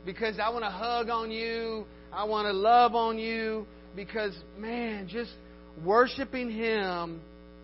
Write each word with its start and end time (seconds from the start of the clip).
Because 0.05 0.39
I 0.39 0.49
want 0.49 0.65
to 0.65 0.71
hug 0.71 1.09
on 1.09 1.29
you. 1.29 1.85
I 2.11 2.23
want 2.23 2.47
to 2.47 2.53
love 2.53 2.95
on 2.95 3.19
you. 3.19 3.67
Because, 3.95 4.35
man, 4.57 5.07
just 5.07 5.35
worshiping 5.83 6.51
Him 6.51 7.21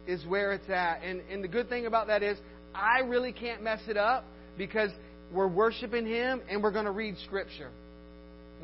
is 0.08 0.26
where 0.26 0.54
it's 0.54 0.70
at. 0.70 1.02
And, 1.04 1.22
and 1.32 1.44
the 1.44 1.48
good 1.48 1.70
thing 1.70 1.86
about 1.86 2.08
that 2.08 2.24
is, 2.24 2.38
I 2.74 3.00
really 3.00 3.32
can't 3.32 3.64
mess 3.64 3.82
it 3.88 3.98
up 3.98 4.26
because 4.58 4.90
we're 5.34 5.48
worshiping 5.48 6.06
Him 6.06 6.42
and 6.50 6.62
we're 6.62 6.72
going 6.72 6.86
to 6.86 6.92
read 6.92 7.16
Scripture. 7.26 7.72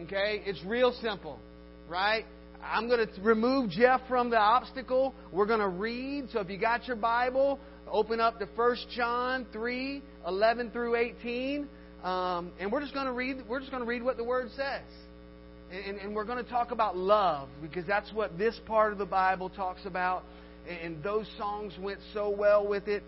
Okay? 0.01 0.41
It's 0.45 0.63
real 0.65 0.93
simple, 1.01 1.39
right? 1.89 2.25
I'm 2.63 2.87
going 2.87 3.05
to 3.05 3.21
remove 3.21 3.71
Jeff 3.71 4.01
from 4.07 4.29
the 4.29 4.37
obstacle. 4.37 5.15
We're 5.31 5.47
going 5.47 5.59
to 5.59 5.67
read. 5.67 6.29
So 6.31 6.39
if 6.39 6.49
you 6.49 6.57
got 6.57 6.87
your 6.87 6.95
Bible, 6.95 7.59
open 7.91 8.19
up 8.19 8.39
to 8.39 8.47
1 8.55 8.77
John 8.95 9.45
3 9.51 10.01
11 10.27 10.71
through 10.71 10.95
18. 10.95 11.67
Um, 12.03 12.51
and 12.59 12.71
we're 12.71 12.81
just 12.81 12.93
going 12.93 13.07
to 13.07 13.11
read. 13.11 13.37
We're 13.47 13.59
just 13.59 13.71
going 13.71 13.83
to 13.83 13.89
read 13.89 14.03
what 14.03 14.17
the 14.17 14.23
Word 14.23 14.49
says, 14.55 14.81
and, 15.71 15.97
and 15.97 16.15
we're 16.15 16.25
going 16.25 16.43
to 16.43 16.49
talk 16.49 16.71
about 16.71 16.97
love 16.97 17.47
because 17.61 17.85
that's 17.85 18.11
what 18.13 18.37
this 18.37 18.59
part 18.65 18.91
of 18.91 18.97
the 18.97 19.05
Bible 19.05 19.49
talks 19.49 19.85
about. 19.85 20.23
And 20.67 21.01
those 21.03 21.25
songs 21.37 21.73
went 21.79 21.99
so 22.13 22.29
well 22.29 22.67
with 22.67 22.87
it. 22.87 23.03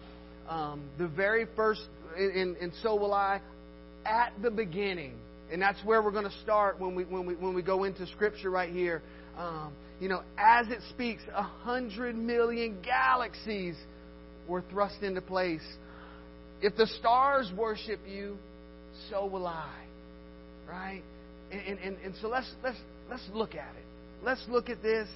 Um, 0.49 0.83
the 0.97 1.07
very 1.07 1.45
first, 1.55 1.81
and, 2.17 2.57
and 2.57 2.71
so 2.81 2.95
will 2.95 3.13
I, 3.13 3.41
at 4.05 4.33
the 4.41 4.49
beginning, 4.49 5.13
and 5.51 5.61
that's 5.61 5.79
where 5.85 6.01
we're 6.01 6.11
going 6.11 6.29
to 6.29 6.39
start 6.41 6.79
when 6.79 6.95
we 6.95 7.03
when 7.03 7.25
we 7.25 7.35
when 7.35 7.53
we 7.53 7.61
go 7.61 7.83
into 7.83 8.07
Scripture 8.07 8.49
right 8.49 8.71
here. 8.71 9.01
Um, 9.37 9.73
you 10.01 10.09
know, 10.09 10.23
as 10.37 10.67
it 10.69 10.79
speaks, 10.89 11.21
a 11.33 11.43
hundred 11.43 12.15
million 12.15 12.77
galaxies 12.83 13.75
were 14.47 14.63
thrust 14.71 15.01
into 15.03 15.21
place. 15.21 15.63
If 16.61 16.75
the 16.75 16.87
stars 16.87 17.51
worship 17.55 17.99
you, 18.07 18.37
so 19.09 19.25
will 19.25 19.47
I. 19.47 19.71
Right? 20.67 21.03
And, 21.53 21.79
and, 21.79 21.97
and 22.03 22.13
so 22.21 22.29
let's, 22.29 22.49
let's, 22.63 22.77
let's 23.09 23.23
look 23.33 23.55
at 23.55 23.75
it. 23.77 23.85
Let's 24.23 24.43
look 24.49 24.69
at 24.69 24.81
this. 24.81 25.07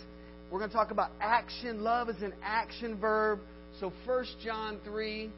We're 0.52 0.60
going 0.60 0.70
to 0.70 0.76
talk 0.76 0.92
about 0.92 1.12
action. 1.20 1.84
Love 1.84 2.10
is 2.10 2.22
an 2.22 2.34
action 2.44 3.00
verb. 3.00 3.40
So 3.80 3.92
1 4.06 4.26
John 4.44 4.80
3, 4.86 5.32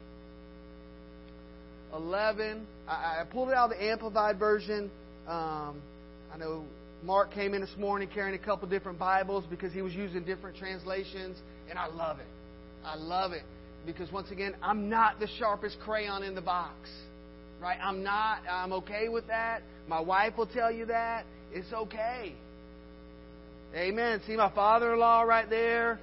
11. 1.94 2.66
I, 2.88 2.92
I 2.92 3.24
pulled 3.30 3.48
it 3.48 3.54
out 3.54 3.72
of 3.72 3.78
the 3.78 3.84
Amplified 3.84 4.38
Version. 4.38 4.90
Um, 5.26 5.80
I 6.32 6.36
know 6.38 6.64
Mark 7.02 7.32
came 7.32 7.54
in 7.54 7.60
this 7.60 7.74
morning 7.78 8.08
carrying 8.12 8.34
a 8.34 8.44
couple 8.44 8.68
different 8.68 8.98
Bibles 8.98 9.44
because 9.48 9.72
he 9.72 9.82
was 9.82 9.94
using 9.94 10.22
different 10.24 10.56
translations, 10.56 11.38
and 11.68 11.78
I 11.78 11.86
love 11.86 12.18
it. 12.18 12.26
I 12.84 12.96
love 12.96 13.32
it 13.32 13.42
because 13.86 14.12
once 14.12 14.30
again, 14.30 14.54
I'm 14.62 14.88
not 14.88 15.18
the 15.18 15.28
sharpest 15.38 15.78
crayon 15.80 16.22
in 16.22 16.34
the 16.34 16.42
box. 16.42 16.74
Right? 17.60 17.78
I'm 17.82 18.02
not. 18.02 18.38
I'm 18.50 18.72
okay 18.72 19.08
with 19.10 19.26
that. 19.26 19.62
My 19.90 19.98
wife 19.98 20.38
will 20.38 20.46
tell 20.46 20.70
you 20.70 20.86
that. 20.86 21.24
It's 21.52 21.72
okay. 21.72 22.32
Amen. 23.74 24.20
See 24.24 24.36
my 24.36 24.48
father 24.52 24.92
in 24.94 25.00
law 25.00 25.22
right 25.22 25.50
there? 25.50 25.98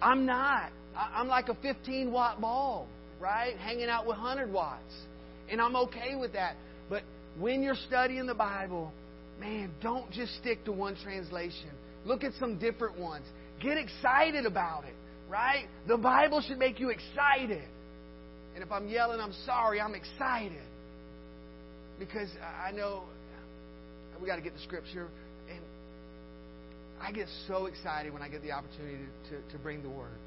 I'm 0.00 0.24
not. 0.24 0.70
I'm 0.96 1.28
like 1.28 1.50
a 1.50 1.54
15 1.56 2.10
watt 2.10 2.40
bulb, 2.40 2.88
right? 3.20 3.54
Hanging 3.58 3.90
out 3.90 4.06
with 4.06 4.16
100 4.16 4.50
watts. 4.50 4.94
And 5.50 5.60
I'm 5.60 5.76
okay 5.76 6.14
with 6.18 6.32
that. 6.32 6.56
But 6.88 7.02
when 7.38 7.62
you're 7.62 7.76
studying 7.86 8.24
the 8.24 8.34
Bible, 8.34 8.92
man, 9.38 9.70
don't 9.82 10.10
just 10.10 10.34
stick 10.36 10.64
to 10.64 10.72
one 10.72 10.96
translation. 11.02 11.68
Look 12.06 12.24
at 12.24 12.32
some 12.40 12.58
different 12.58 12.98
ones. 12.98 13.26
Get 13.62 13.76
excited 13.76 14.46
about 14.46 14.84
it, 14.84 14.94
right? 15.28 15.66
The 15.86 15.98
Bible 15.98 16.40
should 16.40 16.58
make 16.58 16.80
you 16.80 16.88
excited. 16.88 17.68
And 18.54 18.64
if 18.64 18.72
I'm 18.72 18.88
yelling, 18.88 19.20
I'm 19.20 19.34
sorry, 19.44 19.82
I'm 19.82 19.94
excited. 19.94 20.62
Because 22.00 22.30
I 22.64 22.72
know 22.72 23.04
we 24.20 24.26
got 24.26 24.36
to 24.36 24.42
get 24.42 24.54
the 24.54 24.60
scripture. 24.60 25.08
And 25.50 25.60
I 27.00 27.12
get 27.12 27.28
so 27.46 27.66
excited 27.66 28.12
when 28.12 28.22
I 28.22 28.28
get 28.28 28.42
the 28.42 28.52
opportunity 28.52 28.96
to, 29.28 29.36
to, 29.36 29.52
to 29.52 29.58
bring 29.58 29.82
the 29.82 29.90
word. 29.90 30.18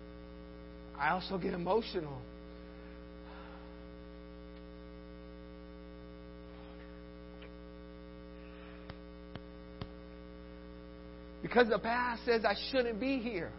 I 0.98 1.10
also 1.10 1.40
get 1.40 1.54
emotional. 1.54 2.22
Because 11.42 11.68
the 11.70 11.80
past 11.80 12.24
says 12.24 12.46
I 12.46 12.56
shouldn't 12.72 13.00
be 13.00 13.18
here. 13.18 13.52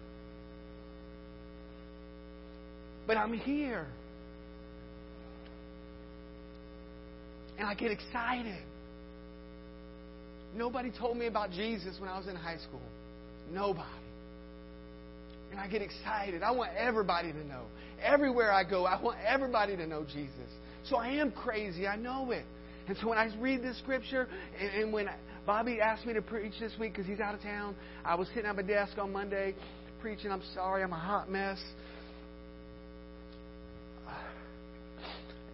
But 3.09 3.17
I'm 3.17 3.35
here. 3.35 3.89
And 7.65 7.71
I 7.71 7.75
get 7.77 7.93
excited. 7.93 8.63
Nobody 10.55 10.91
told 10.91 11.17
me 11.17 11.29
about 11.29 11.51
Jesus 11.51 11.97
when 11.99 12.11
I 12.11 12.19
was 12.19 12.29
in 12.29 12.37
high 12.37 12.59
school. 12.59 12.83
Nobody. 13.51 13.89
And 15.51 15.59
I 15.59 15.67
get 15.67 15.81
excited. 15.81 16.43
I 16.43 16.51
want 16.51 16.73
everybody 16.77 17.33
to 17.33 17.43
know. 17.47 17.63
Everywhere 18.03 18.53
I 18.53 18.65
go, 18.65 18.85
I 18.85 19.01
want 19.01 19.17
everybody 19.27 19.79
to 19.79 19.87
know 19.87 20.05
Jesus. 20.05 20.51
So 20.91 20.97
I 20.97 21.09
am 21.13 21.33
crazy. 21.33 21.87
I 21.87 21.97
know 21.97 22.33
it. 22.33 22.45
And 22.87 22.99
so 23.01 23.09
when 23.09 23.17
I 23.17 23.35
read 23.41 23.63
this 23.63 23.79
scripture, 23.79 24.29
and, 24.61 24.83
and 24.83 24.93
when 24.93 25.09
Bobby 25.47 25.81
asked 25.81 26.05
me 26.05 26.13
to 26.13 26.21
preach 26.21 26.53
this 26.61 26.73
week 26.79 26.93
because 26.93 27.07
he's 27.07 27.21
out 27.21 27.35
of 27.35 27.41
town, 27.41 27.77
I 28.05 28.15
was 28.15 28.29
sitting 28.29 28.45
at 28.45 28.57
my 28.57 28.63
desk 28.63 28.99
on 28.99 29.11
Monday 29.11 29.55
preaching. 30.03 30.31
I'm 30.31 30.43
sorry, 30.53 30.83
I'm 30.83 30.93
a 30.93 30.97
hot 30.97 31.31
mess. 31.31 31.59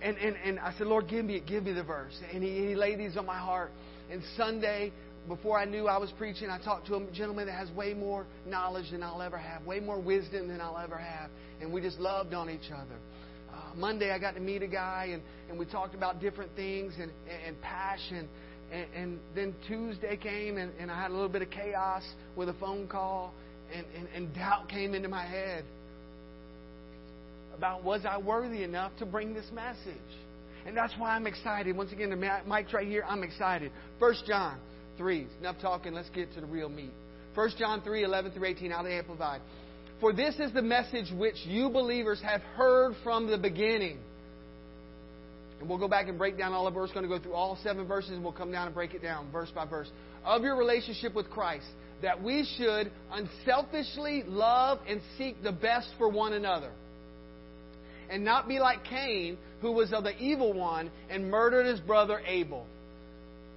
And, 0.03 0.16
and, 0.16 0.37
and 0.44 0.59
I 0.59 0.72
said, 0.78 0.87
Lord, 0.87 1.09
give 1.09 1.25
me 1.25 1.37
it 1.37 1.47
give 1.47 1.65
me 1.65 1.72
the 1.72 1.83
verse. 1.83 2.19
And 2.33 2.43
he, 2.43 2.69
he 2.69 2.75
laid 2.75 2.99
these 2.99 3.16
on 3.16 3.27
my 3.27 3.38
heart. 3.38 3.71
And 4.11 4.22
Sunday, 4.37 4.93
before 5.28 5.59
I 5.59 5.65
knew 5.65 5.87
I 5.87 5.99
was 5.99 6.11
preaching, 6.16 6.49
I 6.50 6.59
talked 6.59 6.87
to 6.87 6.97
a 6.97 7.11
gentleman 7.12 7.47
that 7.47 7.56
has 7.56 7.71
way 7.72 7.94
more 7.94 8.27
knowledge 8.47 8.91
than 8.91 9.03
I'll 9.03 9.22
ever 9.22 9.39
have, 9.39 9.65
way 9.65 9.78
more 9.81 10.00
wisdom 10.00 10.49
than 10.49 10.60
I'll 10.60 10.78
ever 10.78 10.97
have. 10.97 11.31
And 11.60 11.72
we 11.72 11.81
just 11.81 11.99
loved 11.99 12.34
on 12.34 12.49
each 12.49 12.72
other. 12.72 12.97
Uh, 13.53 13.75
Monday, 13.77 14.10
I 14.10 14.19
got 14.19 14.34
to 14.34 14.41
meet 14.41 14.62
a 14.62 14.66
guy, 14.66 15.10
and, 15.12 15.22
and 15.49 15.59
we 15.59 15.66
talked 15.66 15.94
about 15.94 16.21
different 16.21 16.55
things 16.56 16.94
and, 16.94 17.10
and, 17.28 17.43
and 17.49 17.60
passion. 17.60 18.28
And, 18.72 18.87
and 18.94 19.19
then 19.34 19.55
Tuesday 19.69 20.16
came, 20.16 20.56
and, 20.56 20.72
and 20.78 20.91
I 20.91 21.00
had 21.00 21.10
a 21.10 21.15
little 21.15 21.28
bit 21.28 21.43
of 21.43 21.50
chaos 21.50 22.05
with 22.37 22.49
a 22.49 22.55
phone 22.55 22.89
call, 22.89 23.34
and, 23.75 23.84
and, 23.97 24.09
and 24.15 24.34
doubt 24.34 24.69
came 24.69 24.94
into 24.94 25.09
my 25.09 25.27
head 25.27 25.65
about 27.56 27.84
was 27.84 28.03
I 28.09 28.19
worthy 28.19 28.62
enough 28.62 28.93
to 28.99 29.06
bring 29.06 29.34
this 29.34 29.47
message. 29.53 29.97
And 30.66 30.77
that's 30.77 30.93
why 30.99 31.16
I'm 31.16 31.27
excited. 31.27 31.77
Once 31.77 31.93
again, 31.93 32.11
the 32.11 32.43
mic's 32.47 32.72
right 32.72 32.87
here. 32.87 33.05
I'm 33.06 33.22
excited. 33.22 33.72
1 33.99 34.15
John 34.27 34.59
3. 34.99 35.27
Enough 35.41 35.56
talking. 35.60 35.94
Let's 35.94 36.10
get 36.10 36.33
to 36.34 36.41
the 36.41 36.47
real 36.47 36.69
meat. 36.69 36.93
1 37.34 37.50
John 37.59 37.81
3, 37.83 38.05
11 38.05 38.33
through 38.33 38.47
18, 38.47 38.72
out 38.72 38.87
of 38.87 38.93
Amplified. 38.93 39.41
For 40.00 40.12
this 40.12 40.34
is 40.39 40.53
the 40.53 40.62
message 40.62 41.12
which 41.16 41.37
you 41.44 41.71
believers 41.71 42.21
have 42.22 42.41
heard 42.41 42.95
from 43.04 43.30
the 43.30 43.39
beginning. 43.39 43.98
And 45.60 45.69
we'll 45.69 45.78
go 45.78 45.89
back 45.89 46.09
and 46.09 46.19
break 46.19 46.39
down 46.39 46.53
all 46.53 46.66
of 46.66 46.74
it. 46.74 46.77
We're 46.77 46.86
going 46.89 47.03
to 47.03 47.09
go 47.09 47.19
through 47.19 47.34
all 47.34 47.59
seven 47.63 47.86
verses 47.86 48.13
and 48.13 48.22
we'll 48.22 48.33
come 48.33 48.51
down 48.51 48.66
and 48.66 48.74
break 48.74 48.95
it 48.95 49.03
down 49.03 49.30
verse 49.30 49.51
by 49.54 49.66
verse. 49.66 49.91
Of 50.24 50.42
your 50.42 50.57
relationship 50.57 51.15
with 51.15 51.28
Christ, 51.30 51.66
that 52.03 52.22
we 52.22 52.48
should 52.57 52.91
unselfishly 53.13 54.24
love 54.27 54.78
and 54.89 55.01
seek 55.19 55.42
the 55.42 55.53
best 55.53 55.89
for 55.98 56.09
one 56.09 56.33
another 56.33 56.71
and 58.10 58.24
not 58.24 58.48
be 58.48 58.59
like 58.59 58.84
Cain, 58.84 59.39
who 59.60 59.72
was 59.72 59.92
of 59.92 60.04
the 60.04 60.16
evil 60.18 60.53
one 60.53 60.91
and 61.09 61.30
murdered 61.30 61.66
his 61.66 61.80
brother 61.80 62.21
Abel. 62.27 62.66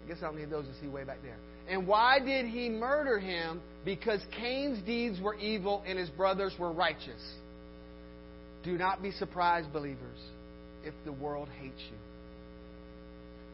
I 0.03 0.07
guess 0.07 0.17
I 0.21 0.25
don't 0.25 0.37
need 0.37 0.49
those 0.49 0.65
to 0.65 0.73
see 0.81 0.87
way 0.87 1.03
back 1.03 1.21
there. 1.23 1.37
And 1.67 1.87
why 1.87 2.19
did 2.19 2.45
he 2.45 2.69
murder 2.69 3.19
him? 3.19 3.61
Because 3.85 4.21
Cain's 4.37 4.83
deeds 4.85 5.19
were 5.19 5.35
evil 5.35 5.83
and 5.87 5.97
his 5.97 6.09
brothers 6.09 6.53
were 6.59 6.71
righteous. 6.71 7.21
Do 8.63 8.77
not 8.77 9.01
be 9.01 9.11
surprised, 9.11 9.71
believers, 9.73 10.19
if 10.83 10.93
the 11.05 11.11
world 11.11 11.47
hates 11.59 11.81
you. 11.89 11.97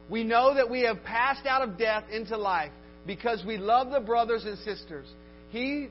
We 0.09 0.23
know 0.23 0.55
that 0.55 0.69
we 0.69 0.81
have 0.81 1.03
passed 1.03 1.45
out 1.45 1.61
of 1.61 1.77
death 1.77 2.05
into 2.11 2.35
life 2.35 2.71
because 3.05 3.43
we 3.45 3.57
love 3.57 3.91
the 3.91 3.99
brothers 3.99 4.43
and 4.43 4.57
sisters. 4.59 5.05
He, 5.49 5.89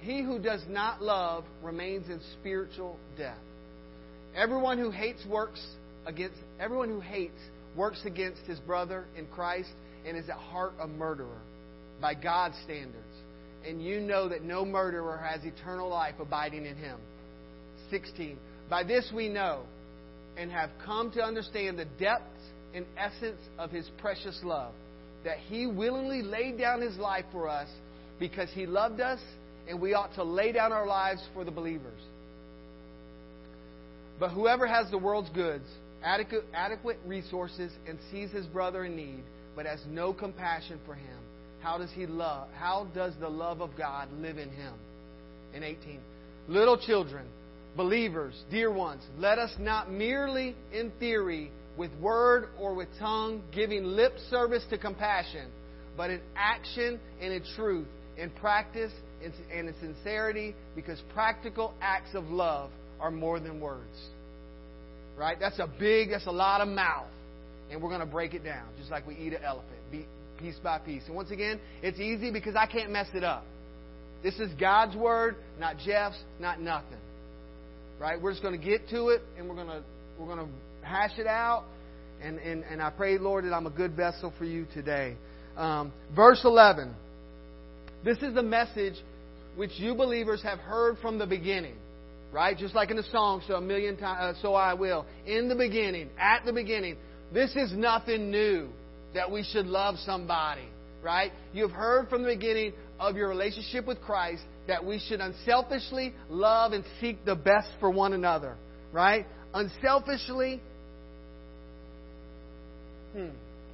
he 0.00 0.22
who 0.22 0.38
does 0.40 0.62
not 0.68 1.00
love 1.00 1.44
remains 1.62 2.08
in 2.08 2.20
spiritual 2.40 2.98
death. 3.16 3.38
Everyone 4.36 4.78
who 4.78 4.90
hates 4.90 5.24
works 5.26 5.64
against 6.06 6.36
everyone 6.58 6.88
who 6.88 7.00
hates 7.00 7.38
works 7.76 8.00
against 8.04 8.40
his 8.42 8.58
brother 8.60 9.04
in 9.16 9.26
Christ 9.26 9.70
and 10.06 10.16
is 10.16 10.28
at 10.28 10.36
heart 10.36 10.72
a 10.80 10.86
murderer 10.86 11.40
by 12.00 12.14
God's 12.14 12.56
standards. 12.64 12.96
and 13.66 13.82
you 13.82 14.00
know 14.00 14.28
that 14.28 14.42
no 14.42 14.64
murderer 14.64 15.18
has 15.18 15.44
eternal 15.44 15.88
life 15.88 16.14
abiding 16.20 16.66
in 16.66 16.76
him. 16.76 16.98
16. 17.90 18.36
By 18.68 18.82
this 18.84 19.10
we 19.14 19.28
know 19.28 19.62
and 20.36 20.50
have 20.50 20.70
come 20.84 21.10
to 21.12 21.22
understand 21.22 21.78
the 21.78 21.84
depths 21.84 22.26
and 22.74 22.86
essence 22.96 23.40
of 23.58 23.70
his 23.70 23.88
precious 23.98 24.40
love, 24.42 24.72
that 25.24 25.38
he 25.38 25.66
willingly 25.66 26.22
laid 26.22 26.58
down 26.58 26.80
his 26.80 26.96
life 26.96 27.24
for 27.30 27.48
us 27.48 27.68
because 28.18 28.48
he 28.54 28.66
loved 28.66 29.00
us, 29.00 29.20
and 29.68 29.80
we 29.80 29.94
ought 29.94 30.14
to 30.14 30.24
lay 30.24 30.52
down 30.52 30.72
our 30.72 30.86
lives 30.86 31.22
for 31.34 31.44
the 31.44 31.50
believers. 31.50 32.00
But 34.18 34.30
whoever 34.30 34.66
has 34.66 34.90
the 34.90 34.98
world's 34.98 35.30
goods, 35.30 35.66
adequate, 36.02 36.98
resources, 37.06 37.72
and 37.88 37.98
sees 38.10 38.30
his 38.30 38.46
brother 38.46 38.84
in 38.84 38.96
need, 38.96 39.22
but 39.56 39.66
has 39.66 39.80
no 39.88 40.12
compassion 40.12 40.78
for 40.86 40.94
him, 40.94 41.18
how 41.60 41.78
does 41.78 41.90
he 41.92 42.06
love? 42.06 42.48
How 42.54 42.88
does 42.94 43.14
the 43.20 43.28
love 43.28 43.60
of 43.60 43.70
God 43.76 44.08
live 44.20 44.38
in 44.38 44.50
him? 44.50 44.74
In 45.54 45.62
18. 45.62 46.00
Little 46.48 46.76
children, 46.76 47.26
believers, 47.76 48.34
dear 48.50 48.72
ones, 48.72 49.02
let 49.18 49.38
us 49.38 49.52
not 49.58 49.90
merely 49.90 50.56
in 50.72 50.90
theory, 50.98 51.52
with 51.76 51.92
word 52.00 52.48
or 52.58 52.74
with 52.74 52.88
tongue, 52.98 53.42
giving 53.52 53.84
lip 53.84 54.14
service 54.28 54.64
to 54.70 54.78
compassion, 54.78 55.48
but 55.96 56.10
in 56.10 56.20
action 56.36 56.98
and 57.20 57.32
in 57.32 57.42
truth, 57.56 57.86
in 58.16 58.30
practice 58.30 58.92
and 59.22 59.68
in 59.68 59.74
sincerity, 59.80 60.54
because 60.74 61.00
practical 61.14 61.74
acts 61.80 62.14
of 62.14 62.24
love 62.28 62.70
are 63.00 63.10
more 63.10 63.40
than 63.40 63.60
words. 63.60 64.08
Right? 65.18 65.38
That's 65.38 65.58
a 65.58 65.68
big, 65.78 66.10
that's 66.10 66.26
a 66.26 66.32
lot 66.32 66.60
of 66.60 66.68
mouth. 66.68 67.08
And 67.70 67.82
we're 67.82 67.88
going 67.88 68.00
to 68.00 68.06
break 68.06 68.34
it 68.34 68.44
down, 68.44 68.66
just 68.78 68.90
like 68.90 69.06
we 69.06 69.14
eat 69.14 69.32
an 69.32 69.42
elephant, 69.44 69.78
piece 70.42 70.56
by 70.62 70.78
piece. 70.78 71.02
And 71.06 71.14
once 71.14 71.30
again, 71.30 71.60
it's 71.82 71.98
easy 71.98 72.30
because 72.30 72.56
I 72.56 72.66
can't 72.66 72.90
mess 72.90 73.06
it 73.14 73.24
up. 73.24 73.44
This 74.22 74.34
is 74.38 74.50
God's 74.58 74.96
word, 74.96 75.36
not 75.58 75.78
Jeff's, 75.78 76.18
not 76.38 76.60
nothing. 76.60 76.98
Right? 77.98 78.20
We're 78.20 78.32
just 78.32 78.42
going 78.42 78.58
to 78.58 78.64
get 78.64 78.88
to 78.90 79.08
it 79.08 79.22
and 79.38 79.48
we're 79.48 79.54
going 79.54 79.68
to 79.68 79.82
we're 80.18 80.26
going 80.26 80.46
to 80.46 80.86
hash 80.86 81.18
it 81.18 81.26
out. 81.26 81.64
And, 82.22 82.38
and, 82.38 82.62
and 82.64 82.80
I 82.80 82.90
pray, 82.90 83.18
Lord, 83.18 83.44
that 83.44 83.52
I'm 83.52 83.66
a 83.66 83.70
good 83.70 83.96
vessel 83.96 84.32
for 84.38 84.44
you 84.44 84.66
today. 84.74 85.16
Um, 85.56 85.92
verse 86.14 86.40
11. 86.44 86.94
This 88.04 88.18
is 88.18 88.34
the 88.34 88.42
message 88.42 88.94
which 89.56 89.72
you 89.76 89.94
believers 89.94 90.42
have 90.42 90.58
heard 90.58 90.98
from 90.98 91.18
the 91.18 91.26
beginning. 91.26 91.74
Right? 92.32 92.56
Just 92.56 92.74
like 92.74 92.90
in 92.90 92.96
the 92.96 93.02
song, 93.04 93.42
so 93.46 93.54
a 93.54 93.60
million 93.60 93.96
times, 93.96 94.38
uh, 94.38 94.42
so 94.42 94.54
I 94.54 94.72
will. 94.74 95.04
In 95.26 95.48
the 95.48 95.54
beginning, 95.54 96.08
at 96.18 96.44
the 96.44 96.52
beginning. 96.52 96.96
This 97.32 97.54
is 97.56 97.72
nothing 97.72 98.30
new 98.30 98.68
that 99.14 99.30
we 99.30 99.42
should 99.42 99.66
love 99.66 99.96
somebody. 100.04 100.64
Right? 101.02 101.32
You've 101.52 101.72
heard 101.72 102.08
from 102.08 102.22
the 102.22 102.28
beginning 102.28 102.72
of 102.98 103.16
your 103.16 103.28
relationship 103.28 103.86
with 103.86 104.00
Christ 104.00 104.42
that 104.68 104.84
we 104.84 104.98
should 104.98 105.20
unselfishly 105.20 106.14
love 106.30 106.72
and 106.72 106.84
seek 107.00 107.24
the 107.24 107.34
best 107.34 107.68
for 107.80 107.90
one 107.90 108.12
another. 108.12 108.56
Right? 108.92 109.26
Unselfishly. 109.52 110.60
Hmm. 113.12 113.28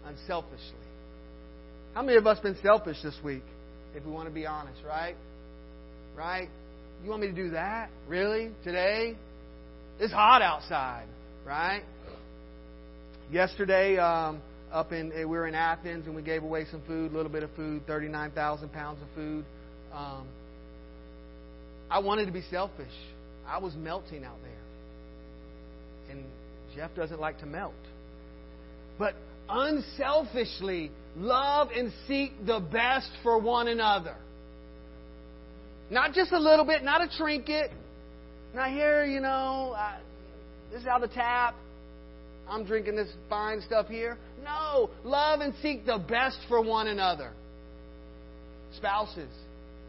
Unselfishly. 0.07 0.75
How 1.95 2.03
many 2.03 2.17
of 2.17 2.27
us 2.27 2.39
been 2.41 2.57
selfish 2.63 2.97
this 3.03 3.17
week? 3.23 3.43
If 3.95 4.05
we 4.05 4.11
want 4.11 4.29
to 4.29 4.35
be 4.35 4.47
honest, 4.47 4.81
right? 4.87 5.15
Right? 6.17 6.49
You 7.03 7.11
want 7.11 7.23
me 7.23 7.29
to 7.29 7.35
do 7.35 7.51
that? 7.51 7.91
Really? 8.09 8.51
Today? 8.65 9.17
It's 10.01 10.13
hot 10.13 10.43
outside, 10.43 11.07
right? 11.47 11.83
Yesterday, 13.31 13.99
um, 13.99 14.41
up 14.73 14.93
in 14.93 15.11
we 15.15 15.25
were 15.25 15.47
in 15.47 15.55
Athens 15.55 16.07
and 16.07 16.15
we 16.15 16.23
gave 16.23 16.43
away 16.43 16.67
some 16.71 16.83
food, 16.87 17.13
a 17.13 17.15
little 17.15 17.31
bit 17.31 17.43
of 17.43 17.51
food, 17.57 17.87
thirty 17.87 18.09
nine 18.09 18.31
thousand 18.31 18.73
pounds 18.73 19.01
of 19.03 19.09
food. 19.15 19.45
Um, 19.93 20.27
I 21.91 22.01
wanted 22.01 22.27
to 22.27 22.33
be 22.33 22.43
selfish. 22.51 22.93
I 23.47 23.59
was 23.59 23.75
melting 23.75 24.25
out 24.25 24.37
there, 24.43 26.17
and 26.17 26.25
Jeff 26.75 26.95
doesn't 26.95 27.21
like 27.21 27.39
to 27.41 27.47
melt. 27.47 27.75
But 28.99 29.15
unselfishly 29.49 30.91
love 31.17 31.69
and 31.75 31.93
seek 32.07 32.33
the 32.47 32.61
best 32.61 33.11
for 33.23 33.39
one 33.39 33.69
another. 33.69 34.17
Not 35.91 36.13
just 36.13 36.33
a 36.33 36.39
little 36.39 36.65
bit, 36.65 36.85
not 36.85 37.01
a 37.01 37.09
trinket. 37.17 37.71
Not 38.55 38.71
here, 38.71 39.05
you 39.05 39.21
know, 39.21 39.75
I, 39.77 39.99
this 40.71 40.83
is 40.83 40.87
out 40.87 41.01
the 41.01 41.09
tap. 41.09 41.55
I'm 42.49 42.65
drinking 42.65 42.97
this 42.97 43.11
fine 43.29 43.61
stuff 43.61 43.89
here. 43.89 44.17
No, 44.43 44.91
love 45.05 45.41
and 45.41 45.55
seek 45.63 45.85
the 45.85 45.99
best 45.99 46.39
for 46.49 46.63
one 46.63 46.89
another. 46.89 47.33
Spouses, 48.77 49.31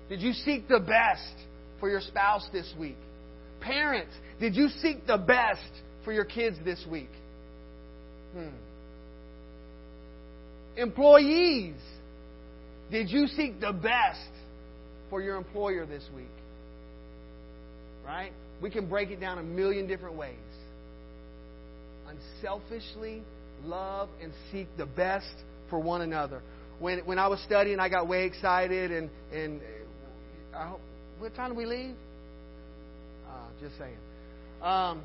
did 0.10 0.22
you 0.22 0.34
seek 0.34 0.68
the 0.68 0.80
best 0.80 1.36
for 1.80 1.90
your 1.90 2.02
spouse 2.02 2.48
this 2.52 2.72
week? 2.80 2.98
Parents, 3.62 4.14
did 4.40 4.56
you 4.56 4.70
seek 4.82 5.06
the 5.06 5.18
best 5.18 5.70
for 6.06 6.14
your 6.14 6.26
kids 6.26 6.58
this 6.64 6.84
week? 6.90 7.10
Hmm. 8.34 8.48
Employees, 10.78 11.76
did 12.90 13.10
you 13.10 13.28
seek 13.28 13.60
the 13.60 13.74
best 13.74 14.30
for 15.10 15.22
your 15.22 15.36
employer 15.36 15.86
this 15.86 16.04
week? 16.16 16.28
Right? 18.06 18.32
We 18.62 18.70
can 18.70 18.88
break 18.88 19.10
it 19.12 19.20
down 19.20 19.38
a 19.38 19.44
million 19.44 19.88
different 19.88 20.16
ways. 20.16 20.36
Unselfishly 22.08 23.22
love 23.64 24.10
and 24.22 24.32
seek 24.52 24.68
the 24.78 24.86
best 24.86 25.34
for 25.70 25.80
one 25.80 26.02
another. 26.02 26.42
When, 26.80 27.00
when 27.00 27.20
I 27.20 27.28
was 27.28 27.40
studying, 27.44 27.80
I 27.80 27.90
got 27.90 28.08
way 28.08 28.26
excited, 28.26 28.92
and, 28.92 29.10
and 29.34 29.62
I 30.56 30.68
hope, 30.68 30.82
what 31.20 31.36
time 31.36 31.52
do 31.52 31.58
we 31.58 31.66
leave? 31.66 31.96
Uh, 33.28 33.34
just 33.62 33.78
saying. 33.78 33.98
Um, 34.62 35.02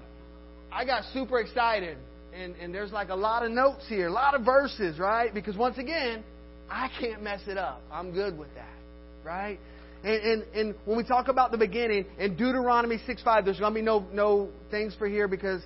I 0.72 0.84
got 0.84 1.04
super 1.12 1.40
excited, 1.40 1.98
and, 2.34 2.54
and 2.56 2.74
there's 2.74 2.92
like 2.92 3.08
a 3.08 3.14
lot 3.14 3.44
of 3.44 3.50
notes 3.50 3.84
here, 3.88 4.06
a 4.06 4.12
lot 4.12 4.34
of 4.34 4.44
verses, 4.44 4.98
right? 4.98 5.34
Because 5.34 5.56
once 5.56 5.78
again, 5.78 6.24
I 6.70 6.88
can't 7.00 7.22
mess 7.22 7.40
it 7.46 7.58
up. 7.58 7.82
I'm 7.92 8.12
good 8.12 8.38
with 8.38 8.54
that, 8.54 8.76
right? 9.24 9.58
And, 10.04 10.22
and, 10.22 10.42
and 10.54 10.74
when 10.84 10.98
we 10.98 11.04
talk 11.04 11.28
about 11.28 11.50
the 11.50 11.56
beginning, 11.56 12.04
in 12.18 12.36
Deuteronomy 12.36 12.98
6 13.06 13.22
5, 13.22 13.46
there's 13.46 13.58
going 13.58 13.72
to 13.72 13.80
be 13.80 13.84
no, 13.84 14.06
no 14.12 14.50
things 14.70 14.94
for 14.98 15.08
here 15.08 15.26
because 15.28 15.62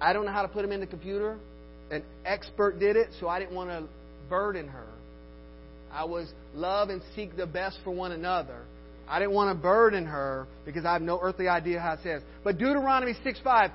I 0.00 0.12
don't 0.12 0.26
know 0.26 0.32
how 0.32 0.42
to 0.42 0.48
put 0.48 0.62
them 0.62 0.72
in 0.72 0.80
the 0.80 0.88
computer. 0.88 1.38
An 1.90 2.02
expert 2.24 2.80
did 2.80 2.96
it, 2.96 3.08
so 3.20 3.28
I 3.28 3.38
didn't 3.38 3.54
want 3.54 3.70
to 3.70 3.84
burden 4.28 4.66
her. 4.68 4.86
I 5.92 6.04
was 6.04 6.28
love 6.52 6.88
and 6.88 7.00
seek 7.14 7.36
the 7.36 7.46
best 7.46 7.78
for 7.84 7.92
one 7.92 8.10
another. 8.10 8.58
I 9.08 9.20
didn't 9.20 9.34
want 9.34 9.56
to 9.56 9.60
burden 9.60 10.04
her 10.06 10.46
because 10.64 10.84
I 10.84 10.92
have 10.92 11.02
no 11.02 11.20
earthly 11.20 11.48
idea 11.48 11.80
how 11.80 11.92
it 11.92 12.00
says. 12.02 12.22
But 12.42 12.58
Deuteronomy 12.58 13.14
6 13.22 13.38
5, 13.42 13.70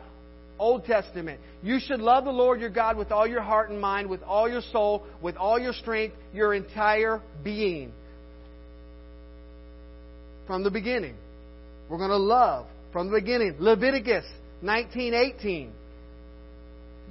Old 0.60 0.84
Testament. 0.84 1.40
You 1.64 1.80
should 1.80 2.02
love 2.02 2.26
the 2.26 2.32
Lord 2.32 2.60
your 2.60 2.70
God 2.70 2.98
with 2.98 3.14
all 3.14 3.28
your 3.28 3.42
heart 3.42 3.70
and 3.70 3.80
mind, 3.80 4.10
with 4.10 4.24
all 4.24 4.50
your 4.50 4.62
soul, 4.74 5.06
with 5.22 5.38
all 5.38 5.58
your 5.58 5.74
strength, 5.74 6.16
your 6.34 6.54
entire 6.54 7.22
being 7.46 7.94
from 10.48 10.64
the 10.64 10.72
beginning. 10.72 11.16
We're 11.90 11.98
going 11.98 12.10
to 12.10 12.18
love 12.18 12.66
from 12.92 13.10
the 13.10 13.20
beginning. 13.20 13.56
Leviticus 13.60 14.26
19:18. 14.64 15.72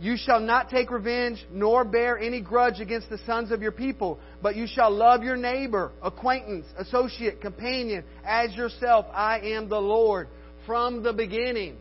You 0.01 0.17
shall 0.17 0.41
not 0.41 0.71
take 0.71 0.91
revenge 0.91 1.45
nor 1.53 1.85
bear 1.85 2.19
any 2.19 2.41
grudge 2.41 2.81
against 2.81 3.09
the 3.11 3.19
sons 3.19 3.53
of 3.53 3.63
your 3.63 3.71
people, 3.71 4.19
but 4.43 4.57
you 4.57 4.67
shall 4.67 4.91
love 4.91 5.23
your 5.23 5.37
neighbor, 5.37 5.93
acquaintance, 6.03 6.67
associate, 6.77 7.41
companion 7.41 8.03
as 8.27 8.53
yourself. 8.57 9.07
I 9.13 9.39
am 9.39 9.69
the 9.69 9.81
Lord 9.81 10.27
from 10.67 11.05
the 11.05 11.13
beginning. 11.13 11.77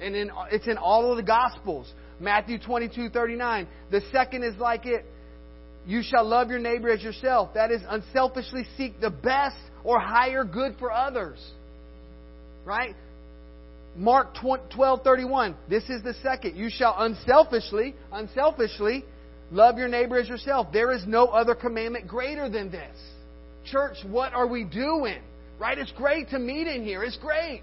And 0.00 0.16
in, 0.16 0.30
it's 0.50 0.66
in 0.66 0.78
all 0.78 1.10
of 1.10 1.18
the 1.18 1.22
Gospels. 1.22 1.92
Matthew 2.18 2.58
22:39. 2.58 3.66
The 3.90 4.00
second 4.12 4.44
is 4.44 4.56
like 4.56 4.86
it. 4.86 5.04
You 5.86 6.02
shall 6.02 6.24
love 6.24 6.48
your 6.50 6.58
neighbor 6.58 6.90
as 6.90 7.02
yourself. 7.02 7.54
That 7.54 7.70
is, 7.70 7.82
unselfishly 7.88 8.66
seek 8.76 9.00
the 9.00 9.10
best 9.10 9.56
or 9.84 9.98
higher 9.98 10.44
good 10.44 10.76
for 10.78 10.92
others. 10.92 11.38
Right? 12.64 12.94
Mark 13.96 14.34
12:31. 14.36 15.54
This 15.68 15.84
is 15.90 16.02
the 16.02 16.14
second. 16.22 16.56
You 16.56 16.70
shall 16.70 16.94
unselfishly, 16.98 17.94
unselfishly 18.12 19.04
love 19.50 19.76
your 19.76 19.88
neighbor 19.88 20.18
as 20.18 20.28
yourself. 20.28 20.68
There 20.72 20.92
is 20.92 21.04
no 21.06 21.26
other 21.26 21.54
commandment 21.54 22.06
greater 22.06 22.48
than 22.48 22.70
this. 22.70 22.96
Church, 23.64 23.96
what 24.04 24.32
are 24.32 24.46
we 24.46 24.64
doing? 24.64 25.20
Right? 25.58 25.78
It's 25.78 25.92
great 25.92 26.30
to 26.30 26.38
meet 26.38 26.66
in 26.68 26.84
here. 26.84 27.02
It's 27.02 27.18
great. 27.18 27.62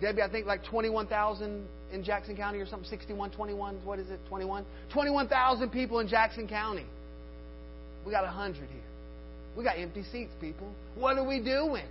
Debbie, 0.00 0.22
I 0.22 0.28
think 0.28 0.46
like 0.46 0.64
21,000 0.64 1.66
in 1.92 2.02
Jackson 2.02 2.36
County 2.36 2.58
or 2.58 2.66
something, 2.66 2.88
61, 2.88 3.30
21, 3.32 3.76
what 3.84 3.98
is 3.98 4.08
it, 4.10 4.18
21? 4.28 4.64
21,000 4.92 5.70
people 5.70 6.00
in 6.00 6.08
Jackson 6.08 6.48
County. 6.48 6.86
We 8.04 8.12
got 8.12 8.24
100 8.24 8.56
here. 8.56 8.66
We 9.56 9.64
got 9.64 9.78
empty 9.78 10.04
seats, 10.10 10.32
people. 10.40 10.72
What 10.94 11.18
are 11.18 11.26
we 11.26 11.38
doing? 11.38 11.86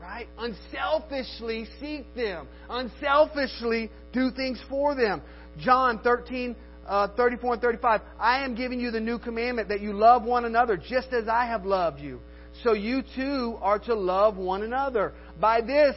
Right? 0.00 0.28
Unselfishly 0.38 1.66
seek 1.80 2.14
them. 2.14 2.46
Unselfishly 2.68 3.90
do 4.12 4.30
things 4.30 4.60
for 4.68 4.94
them. 4.94 5.22
John 5.58 6.00
13, 6.04 6.54
uh, 6.86 7.08
34 7.16 7.54
and 7.54 7.62
35. 7.62 8.00
I 8.20 8.44
am 8.44 8.54
giving 8.54 8.78
you 8.78 8.90
the 8.90 9.00
new 9.00 9.18
commandment 9.18 9.70
that 9.70 9.80
you 9.80 9.94
love 9.94 10.22
one 10.22 10.44
another 10.44 10.76
just 10.76 11.08
as 11.12 11.28
I 11.28 11.46
have 11.46 11.64
loved 11.64 12.00
you. 12.00 12.20
So 12.62 12.72
you 12.72 13.02
too 13.14 13.58
are 13.60 13.78
to 13.80 13.94
love 13.94 14.36
one 14.36 14.62
another. 14.62 15.12
By 15.40 15.60
this, 15.60 15.96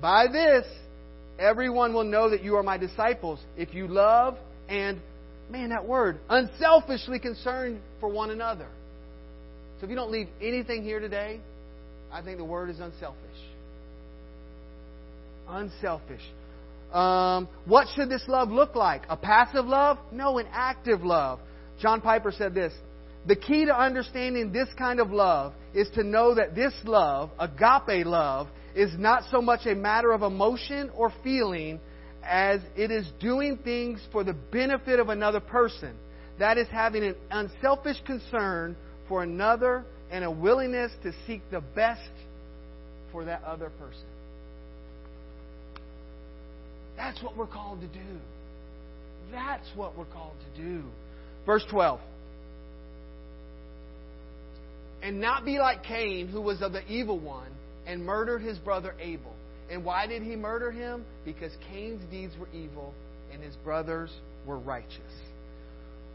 by 0.00 0.26
this, 0.26 0.64
everyone 1.40 1.94
will 1.94 2.04
know 2.04 2.30
that 2.30 2.44
you 2.44 2.56
are 2.56 2.62
my 2.62 2.76
disciples 2.76 3.40
if 3.56 3.74
you 3.74 3.88
love 3.88 4.36
and, 4.68 5.00
man, 5.50 5.70
that 5.70 5.86
word, 5.86 6.20
unselfishly 6.28 7.18
concerned 7.18 7.80
for 7.98 8.08
one 8.08 8.30
another. 8.30 8.68
So 9.80 9.84
if 9.84 9.90
you 9.90 9.96
don't 9.96 10.12
leave 10.12 10.28
anything 10.40 10.84
here 10.84 11.00
today, 11.00 11.40
I 12.12 12.22
think 12.22 12.38
the 12.38 12.44
word 12.44 12.70
is 12.70 12.78
unselfish. 12.78 13.18
Unselfish. 15.48 16.22
Um, 16.92 17.48
what 17.64 17.86
should 17.94 18.10
this 18.10 18.22
love 18.28 18.50
look 18.50 18.74
like? 18.74 19.02
A 19.08 19.16
passive 19.16 19.64
love? 19.64 19.98
No, 20.12 20.38
an 20.38 20.46
active 20.52 21.02
love. 21.02 21.40
John 21.80 22.00
Piper 22.00 22.32
said 22.32 22.54
this 22.54 22.72
The 23.26 23.36
key 23.36 23.64
to 23.64 23.76
understanding 23.76 24.52
this 24.52 24.68
kind 24.76 25.00
of 25.00 25.10
love 25.10 25.54
is 25.72 25.88
to 25.94 26.02
know 26.02 26.34
that 26.34 26.54
this 26.54 26.74
love, 26.84 27.30
agape 27.38 28.06
love, 28.06 28.48
is 28.74 28.92
not 28.98 29.24
so 29.30 29.40
much 29.40 29.66
a 29.66 29.74
matter 29.74 30.12
of 30.12 30.22
emotion 30.22 30.90
or 30.96 31.12
feeling 31.22 31.80
as 32.22 32.60
it 32.76 32.90
is 32.90 33.10
doing 33.20 33.58
things 33.58 34.00
for 34.12 34.24
the 34.24 34.32
benefit 34.32 35.00
of 35.00 35.08
another 35.08 35.40
person. 35.40 35.94
That 36.38 36.58
is 36.58 36.68
having 36.68 37.04
an 37.04 37.16
unselfish 37.30 37.96
concern 38.06 38.76
for 39.08 39.22
another 39.22 39.84
and 40.10 40.24
a 40.24 40.30
willingness 40.30 40.92
to 41.02 41.12
seek 41.26 41.42
the 41.50 41.60
best 41.60 42.10
for 43.12 43.24
that 43.24 43.42
other 43.44 43.70
person. 43.70 44.06
That's 46.96 47.22
what 47.22 47.36
we're 47.36 47.46
called 47.46 47.80
to 47.80 47.86
do. 47.86 48.18
That's 49.32 49.66
what 49.74 49.96
we're 49.96 50.04
called 50.06 50.34
to 50.54 50.62
do. 50.62 50.82
Verse 51.46 51.64
12. 51.70 52.00
And 55.02 55.20
not 55.20 55.44
be 55.44 55.58
like 55.58 55.82
Cain, 55.82 56.28
who 56.28 56.42
was 56.42 56.60
of 56.60 56.72
the 56.72 56.86
evil 56.92 57.18
one, 57.18 57.50
and 57.90 58.06
murdered 58.06 58.40
his 58.40 58.56
brother 58.58 58.94
Abel. 59.00 59.34
And 59.68 59.84
why 59.84 60.06
did 60.06 60.22
he 60.22 60.36
murder 60.36 60.70
him? 60.70 61.04
Because 61.24 61.50
Cain's 61.72 62.02
deeds 62.08 62.32
were 62.38 62.48
evil 62.54 62.94
and 63.32 63.42
his 63.42 63.56
brothers 63.56 64.10
were 64.46 64.58
righteous. 64.58 65.12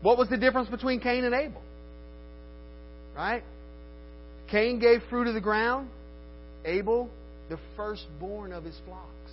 What 0.02 0.18
was 0.18 0.30
the 0.30 0.38
difference 0.38 0.70
between 0.70 1.02
Cain 1.02 1.26
and 1.26 1.36
Abel? 1.36 1.62
Right? 3.14 3.44
Cain 4.50 4.80
gave 4.80 5.02
fruit 5.10 5.28
of 5.28 5.34
the 5.34 5.42
ground, 5.42 5.90
Abel, 6.64 7.10
the 7.50 7.60
firstborn 7.76 8.54
of 8.54 8.64
his 8.64 8.76
flocks. 8.86 9.32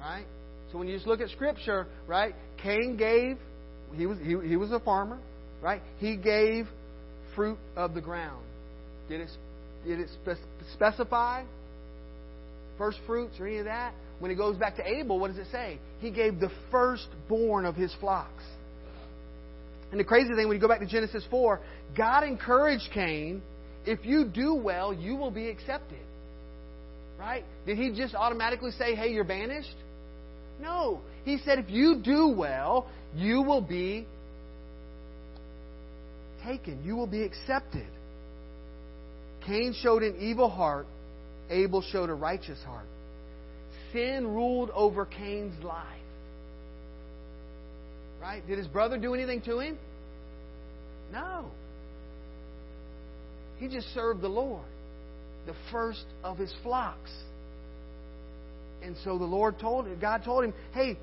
Right? 0.00 0.24
So 0.72 0.78
when 0.78 0.88
you 0.88 0.94
just 0.94 1.06
look 1.06 1.20
at 1.20 1.28
Scripture, 1.28 1.86
right, 2.06 2.34
Cain 2.62 2.96
gave, 2.96 3.36
he 3.94 4.06
was, 4.06 4.18
he, 4.18 4.36
he 4.48 4.56
was 4.56 4.72
a 4.72 4.80
farmer, 4.80 5.18
right? 5.62 5.82
He 5.98 6.16
gave 6.16 6.66
fruit 7.34 7.58
of 7.76 7.94
the 7.94 8.00
ground. 8.00 8.44
Did 9.08 9.20
it, 9.20 9.30
did 9.84 10.00
it 10.00 10.08
specify 10.72 11.44
first 12.78 12.98
fruits 13.06 13.38
or 13.38 13.46
any 13.46 13.58
of 13.58 13.66
that? 13.66 13.94
When 14.18 14.30
it 14.30 14.36
goes 14.36 14.56
back 14.56 14.76
to 14.76 14.88
Abel, 14.88 15.18
what 15.18 15.28
does 15.28 15.38
it 15.38 15.50
say? 15.50 15.78
He 16.00 16.10
gave 16.10 16.40
the 16.40 16.50
firstborn 16.70 17.66
of 17.66 17.74
his 17.74 17.94
flocks. 18.00 18.44
And 19.90 20.00
the 20.00 20.04
crazy 20.04 20.34
thing, 20.34 20.48
when 20.48 20.56
you 20.56 20.60
go 20.60 20.68
back 20.68 20.80
to 20.80 20.86
Genesis 20.86 21.24
4, 21.30 21.60
God 21.96 22.24
encouraged 22.24 22.90
Cain, 22.92 23.42
if 23.86 24.04
you 24.04 24.24
do 24.24 24.54
well, 24.54 24.92
you 24.92 25.16
will 25.16 25.30
be 25.30 25.48
accepted. 25.48 25.98
Right? 27.18 27.44
Did 27.66 27.78
he 27.78 27.92
just 27.94 28.14
automatically 28.14 28.72
say, 28.72 28.94
hey, 28.94 29.12
you're 29.12 29.24
banished? 29.24 29.76
No. 30.60 31.00
He 31.24 31.38
said, 31.44 31.58
if 31.58 31.70
you 31.70 32.00
do 32.02 32.28
well, 32.28 32.88
you 33.14 33.42
will 33.42 33.60
be 33.60 34.06
taken. 36.44 36.82
You 36.84 36.96
will 36.96 37.06
be 37.06 37.22
accepted. 37.22 37.86
Cain 39.46 39.74
showed 39.82 40.02
an 40.02 40.16
evil 40.20 40.48
heart, 40.48 40.86
Abel 41.50 41.82
showed 41.82 42.10
a 42.10 42.14
righteous 42.14 42.58
heart. 42.64 42.86
Sin 43.92 44.26
ruled 44.26 44.70
over 44.70 45.06
Cain's 45.06 45.62
life. 45.62 45.86
Right? 48.20 48.46
Did 48.46 48.58
his 48.58 48.66
brother 48.66 48.96
do 48.98 49.14
anything 49.14 49.42
to 49.42 49.58
him? 49.58 49.78
No. 51.12 51.44
He 53.58 53.68
just 53.68 53.92
served 53.94 54.20
the 54.22 54.28
Lord, 54.28 54.64
the 55.46 55.54
first 55.70 56.04
of 56.24 56.38
his 56.38 56.52
flocks. 56.62 57.10
And 58.82 58.96
so 59.04 59.18
the 59.18 59.24
Lord 59.24 59.58
told 59.58 59.86
him, 59.86 59.98
God 60.00 60.24
told 60.24 60.44
him, 60.44 60.54
hey, 60.72 60.96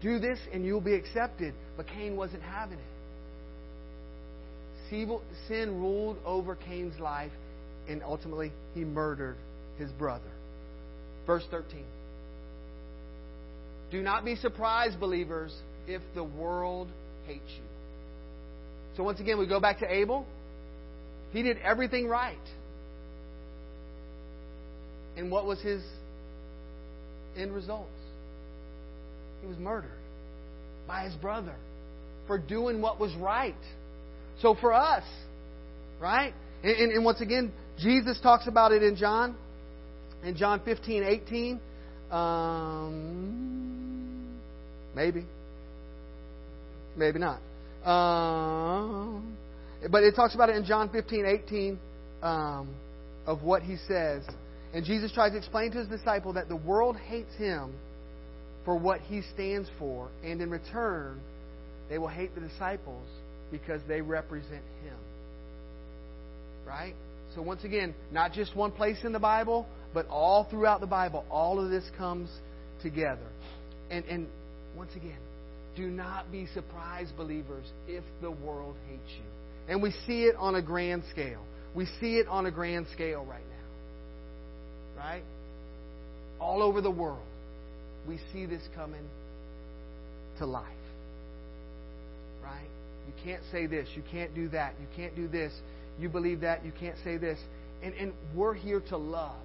do 0.00 0.18
this 0.18 0.38
and 0.52 0.64
you'll 0.64 0.80
be 0.80 0.94
accepted. 0.94 1.52
But 1.76 1.86
Cain 1.88 2.16
wasn't 2.16 2.42
having 2.42 2.78
it. 2.78 2.84
Sin 5.48 5.80
ruled 5.80 6.16
over 6.24 6.54
Cain's 6.56 6.98
life, 6.98 7.32
and 7.88 8.02
ultimately 8.02 8.52
he 8.74 8.84
murdered 8.84 9.36
his 9.78 9.90
brother. 9.92 10.30
Verse 11.26 11.44
13. 11.50 11.84
Do 13.90 14.02
not 14.02 14.24
be 14.24 14.36
surprised, 14.36 15.00
believers, 15.00 15.54
if 15.86 16.02
the 16.14 16.24
world 16.24 16.88
hates 17.26 17.40
you. 17.48 17.62
So 18.96 19.02
once 19.02 19.20
again, 19.20 19.38
we 19.38 19.46
go 19.46 19.60
back 19.60 19.78
to 19.78 19.92
Abel. 19.92 20.26
He 21.32 21.42
did 21.42 21.58
everything 21.58 22.08
right. 22.08 22.36
And 25.16 25.30
what 25.30 25.46
was 25.46 25.60
his 25.60 25.82
end 27.36 27.54
results? 27.54 27.90
He 29.40 29.46
was 29.46 29.56
murdered 29.58 29.90
by 30.86 31.04
his 31.04 31.14
brother 31.14 31.54
for 32.26 32.38
doing 32.38 32.80
what 32.82 33.00
was 33.00 33.14
right. 33.16 33.54
So 34.42 34.54
for 34.54 34.72
us, 34.72 35.04
right? 36.00 36.34
And, 36.62 36.76
and, 36.76 36.92
and 36.92 37.04
once 37.04 37.20
again, 37.20 37.52
Jesus 37.78 38.20
talks 38.20 38.46
about 38.46 38.72
it 38.72 38.82
in 38.82 38.96
John, 38.96 39.36
in 40.24 40.36
John 40.36 40.60
15, 40.64 41.04
18. 41.04 41.60
Um, 42.10 43.58
maybe. 44.94 45.24
Maybe 46.96 47.18
not. 47.18 47.40
Um, 47.84 49.36
but 49.90 50.02
it 50.02 50.16
talks 50.16 50.34
about 50.34 50.50
it 50.50 50.56
in 50.56 50.64
John 50.64 50.90
15, 50.90 51.24
18 51.46 51.78
um, 52.22 52.74
of 53.26 53.42
what 53.42 53.62
he 53.62 53.76
says. 53.86 54.24
And 54.74 54.84
Jesus 54.84 55.12
tries 55.12 55.32
to 55.32 55.38
explain 55.38 55.70
to 55.72 55.78
his 55.78 55.88
disciple 55.88 56.32
that 56.34 56.48
the 56.48 56.56
world 56.56 56.96
hates 56.96 57.34
him 57.36 57.72
for 58.64 58.76
what 58.76 59.00
he 59.00 59.22
stands 59.34 59.68
for, 59.78 60.08
and 60.22 60.42
in 60.42 60.50
return, 60.50 61.20
they 61.88 61.96
will 61.96 62.08
hate 62.08 62.34
the 62.34 62.40
disciples 62.40 63.06
because 63.50 63.80
they 63.88 64.02
represent 64.02 64.62
him. 64.84 64.96
Right? 66.66 66.94
So, 67.38 67.42
once 67.42 67.62
again, 67.62 67.94
not 68.10 68.32
just 68.32 68.56
one 68.56 68.72
place 68.72 68.96
in 69.04 69.12
the 69.12 69.20
Bible, 69.20 69.64
but 69.94 70.08
all 70.08 70.48
throughout 70.50 70.80
the 70.80 70.88
Bible, 70.88 71.24
all 71.30 71.64
of 71.64 71.70
this 71.70 71.84
comes 71.96 72.28
together. 72.82 73.28
And, 73.92 74.04
and 74.06 74.26
once 74.76 74.90
again, 74.96 75.20
do 75.76 75.86
not 75.86 76.32
be 76.32 76.48
surprised, 76.52 77.16
believers, 77.16 77.64
if 77.86 78.02
the 78.20 78.32
world 78.32 78.74
hates 78.90 79.12
you. 79.16 79.24
And 79.68 79.80
we 79.80 79.92
see 80.04 80.24
it 80.24 80.34
on 80.34 80.56
a 80.56 80.62
grand 80.62 81.04
scale. 81.12 81.44
We 81.76 81.86
see 82.00 82.16
it 82.16 82.26
on 82.26 82.46
a 82.46 82.50
grand 82.50 82.88
scale 82.92 83.24
right 83.24 83.44
now. 84.96 85.00
Right? 85.00 85.22
All 86.40 86.60
over 86.60 86.80
the 86.80 86.90
world, 86.90 87.22
we 88.08 88.18
see 88.32 88.46
this 88.46 88.62
coming 88.74 89.08
to 90.38 90.44
life. 90.44 90.66
Right? 92.42 92.66
You 93.06 93.12
can't 93.22 93.44
say 93.52 93.68
this. 93.68 93.86
You 93.94 94.02
can't 94.10 94.34
do 94.34 94.48
that. 94.48 94.74
You 94.80 94.88
can't 94.96 95.14
do 95.14 95.28
this. 95.28 95.52
You 95.98 96.08
believe 96.08 96.40
that. 96.40 96.64
You 96.64 96.72
can't 96.78 96.96
say 97.04 97.16
this. 97.16 97.38
And, 97.82 97.94
and 97.94 98.12
we're 98.34 98.54
here 98.54 98.80
to 98.88 98.96
love. 98.96 99.36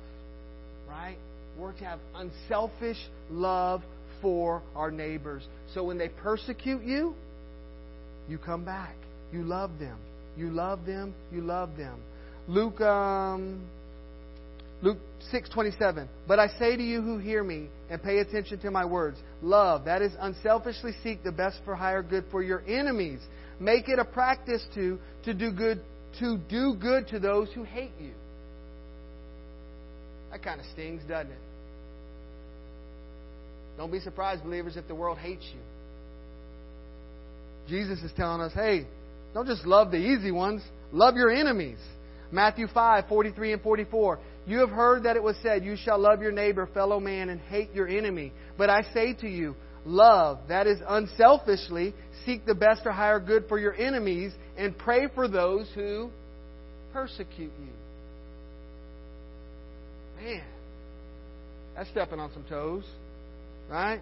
Right? 0.89 1.17
We're 1.57 1.73
to 1.73 1.85
have 1.85 1.99
unselfish 2.15 2.97
love 3.29 3.81
for 4.21 4.61
our 4.75 4.91
neighbors. 4.91 5.43
So 5.73 5.83
when 5.83 5.97
they 5.97 6.09
persecute 6.09 6.83
you, 6.83 7.15
you 8.27 8.37
come 8.37 8.63
back. 8.63 8.95
You 9.31 9.43
love 9.43 9.79
them. 9.79 9.97
You 10.37 10.49
love 10.49 10.85
them. 10.85 11.13
You 11.31 11.41
love 11.41 11.75
them. 11.77 11.99
Luke 12.47 12.81
um, 12.81 13.61
Luke 14.81 14.97
6:27. 15.31 16.07
But 16.27 16.39
I 16.39 16.47
say 16.59 16.75
to 16.75 16.83
you 16.83 17.01
who 17.01 17.17
hear 17.17 17.43
me 17.43 17.67
and 17.89 18.01
pay 18.01 18.19
attention 18.19 18.59
to 18.59 18.71
my 18.71 18.85
words, 18.85 19.17
love, 19.41 19.85
that 19.85 20.01
is 20.01 20.11
unselfishly 20.19 20.91
seek 21.03 21.23
the 21.23 21.31
best 21.31 21.59
for 21.63 21.75
higher 21.75 22.03
good 22.03 22.25
for 22.31 22.43
your 22.43 22.63
enemies. 22.67 23.19
Make 23.59 23.87
it 23.87 23.99
a 23.99 24.05
practice 24.05 24.63
to 24.75 24.99
to 25.25 25.33
do 25.33 25.51
good 25.51 25.81
to 26.19 26.37
do 26.49 26.75
good 26.79 27.07
to 27.09 27.19
those 27.19 27.49
who 27.53 27.63
hate 27.63 27.91
you. 27.99 28.13
That 30.31 30.43
kind 30.43 30.59
of 30.59 30.65
stings, 30.73 31.01
doesn't 31.07 31.31
it? 31.31 31.37
Don't 33.77 33.91
be 33.91 33.99
surprised, 33.99 34.43
believers, 34.43 34.77
if 34.77 34.87
the 34.87 34.95
world 34.95 35.17
hates 35.17 35.45
you. 35.53 35.59
Jesus 37.67 37.99
is 38.03 38.11
telling 38.15 38.41
us, 38.41 38.51
hey, 38.53 38.85
don't 39.33 39.47
just 39.47 39.65
love 39.65 39.91
the 39.91 39.97
easy 39.97 40.31
ones, 40.31 40.61
love 40.91 41.15
your 41.15 41.31
enemies. 41.31 41.79
Matthew 42.31 42.67
5, 42.67 43.07
43 43.07 43.53
and 43.53 43.61
44. 43.61 44.19
You 44.45 44.59
have 44.59 44.69
heard 44.69 45.03
that 45.03 45.15
it 45.15 45.23
was 45.23 45.35
said, 45.41 45.63
You 45.63 45.77
shall 45.77 45.99
love 45.99 46.21
your 46.21 46.31
neighbor, 46.31 46.67
fellow 46.73 46.99
man, 46.99 47.29
and 47.29 47.39
hate 47.39 47.71
your 47.73 47.87
enemy. 47.87 48.33
But 48.57 48.69
I 48.69 48.81
say 48.93 49.13
to 49.13 49.29
you, 49.29 49.55
love, 49.85 50.39
that 50.47 50.67
is, 50.67 50.79
unselfishly, 50.87 51.93
seek 52.25 52.45
the 52.45 52.55
best 52.55 52.81
or 52.85 52.91
higher 52.91 53.19
good 53.19 53.45
for 53.47 53.59
your 53.59 53.73
enemies, 53.73 54.31
and 54.57 54.77
pray 54.77 55.07
for 55.13 55.27
those 55.27 55.69
who 55.75 56.09
persecute 56.91 57.51
you. 57.59 57.73
Man, 60.23 60.43
that's 61.75 61.89
stepping 61.89 62.19
on 62.19 62.31
some 62.33 62.43
toes, 62.43 62.85
right? 63.69 63.99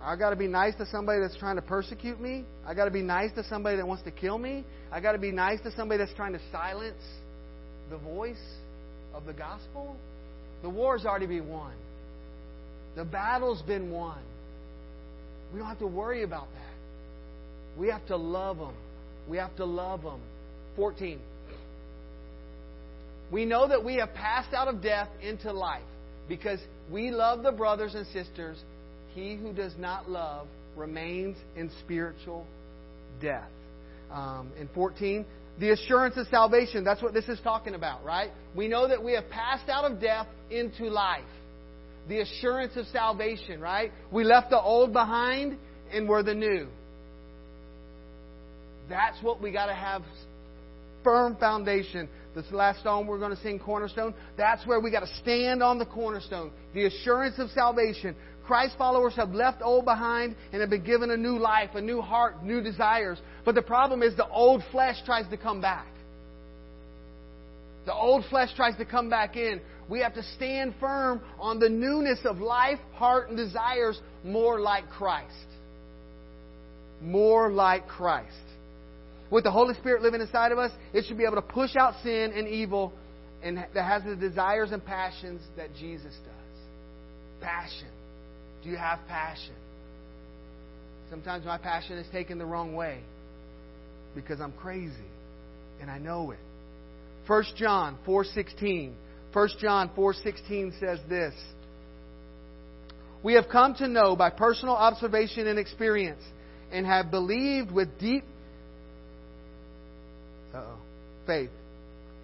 I 0.00 0.16
got 0.16 0.30
to 0.30 0.36
be 0.36 0.46
nice 0.46 0.74
to 0.76 0.86
somebody 0.86 1.20
that's 1.20 1.36
trying 1.36 1.56
to 1.56 1.62
persecute 1.62 2.20
me. 2.20 2.44
I 2.66 2.74
got 2.74 2.84
to 2.84 2.90
be 2.90 3.00
nice 3.00 3.32
to 3.36 3.44
somebody 3.44 3.78
that 3.78 3.86
wants 3.88 4.02
to 4.04 4.10
kill 4.10 4.36
me. 4.36 4.64
I 4.92 5.00
got 5.00 5.12
to 5.12 5.18
be 5.18 5.32
nice 5.32 5.60
to 5.62 5.72
somebody 5.72 5.98
that's 5.98 6.12
trying 6.14 6.34
to 6.34 6.40
silence 6.52 7.02
the 7.90 7.96
voice 7.96 8.36
of 9.14 9.24
the 9.24 9.32
gospel. 9.32 9.96
The 10.62 10.68
war's 10.68 11.06
already 11.06 11.26
been 11.26 11.48
won. 11.48 11.72
The 12.96 13.04
battle's 13.04 13.62
been 13.62 13.90
won. 13.90 14.18
We 15.54 15.60
don't 15.60 15.68
have 15.68 15.78
to 15.78 15.86
worry 15.86 16.24
about 16.24 16.48
that. 16.52 17.78
We 17.80 17.86
have 17.88 18.04
to 18.06 18.16
love 18.16 18.58
them. 18.58 18.74
We 19.28 19.36
have 19.36 19.54
to 19.56 19.64
love 19.64 20.02
them. 20.02 20.20
14. 20.74 21.20
We 23.30 23.44
know 23.44 23.68
that 23.68 23.84
we 23.84 23.94
have 23.96 24.12
passed 24.14 24.52
out 24.52 24.66
of 24.66 24.82
death 24.82 25.08
into 25.22 25.52
life 25.52 25.84
because 26.28 26.58
we 26.92 27.12
love 27.12 27.44
the 27.44 27.52
brothers 27.52 27.94
and 27.94 28.04
sisters 28.08 28.58
he 29.14 29.36
who 29.36 29.52
does 29.52 29.72
not 29.78 30.10
love 30.10 30.48
remains 30.76 31.36
in 31.56 31.70
spiritual 31.84 32.46
death. 33.22 33.48
Um, 34.10 34.50
in 34.58 34.68
14, 34.74 35.24
the 35.60 35.70
assurance 35.70 36.16
of 36.16 36.26
salvation. 36.28 36.82
That's 36.82 37.00
what 37.00 37.14
this 37.14 37.28
is 37.28 37.38
talking 37.44 37.74
about, 37.74 38.04
right? 38.04 38.30
We 38.56 38.66
know 38.66 38.88
that 38.88 39.02
we 39.02 39.12
have 39.12 39.30
passed 39.30 39.68
out 39.68 39.90
of 39.90 40.00
death 40.00 40.26
into 40.50 40.88
life. 40.90 41.22
The 42.08 42.20
assurance 42.20 42.76
of 42.76 42.86
salvation, 42.86 43.60
right? 43.60 43.92
We 44.10 44.24
left 44.24 44.50
the 44.50 44.60
old 44.60 44.92
behind 44.92 45.58
and 45.92 46.08
we're 46.08 46.22
the 46.22 46.34
new. 46.34 46.68
That's 48.88 49.22
what 49.22 49.40
we 49.40 49.52
got 49.52 49.66
to 49.66 49.74
have 49.74 50.02
firm 51.02 51.36
foundation. 51.36 52.08
This 52.34 52.44
last 52.50 52.80
stone 52.80 53.06
we're 53.06 53.18
going 53.18 53.34
to 53.34 53.42
sing 53.42 53.58
cornerstone. 53.58 54.14
That's 54.36 54.66
where 54.66 54.80
we 54.80 54.90
got 54.90 55.00
to 55.00 55.14
stand 55.22 55.62
on 55.62 55.78
the 55.78 55.86
cornerstone. 55.86 56.50
The 56.74 56.86
assurance 56.86 57.38
of 57.38 57.50
salvation. 57.50 58.16
Christ 58.46 58.74
followers 58.76 59.14
have 59.16 59.30
left 59.30 59.62
old 59.62 59.84
behind 59.84 60.36
and 60.52 60.60
have 60.60 60.68
been 60.68 60.84
given 60.84 61.10
a 61.10 61.16
new 61.16 61.38
life, 61.38 61.70
a 61.74 61.80
new 61.80 62.02
heart, 62.02 62.44
new 62.44 62.60
desires. 62.60 63.18
But 63.44 63.54
the 63.54 63.62
problem 63.62 64.02
is 64.02 64.16
the 64.16 64.28
old 64.28 64.62
flesh 64.70 64.96
tries 65.06 65.28
to 65.28 65.36
come 65.36 65.60
back. 65.60 65.86
The 67.86 67.94
old 67.94 68.24
flesh 68.30 68.50
tries 68.56 68.76
to 68.76 68.84
come 68.84 69.08
back 69.08 69.36
in. 69.36 69.60
We 69.88 70.00
have 70.00 70.14
to 70.14 70.22
stand 70.36 70.74
firm 70.80 71.20
on 71.38 71.58
the 71.58 71.68
newness 71.68 72.20
of 72.24 72.38
life, 72.38 72.78
heart, 72.94 73.28
and 73.28 73.36
desires 73.36 74.00
more 74.24 74.60
like 74.60 74.88
Christ. 74.90 75.46
More 77.02 77.50
like 77.50 77.86
Christ. 77.86 78.32
With 79.30 79.44
the 79.44 79.50
Holy 79.50 79.74
Spirit 79.74 80.02
living 80.02 80.20
inside 80.20 80.52
of 80.52 80.58
us, 80.58 80.70
it 80.92 81.04
should 81.06 81.18
be 81.18 81.24
able 81.24 81.36
to 81.36 81.42
push 81.42 81.76
out 81.76 81.94
sin 82.02 82.32
and 82.34 82.48
evil 82.48 82.92
and 83.44 83.58
that 83.58 83.84
has 83.84 84.02
the 84.04 84.16
desires 84.16 84.72
and 84.72 84.84
passions 84.84 85.42
that 85.58 85.68
Jesus 85.78 86.14
does. 86.24 87.42
Passion. 87.42 87.88
Do 88.62 88.70
you 88.70 88.76
have 88.76 89.00
passion? 89.06 89.54
Sometimes 91.10 91.44
my 91.44 91.58
passion 91.58 91.98
is 91.98 92.06
taken 92.10 92.38
the 92.38 92.46
wrong 92.46 92.74
way 92.74 93.00
because 94.14 94.40
I'm 94.40 94.52
crazy 94.52 94.94
and 95.80 95.90
I 95.90 95.98
know 95.98 96.30
it. 96.30 96.38
1 97.26 97.44
John 97.56 97.98
4:16. 98.06 98.94
1 99.34 99.48
John 99.60 99.90
4:16 99.96 100.78
says 100.78 101.00
this. 101.08 101.34
We 103.24 103.34
have 103.34 103.48
come 103.48 103.74
to 103.76 103.88
know 103.88 104.14
by 104.14 104.30
personal 104.30 104.76
observation 104.76 105.48
and 105.48 105.58
experience 105.58 106.22
and 106.70 106.86
have 106.86 107.10
believed 107.10 107.72
with 107.72 107.98
deep 107.98 108.24
uh-oh, 110.54 110.76
faith. 111.26 111.50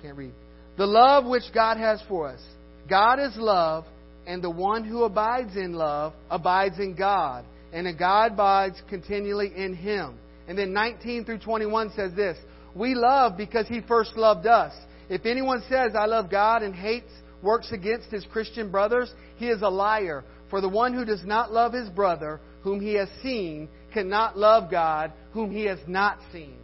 Can't 0.02 0.16
read. 0.16 0.32
The 0.76 0.86
love 0.86 1.26
which 1.26 1.42
God 1.52 1.78
has 1.78 2.00
for 2.08 2.28
us. 2.28 2.40
God 2.88 3.18
is 3.18 3.36
love, 3.36 3.84
and 4.26 4.42
the 4.42 4.50
one 4.50 4.84
who 4.84 5.04
abides 5.04 5.56
in 5.56 5.72
love 5.72 6.12
abides 6.30 6.78
in 6.78 6.94
God, 6.94 7.44
and 7.72 7.86
God 7.98 8.32
abides 8.32 8.80
continually 8.88 9.52
in 9.56 9.74
him. 9.74 10.18
And 10.48 10.56
then 10.56 10.72
19 10.72 11.24
through 11.24 11.38
21 11.38 11.92
says 11.96 12.12
this 12.14 12.36
We 12.74 12.94
love 12.94 13.36
because 13.36 13.66
he 13.68 13.80
first 13.80 14.16
loved 14.16 14.46
us. 14.46 14.72
If 15.10 15.26
anyone 15.26 15.62
says, 15.68 15.92
I 15.94 16.06
love 16.06 16.30
God 16.30 16.62
and 16.62 16.74
hates, 16.74 17.12
works 17.42 17.70
against 17.72 18.10
his 18.10 18.24
Christian 18.32 18.70
brothers, 18.70 19.12
he 19.36 19.48
is 19.48 19.60
a 19.60 19.68
liar. 19.68 20.24
For 20.48 20.60
the 20.60 20.68
one 20.68 20.94
who 20.94 21.04
does 21.04 21.24
not 21.24 21.52
love 21.52 21.72
his 21.72 21.88
brother, 21.90 22.40
whom 22.62 22.80
he 22.80 22.94
has 22.94 23.08
seen, 23.22 23.68
cannot 23.92 24.38
love 24.38 24.70
God, 24.70 25.12
whom 25.32 25.50
he 25.50 25.64
has 25.64 25.78
not 25.86 26.18
seen. 26.32 26.56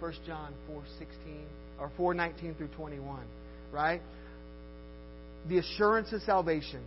1 0.00 0.12
John 0.26 0.52
4:16 0.68 1.44
or 1.80 1.90
4:19 1.96 2.56
through 2.56 2.68
21, 2.76 3.20
right? 3.72 4.02
The 5.48 5.58
assurance 5.58 6.12
of 6.12 6.22
salvation 6.22 6.82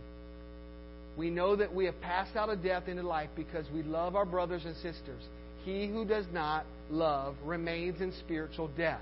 we 1.16 1.30
know 1.30 1.56
that 1.56 1.74
we 1.74 1.86
have 1.86 1.98
passed 2.00 2.36
out 2.36 2.50
of 2.50 2.62
death 2.62 2.88
into 2.88 3.02
life 3.02 3.30
because 3.34 3.64
we 3.72 3.82
love 3.82 4.14
our 4.16 4.26
brothers 4.26 4.64
and 4.64 4.74
sisters. 4.76 5.22
He 5.64 5.86
who 5.86 6.04
does 6.04 6.26
not 6.32 6.66
love 6.90 7.36
remains 7.44 8.00
in 8.00 8.12
spiritual 8.20 8.68
death. 8.76 9.00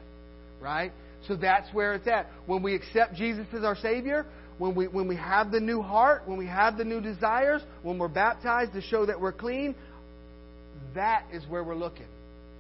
Right? 0.61 0.92
So 1.28 1.37
that's 1.37 1.72
where 1.72 1.94
it's 1.94 2.06
at. 2.06 2.28
When 2.46 2.62
we 2.62 2.74
accept 2.74 3.14
Jesus 3.14 3.46
as 3.56 3.64
our 3.64 3.76
Savior, 3.76 4.26
when 4.58 4.74
we, 4.74 4.87
when 4.87 5.08
we 5.08 5.16
have 5.16 5.50
the 5.50 5.60
new 5.60 5.82
heart, 5.82 6.22
when 6.26 6.38
we 6.38 6.46
have 6.46 6.76
the 6.76 6.84
new 6.84 7.00
desires, 7.00 7.62
when 7.82 7.98
we're 7.98 8.08
baptized 8.08 8.72
to 8.74 8.80
show 8.80 9.06
that 9.06 9.20
we're 9.20 9.32
clean, 9.32 9.74
that 10.94 11.24
is 11.32 11.42
where 11.48 11.64
we're 11.64 11.74
looking. 11.74 12.06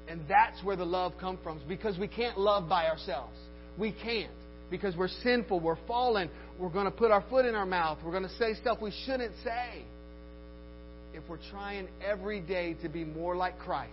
And 0.08 0.22
that's 0.28 0.62
where 0.62 0.76
the 0.76 0.84
love 0.84 1.12
comes 1.20 1.38
from. 1.42 1.60
Because 1.68 1.98
we 1.98 2.08
can't 2.08 2.38
love 2.38 2.68
by 2.68 2.88
ourselves. 2.88 3.36
We 3.78 3.92
can't. 3.92 4.32
Because 4.70 4.96
we're 4.96 5.08
sinful, 5.08 5.60
we're 5.60 5.78
fallen, 5.86 6.30
we're 6.58 6.70
going 6.70 6.86
to 6.86 6.90
put 6.90 7.10
our 7.10 7.22
foot 7.30 7.44
in 7.44 7.54
our 7.54 7.66
mouth. 7.66 7.98
We're 8.04 8.10
going 8.10 8.24
to 8.24 8.36
say 8.36 8.54
stuff 8.54 8.78
we 8.80 8.92
shouldn't 9.06 9.34
say. 9.44 9.84
If 11.12 11.22
we're 11.28 11.38
trying 11.50 11.88
every 12.04 12.40
day 12.40 12.74
to 12.82 12.88
be 12.88 13.04
more 13.04 13.36
like 13.36 13.58
Christ, 13.58 13.92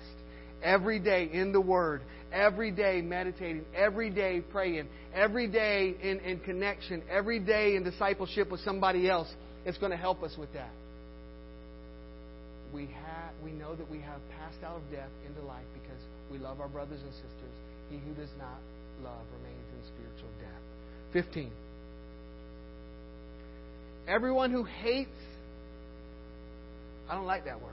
every 0.64 1.00
day 1.00 1.30
in 1.32 1.52
the 1.52 1.62
Word, 1.62 2.02
every 2.32 2.72
day 2.72 3.02
meditating, 3.02 3.66
every 3.76 4.10
day 4.10 4.42
praying, 4.42 4.88
every 5.14 5.48
day 5.48 5.96
in, 6.02 6.20
in 6.20 6.40
connection, 6.40 7.02
every 7.10 7.40
day 7.40 7.76
in 7.76 7.84
discipleship 7.84 8.52
with 8.52 8.62
somebody 8.62 9.10
else, 9.10 9.28
it's 9.66 9.78
going 9.78 9.92
to 9.92 9.98
help 9.98 10.24
us 10.24 10.36
with 10.38 10.52
that. 10.54 10.72
We, 12.74 12.84
have, 12.84 13.34
we 13.44 13.52
know 13.52 13.76
that 13.76 13.90
we 13.90 14.00
have 14.00 14.22
passed 14.38 14.64
out 14.64 14.78
of 14.78 14.84
death 14.92 15.10
into 15.28 15.46
life 15.46 15.66
because 15.74 16.02
we 16.32 16.38
love 16.38 16.62
our 16.62 16.70
brothers 16.70 17.02
and 17.02 17.12
sisters. 17.14 17.56
He 17.90 17.98
who 17.98 18.14
does 18.14 18.30
not 18.38 18.60
love 19.04 19.26
remains 19.38 19.66
in 19.76 19.88
spiritual 19.94 20.30
death. 20.40 21.26
15. 21.26 21.52
Everyone 24.08 24.52
who 24.52 24.64
hates, 24.64 25.10
I 27.10 27.16
don't 27.16 27.26
like 27.26 27.46
that 27.46 27.62
word. 27.62 27.72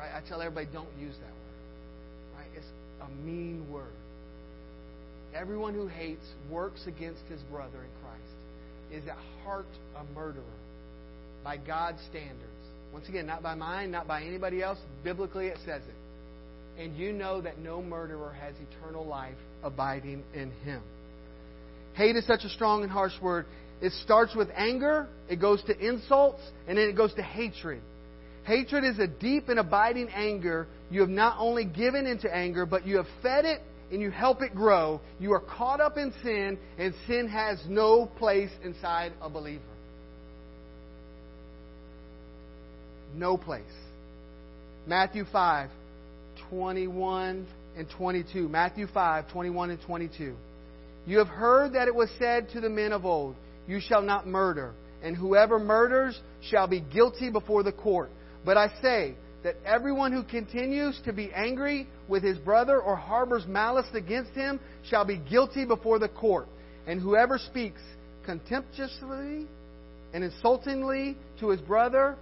Right? 0.00 0.10
I 0.16 0.26
tell 0.26 0.40
everybody 0.40 0.66
don't 0.72 0.88
use 0.98 1.14
that 1.14 1.28
word. 1.28 2.38
Right? 2.38 2.48
It's 2.56 2.66
a 3.02 3.08
mean 3.22 3.70
word. 3.70 3.92
Everyone 5.34 5.74
who 5.74 5.86
hates 5.86 6.24
works 6.50 6.86
against 6.86 7.20
his 7.28 7.40
brother 7.42 7.78
in 7.78 7.90
Christ, 8.02 9.04
is 9.04 9.06
at 9.08 9.18
heart 9.44 9.66
a 9.96 10.04
murderer 10.14 10.42
by 11.44 11.58
God's 11.58 12.00
standards. 12.08 12.40
Once 12.94 13.08
again, 13.08 13.26
not 13.26 13.42
by 13.42 13.54
mine, 13.54 13.90
not 13.90 14.08
by 14.08 14.22
anybody 14.22 14.62
else. 14.62 14.78
Biblically, 15.04 15.46
it 15.48 15.58
says 15.64 15.82
it. 15.82 16.82
And 16.82 16.96
you 16.96 17.12
know 17.12 17.42
that 17.42 17.58
no 17.58 17.82
murderer 17.82 18.34
has 18.40 18.54
eternal 18.72 19.04
life 19.04 19.36
abiding 19.62 20.24
in 20.34 20.50
him. 20.64 20.82
Hate 21.94 22.16
is 22.16 22.26
such 22.26 22.44
a 22.44 22.48
strong 22.48 22.82
and 22.82 22.90
harsh 22.90 23.12
word. 23.20 23.44
It 23.82 23.92
starts 23.92 24.34
with 24.34 24.48
anger, 24.56 25.06
it 25.28 25.40
goes 25.40 25.62
to 25.64 25.78
insults, 25.78 26.40
and 26.66 26.78
then 26.78 26.88
it 26.88 26.96
goes 26.96 27.14
to 27.14 27.22
hatred. 27.22 27.82
Hatred 28.44 28.84
is 28.84 28.98
a 28.98 29.06
deep 29.06 29.48
and 29.48 29.58
abiding 29.58 30.08
anger. 30.08 30.66
You 30.90 31.00
have 31.00 31.10
not 31.10 31.36
only 31.38 31.64
given 31.64 32.06
into 32.06 32.34
anger, 32.34 32.66
but 32.66 32.86
you 32.86 32.96
have 32.96 33.06
fed 33.22 33.44
it 33.44 33.60
and 33.90 34.00
you 34.00 34.10
help 34.10 34.42
it 34.42 34.54
grow. 34.54 35.00
You 35.18 35.32
are 35.32 35.40
caught 35.40 35.80
up 35.80 35.96
in 35.96 36.12
sin, 36.22 36.58
and 36.78 36.94
sin 37.06 37.28
has 37.28 37.58
no 37.68 38.06
place 38.06 38.50
inside 38.62 39.12
a 39.20 39.28
believer. 39.28 39.62
No 43.14 43.36
place. 43.36 43.64
Matthew 44.86 45.24
5, 45.30 45.70
21 46.48 47.46
and 47.76 47.90
22. 47.96 48.48
Matthew 48.48 48.86
5, 48.92 49.30
21 49.32 49.70
and 49.70 49.82
22. 49.82 50.34
You 51.06 51.18
have 51.18 51.28
heard 51.28 51.74
that 51.74 51.88
it 51.88 51.94
was 51.94 52.08
said 52.18 52.50
to 52.50 52.60
the 52.60 52.68
men 52.68 52.92
of 52.92 53.04
old, 53.04 53.34
you 53.66 53.80
shall 53.80 54.02
not 54.02 54.26
murder, 54.26 54.72
and 55.02 55.16
whoever 55.16 55.58
murders 55.58 56.20
shall 56.42 56.68
be 56.68 56.80
guilty 56.80 57.30
before 57.30 57.62
the 57.62 57.72
court. 57.72 58.10
But 58.44 58.56
I 58.56 58.68
say 58.82 59.14
that 59.42 59.56
everyone 59.64 60.12
who 60.12 60.22
continues 60.22 61.00
to 61.04 61.12
be 61.12 61.30
angry 61.34 61.86
with 62.08 62.22
his 62.22 62.38
brother 62.38 62.80
or 62.80 62.96
harbors 62.96 63.46
malice 63.46 63.86
against 63.94 64.32
him 64.32 64.60
shall 64.88 65.04
be 65.04 65.16
guilty 65.16 65.64
before 65.64 65.98
the 65.98 66.08
court. 66.08 66.46
And 66.86 67.00
whoever 67.00 67.38
speaks 67.38 67.80
contemptuously 68.24 69.46
and 70.12 70.24
insultingly 70.24 71.16
to 71.40 71.48
his 71.50 71.60
brother 71.60 72.16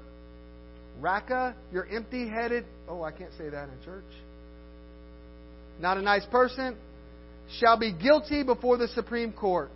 Raca, 1.00 1.54
you're 1.72 1.87
empty 1.87 2.28
headed. 2.28 2.64
Oh, 2.88 3.02
I 3.02 3.12
can't 3.12 3.33
say 3.38 3.48
that 3.48 3.68
in 3.68 3.85
church. 3.85 4.04
Not 5.81 5.96
a 5.96 6.02
nice 6.02 6.26
person. 6.26 6.76
Shall 7.61 7.78
be 7.78 7.92
guilty 7.92 8.42
before 8.42 8.76
the 8.76 8.88
Supreme 8.88 9.33
Court. 9.33 9.70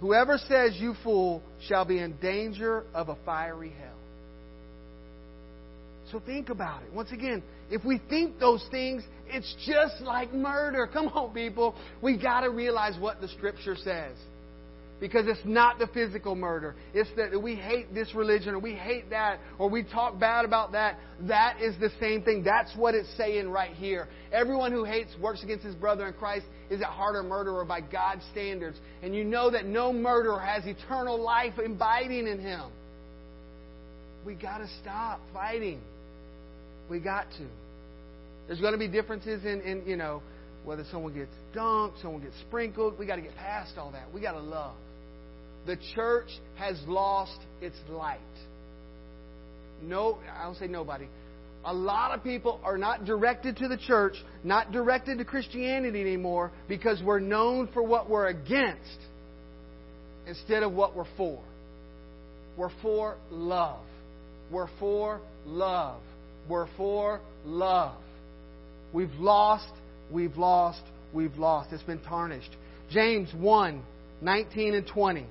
Whoever 0.00 0.36
says 0.36 0.76
you 0.76 0.94
fool 1.04 1.42
shall 1.68 1.84
be 1.84 1.98
in 1.98 2.16
danger 2.20 2.84
of 2.92 3.08
a 3.08 3.16
fiery 3.24 3.72
hell. 3.78 3.94
So 6.12 6.20
think 6.20 6.50
about 6.50 6.82
it. 6.82 6.92
Once 6.92 7.10
again, 7.10 7.42
if 7.70 7.82
we 7.86 7.98
think 8.10 8.38
those 8.38 8.64
things, 8.70 9.02
it's 9.28 9.56
just 9.66 10.02
like 10.02 10.32
murder. 10.34 10.86
Come 10.86 11.08
on, 11.08 11.32
people. 11.32 11.74
We 12.02 12.18
got 12.18 12.42
to 12.42 12.50
realize 12.50 12.98
what 13.00 13.22
the 13.22 13.28
Scripture 13.28 13.76
says. 13.76 14.14
Because 15.00 15.26
it's 15.26 15.40
not 15.44 15.78
the 15.78 15.88
physical 15.88 16.36
murder. 16.36 16.76
It's 16.92 17.08
that 17.16 17.42
we 17.42 17.56
hate 17.56 17.92
this 17.94 18.14
religion 18.14 18.54
or 18.54 18.58
we 18.58 18.74
hate 18.74 19.10
that 19.10 19.40
or 19.58 19.68
we 19.70 19.82
talk 19.82 20.20
bad 20.20 20.44
about 20.44 20.72
that. 20.72 20.98
That 21.22 21.60
is 21.60 21.74
the 21.80 21.90
same 21.98 22.22
thing. 22.22 22.44
That's 22.44 22.76
what 22.76 22.94
it's 22.94 23.08
saying 23.16 23.48
right 23.48 23.72
here. 23.72 24.06
Everyone 24.32 24.70
who 24.70 24.84
hates, 24.84 25.10
works 25.20 25.42
against 25.42 25.64
his 25.64 25.74
brother 25.74 26.06
in 26.06 26.12
Christ 26.12 26.44
is 26.70 26.82
a 26.82 27.22
murderer 27.22 27.64
by 27.64 27.80
God's 27.80 28.22
standards. 28.30 28.78
And 29.02 29.14
you 29.14 29.24
know 29.24 29.50
that 29.50 29.64
no 29.64 29.92
murderer 29.92 30.38
has 30.38 30.66
eternal 30.66 31.20
life 31.20 31.54
abiding 31.58 32.28
in 32.28 32.38
him. 32.38 32.70
We 34.24 34.34
got 34.34 34.58
to 34.58 34.68
stop 34.82 35.20
fighting. 35.32 35.80
We 36.88 37.00
got 37.00 37.30
to. 37.32 37.46
There's 38.46 38.60
going 38.60 38.72
to 38.72 38.78
be 38.78 38.88
differences 38.88 39.44
in, 39.44 39.60
in, 39.62 39.82
you 39.86 39.96
know, 39.96 40.22
whether 40.64 40.84
someone 40.90 41.14
gets 41.14 41.32
dunked, 41.54 42.00
someone 42.02 42.22
gets 42.22 42.38
sprinkled. 42.46 42.98
We 42.98 43.06
got 43.06 43.16
to 43.16 43.22
get 43.22 43.36
past 43.36 43.78
all 43.78 43.92
that. 43.92 44.12
We 44.12 44.20
got 44.20 44.32
to 44.32 44.40
love. 44.40 44.74
The 45.66 45.76
church 45.94 46.28
has 46.56 46.80
lost 46.86 47.38
its 47.60 47.76
light. 47.88 48.20
No, 49.82 50.18
I 50.36 50.44
don't 50.44 50.56
say 50.56 50.66
nobody. 50.66 51.06
A 51.64 51.72
lot 51.72 52.12
of 52.12 52.24
people 52.24 52.60
are 52.64 52.76
not 52.76 53.04
directed 53.04 53.56
to 53.58 53.68
the 53.68 53.76
church, 53.76 54.14
not 54.42 54.72
directed 54.72 55.18
to 55.18 55.24
Christianity 55.24 56.00
anymore 56.00 56.50
because 56.68 57.00
we're 57.04 57.20
known 57.20 57.68
for 57.72 57.82
what 57.82 58.10
we're 58.10 58.26
against 58.26 58.98
instead 60.26 60.64
of 60.64 60.72
what 60.72 60.96
we're 60.96 61.06
for. 61.16 61.40
We're 62.56 62.72
for 62.82 63.16
love. 63.30 63.84
We're 64.50 64.68
for 64.80 65.20
love. 65.46 66.00
We're 66.48 66.66
for 66.76 67.20
love. 67.44 67.96
We've 68.92 69.14
lost, 69.14 69.72
we've 70.10 70.36
lost, 70.36 70.82
we've 71.12 71.36
lost. 71.36 71.72
It's 71.72 71.82
been 71.82 72.00
tarnished. 72.00 72.50
James 72.90 73.32
1 73.34 73.82
19 74.20 74.74
and 74.74 74.86
20. 74.86 75.26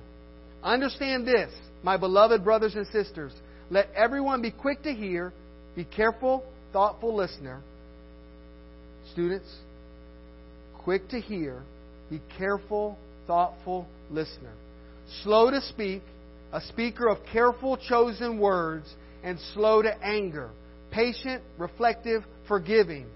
Understand 0.62 1.26
this, 1.26 1.50
my 1.82 1.96
beloved 1.96 2.44
brothers 2.44 2.74
and 2.74 2.86
sisters. 2.88 3.32
Let 3.70 3.88
everyone 3.94 4.42
be 4.42 4.50
quick 4.50 4.82
to 4.82 4.92
hear, 4.92 5.32
be 5.74 5.84
careful, 5.84 6.44
thoughtful 6.72 7.16
listener. 7.16 7.62
Students, 9.12 9.50
quick 10.84 11.08
to 11.08 11.20
hear, 11.20 11.62
be 12.10 12.20
careful, 12.36 12.98
thoughtful 13.26 13.86
listener. 14.10 14.52
Slow 15.22 15.50
to 15.50 15.62
speak, 15.62 16.02
a 16.52 16.60
speaker 16.60 17.08
of 17.08 17.18
careful 17.32 17.78
chosen 17.78 18.38
words, 18.38 18.92
and 19.24 19.38
slow 19.54 19.80
to 19.80 20.04
anger 20.04 20.50
patient, 20.92 21.42
reflective, 21.58 22.22
forgiving. 22.46 23.06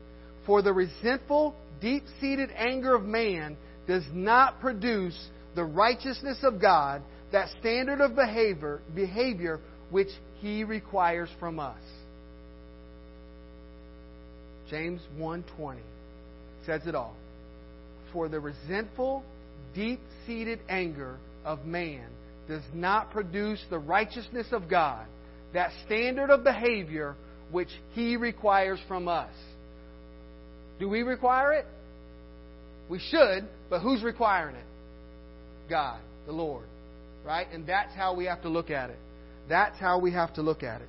For 0.47 0.63
the 0.63 0.73
resentful, 0.73 1.55
deep 1.81 2.05
seated 2.21 2.51
anger 2.57 2.95
of 2.95 3.05
man 3.05 3.57
does 3.87 4.05
not 4.13 4.61
produce 4.61 5.17
the 5.55 5.65
righteousness 5.65 6.39
of 6.43 6.61
God, 6.61 7.03
that 7.33 7.49
standard 7.61 8.01
of 8.01 8.15
behavior, 8.15 8.81
behavior 8.95 9.61
which 9.91 10.09
he 10.41 10.65
requires 10.65 11.29
from 11.39 11.61
us. 11.61 11.81
James 14.69 15.01
1:20 15.17 15.79
says 16.65 16.87
it 16.87 16.95
all. 16.95 17.15
For 18.13 18.29
the 18.29 18.41
resentful, 18.41 19.23
deep-seated 19.75 20.61
anger 20.69 21.17
of 21.45 21.65
man 21.65 22.09
does 22.49 22.63
not 22.75 23.11
produce 23.11 23.65
the 23.71 23.79
righteousness 23.79 24.49
of 24.53 24.69
God, 24.69 25.07
that 25.53 25.73
standard 25.85 26.31
of 26.31 26.43
behavior 26.43 27.15
which 27.51 27.69
He 27.93 28.17
requires 28.17 28.79
from 28.89 29.09
us. 29.09 29.33
Do 30.79 30.89
we 30.89 31.03
require 31.03 31.53
it? 31.53 31.67
We 32.89 32.99
should, 32.99 33.47
but 33.71 33.81
who's 33.81 34.03
requiring 34.03 34.57
it? 34.57 34.65
God, 35.69 36.01
the 36.27 36.33
Lord. 36.33 36.67
Right? 37.25 37.47
And 37.53 37.67
that's 37.67 37.95
how 37.95 38.15
we 38.15 38.27
have 38.27 38.43
to 38.43 38.49
look 38.49 38.71
at 38.71 38.91
it. 38.91 38.99
That's 39.49 39.79
how 39.79 39.99
we 39.99 40.13
have 40.13 40.35
to 40.35 40.43
look 40.43 40.63
at 40.63 40.81
it. 40.81 40.89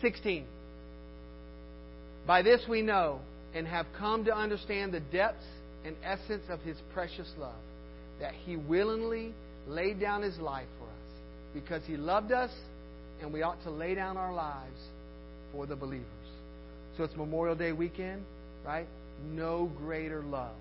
16. 0.00 0.44
By 2.26 2.42
this 2.42 2.62
we 2.68 2.82
know 2.82 3.20
and 3.54 3.66
have 3.66 3.86
come 3.98 4.24
to 4.24 4.36
understand 4.36 4.92
the 4.92 5.00
depths 5.00 5.44
and 5.84 5.96
essence 6.04 6.44
of 6.48 6.60
His 6.60 6.76
precious 6.92 7.30
love, 7.38 7.54
that 8.20 8.34
He 8.44 8.56
willingly 8.56 9.34
laid 9.66 10.00
down 10.00 10.22
His 10.22 10.38
life 10.38 10.68
for 10.78 10.84
us, 10.84 11.54
because 11.54 11.82
He 11.86 11.96
loved 11.96 12.32
us 12.32 12.50
and 13.20 13.32
we 13.32 13.42
ought 13.42 13.62
to 13.64 13.70
lay 13.70 13.94
down 13.94 14.16
our 14.16 14.32
lives 14.32 14.80
for 15.52 15.66
the 15.66 15.76
believers. 15.76 16.06
So 16.96 17.04
it's 17.04 17.16
Memorial 17.16 17.54
Day 17.54 17.72
weekend, 17.72 18.24
right? 18.64 18.86
No 19.32 19.70
greater 19.78 20.22
love 20.22 20.54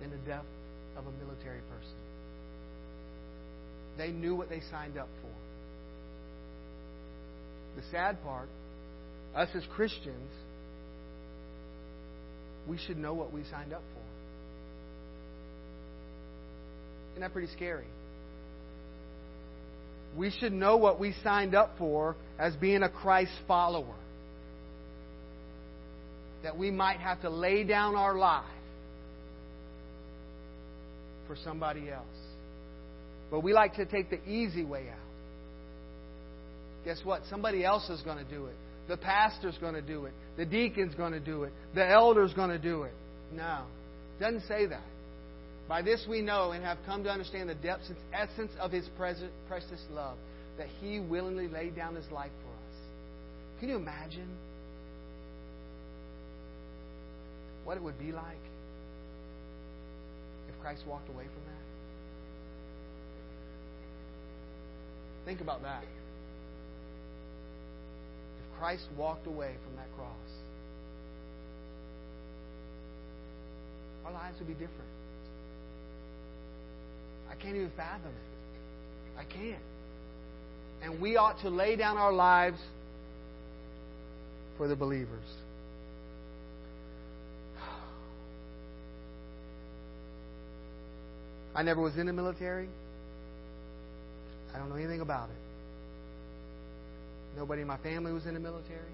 than 0.00 0.10
the 0.10 0.16
death 0.18 0.44
of 0.96 1.04
a 1.06 1.10
military 1.24 1.60
person. 1.60 1.96
They 3.96 4.10
knew 4.10 4.34
what 4.34 4.48
they 4.48 4.60
signed 4.70 4.96
up 4.96 5.08
for. 5.20 5.28
The 7.80 7.86
sad 7.90 8.22
part, 8.22 8.48
us 9.34 9.48
as 9.54 9.62
Christians, 9.74 10.30
we 12.68 12.78
should 12.78 12.96
know 12.96 13.14
what 13.14 13.32
we 13.32 13.42
signed 13.50 13.72
up 13.72 13.82
for. 13.94 14.02
Isn't 17.12 17.22
that 17.22 17.32
pretty 17.32 17.52
scary? 17.54 17.86
We 20.16 20.30
should 20.30 20.52
know 20.52 20.76
what 20.76 20.98
we 20.98 21.14
signed 21.22 21.54
up 21.54 21.74
for 21.78 22.16
as 22.38 22.54
being 22.56 22.82
a 22.82 22.88
Christ 22.88 23.32
follower. 23.46 23.94
That 26.42 26.56
we 26.56 26.70
might 26.70 27.00
have 27.00 27.22
to 27.22 27.30
lay 27.30 27.64
down 27.64 27.96
our 27.96 28.16
life 28.16 28.44
for 31.26 31.36
somebody 31.44 31.90
else. 31.90 32.06
But 33.30 33.40
we 33.40 33.52
like 33.52 33.74
to 33.74 33.84
take 33.84 34.10
the 34.10 34.22
easy 34.28 34.64
way 34.64 34.88
out. 34.90 34.98
Guess 36.84 37.00
what? 37.04 37.22
Somebody 37.28 37.64
else 37.64 37.88
is 37.90 38.00
going 38.02 38.18
to 38.18 38.30
do 38.30 38.46
it. 38.46 38.54
The 38.88 38.96
pastor's 38.96 39.58
going 39.58 39.74
to 39.74 39.82
do 39.82 40.06
it. 40.06 40.12
The 40.36 40.46
deacon's 40.46 40.94
going 40.94 41.12
to 41.12 41.20
do 41.20 41.42
it. 41.42 41.52
The 41.74 41.86
elder's 41.86 42.32
going 42.32 42.50
to 42.50 42.58
do 42.58 42.84
it. 42.84 42.92
No. 43.32 43.64
Doesn't 44.18 44.44
say 44.48 44.66
that. 44.66 44.82
By 45.68 45.82
this 45.82 46.06
we 46.08 46.22
know 46.22 46.52
and 46.52 46.64
have 46.64 46.78
come 46.86 47.04
to 47.04 47.10
understand 47.10 47.50
the 47.50 47.54
depths 47.54 47.90
and 47.90 47.98
essence 48.12 48.52
of 48.58 48.72
His 48.72 48.88
precious 48.96 49.82
love, 49.92 50.16
that 50.56 50.66
He 50.80 50.98
willingly 50.98 51.46
laid 51.46 51.76
down 51.76 51.94
His 51.94 52.10
life 52.10 52.32
for 52.42 52.48
us. 52.48 52.76
Can 53.60 53.68
you 53.68 53.76
imagine 53.76 54.28
what 57.64 57.76
it 57.76 57.82
would 57.82 57.98
be 57.98 58.12
like 58.12 58.40
if 60.48 60.58
Christ 60.62 60.84
walked 60.86 61.10
away 61.10 61.24
from 61.24 61.44
that? 61.44 61.64
Think 65.26 65.42
about 65.42 65.60
that. 65.62 65.82
If 68.40 68.58
Christ 68.58 68.86
walked 68.96 69.26
away 69.26 69.54
from 69.66 69.76
that 69.76 69.94
cross, 69.94 70.08
our 74.06 74.12
lives 74.12 74.38
would 74.38 74.48
be 74.48 74.54
different. 74.54 74.87
I 77.30 77.34
can't 77.34 77.56
even 77.56 77.70
fathom 77.76 78.10
it. 78.10 78.14
I 79.18 79.24
can't. 79.24 79.62
And 80.82 81.00
we 81.00 81.16
ought 81.16 81.40
to 81.42 81.50
lay 81.50 81.76
down 81.76 81.96
our 81.96 82.12
lives 82.12 82.58
for 84.56 84.68
the 84.68 84.76
believers. 84.76 85.24
I 91.54 91.62
never 91.62 91.80
was 91.80 91.96
in 91.96 92.06
the 92.06 92.12
military. 92.12 92.68
I 94.54 94.58
don't 94.58 94.68
know 94.68 94.76
anything 94.76 95.00
about 95.00 95.30
it. 95.30 95.36
Nobody 97.36 97.62
in 97.62 97.68
my 97.68 97.76
family 97.78 98.12
was 98.12 98.26
in 98.26 98.34
the 98.34 98.40
military. 98.40 98.92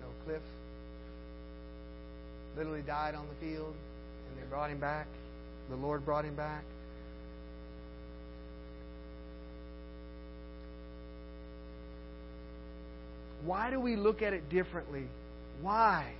No, 0.00 0.06
Cliff 0.24 0.42
literally 2.56 2.82
died 2.82 3.14
on 3.14 3.26
the 3.28 3.34
field, 3.46 3.74
and 4.28 4.38
they 4.38 4.46
brought 4.48 4.70
him 4.70 4.78
back. 4.78 5.06
The 5.70 5.76
Lord 5.76 6.04
brought 6.04 6.24
him 6.24 6.36
back. 6.36 6.64
Why 13.44 13.70
do 13.70 13.78
we 13.80 13.96
look 13.96 14.22
at 14.22 14.32
it 14.32 14.48
differently? 14.48 15.04
Why? 15.60 16.14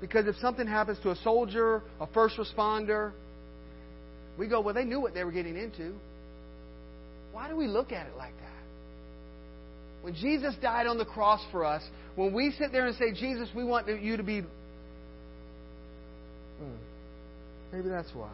Because 0.00 0.26
if 0.26 0.36
something 0.36 0.66
happens 0.66 0.98
to 1.02 1.10
a 1.10 1.16
soldier, 1.16 1.82
a 2.00 2.06
first 2.08 2.36
responder, 2.36 3.12
We 4.38 4.48
go, 4.48 4.60
well, 4.60 4.74
they 4.74 4.84
knew 4.84 5.00
what 5.00 5.14
they 5.14 5.24
were 5.24 5.32
getting 5.32 5.56
into. 5.56 5.94
Why 7.32 7.48
do 7.48 7.56
we 7.56 7.66
look 7.66 7.92
at 7.92 8.06
it 8.06 8.16
like 8.16 8.36
that? 8.36 8.50
When 10.02 10.14
Jesus 10.14 10.54
died 10.60 10.86
on 10.86 10.98
the 10.98 11.04
cross 11.04 11.40
for 11.50 11.64
us, 11.64 11.82
when 12.14 12.32
we 12.34 12.52
sit 12.58 12.72
there 12.72 12.86
and 12.86 12.96
say, 12.96 13.12
Jesus, 13.12 13.48
we 13.54 13.64
want 13.64 13.88
you 13.88 14.16
to 14.16 14.22
be. 14.22 14.42
Hmm, 16.58 16.76
maybe 17.74 17.88
that's 17.88 18.10
why. 18.14 18.30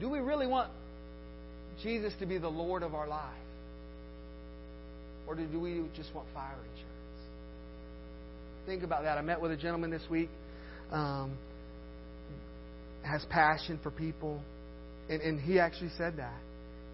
Do 0.00 0.10
we 0.10 0.18
really 0.18 0.46
want 0.46 0.70
Jesus 1.82 2.12
to 2.20 2.26
be 2.26 2.38
the 2.38 2.48
Lord 2.48 2.82
of 2.82 2.94
our 2.94 3.08
life? 3.08 3.32
Or 5.26 5.34
do 5.34 5.60
we 5.60 5.84
just 5.96 6.14
want 6.14 6.28
fire 6.34 6.54
insurance? 6.54 6.86
Think 8.66 8.82
about 8.82 9.04
that. 9.04 9.18
I 9.18 9.22
met 9.22 9.40
with 9.40 9.52
a 9.52 9.56
gentleman 9.56 9.90
this 9.90 10.02
week. 10.10 10.28
Um, 10.90 11.36
has 13.04 13.24
passion 13.30 13.78
for 13.82 13.90
people. 13.90 14.40
And, 15.08 15.22
and 15.22 15.40
he 15.40 15.58
actually 15.58 15.90
said 15.96 16.16
that. 16.18 16.38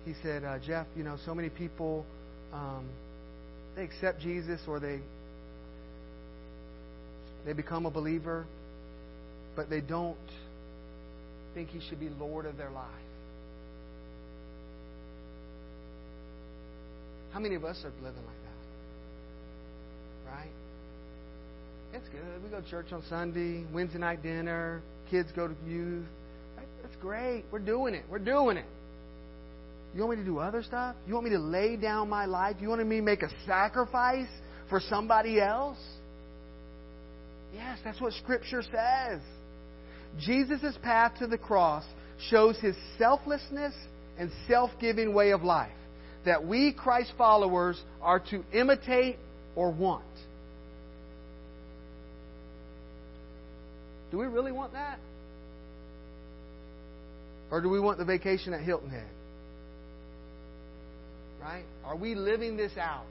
He 0.05 0.15
said, 0.23 0.45
uh, 0.45 0.59
Jeff, 0.59 0.87
you 0.97 1.05
know, 1.05 1.17
so 1.25 1.35
many 1.35 1.49
people, 1.49 2.05
um, 2.53 2.89
they 3.77 3.85
accept 3.85 4.21
Jesus 4.21 4.61
or 4.67 4.81
they 4.81 5.01
they 7.45 7.53
become 7.53 7.87
a 7.87 7.91
believer, 7.91 8.47
but 9.57 9.69
they 9.69 9.81
don't 9.81 10.17
think 11.55 11.69
he 11.71 11.81
should 11.89 12.01
be 12.01 12.09
Lord 12.09 12.47
of 12.47 12.57
their 12.57 12.71
life. 12.71 12.87
How 17.33 17.41
many 17.41 17.55
of 17.55 17.65
us 17.65 17.83
are 17.85 17.91
living 18.03 18.25
like 18.25 18.43
that? 20.27 20.33
Right? 20.33 20.51
It's 21.95 22.09
good. 22.09 22.43
We 22.43 22.51
go 22.51 22.61
to 22.61 22.71
church 22.71 22.93
on 22.93 23.03
Sunday, 23.09 23.65
Wednesday 23.73 23.99
night 23.99 24.23
dinner, 24.23 24.83
kids 25.11 25.31
go 25.35 25.49
to 25.49 25.55
youth. 25.67 26.07
That's 26.83 26.97
great. 26.97 27.45
We're 27.51 27.59
doing 27.59 27.95
it. 27.95 28.05
We're 28.11 28.19
doing 28.19 28.57
it. 28.57 28.67
You 29.95 30.01
want 30.01 30.19
me 30.19 30.25
to 30.25 30.31
do 30.31 30.39
other 30.39 30.63
stuff? 30.63 30.97
You 31.07 31.15
want 31.15 31.25
me 31.25 31.33
to 31.33 31.39
lay 31.39 31.77
down 31.77 32.09
my 32.09 32.25
life? 32.25 32.57
You 32.61 32.69
want 32.69 32.87
me 32.87 32.97
to 32.97 33.03
make 33.03 33.23
a 33.23 33.29
sacrifice 33.47 34.29
for 34.71 34.81
somebody 34.89 35.41
else? 35.41 35.77
Yes, 37.53 37.79
that's 37.85 38.01
what 38.01 38.12
Scripture 38.15 38.62
says. 38.62 39.21
Jesus' 40.19 40.77
path 40.83 41.12
to 41.19 41.27
the 41.27 41.38
cross 41.38 41.85
shows 42.31 42.59
his 42.59 42.77
selflessness 42.99 43.75
and 44.19 44.31
self 44.49 44.71
giving 44.81 45.15
way 45.15 45.31
of 45.31 45.43
life 45.43 45.73
that 46.25 46.47
we, 46.47 46.73
Christ 46.73 47.12
followers, 47.19 47.81
are 48.01 48.21
to 48.31 48.45
imitate 48.53 49.17
or 49.57 49.71
want. 49.71 50.05
Do 54.11 54.19
we 54.19 54.27
really 54.27 54.53
want 54.53 54.73
that? 54.75 54.99
Or 57.51 57.61
do 57.61 57.69
we 57.69 57.81
want 57.81 57.99
the 57.99 58.05
vacation 58.05 58.55
at 58.55 58.61
Hilton 58.61 58.91
Head? 58.91 59.09
Right? 61.41 61.65
Are 61.85 61.97
we 61.97 62.15
living 62.15 62.57
this 62.57 62.73
out? 62.79 63.05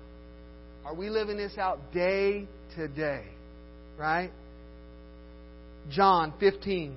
Are 0.86 0.96
we 0.96 1.10
living 1.10 1.38
this 1.38 1.58
out 1.58 1.80
day 1.94 2.48
to 2.76 2.88
day? 2.88 3.26
Right? 3.98 4.32
John 5.90 6.34
15. 6.40 6.96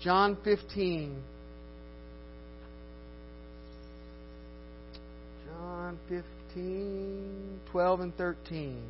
John 0.00 0.36
15. 0.44 1.22
John 5.46 5.98
15, 6.08 7.60
12, 7.70 8.00
and 8.00 8.16
13. 8.16 8.82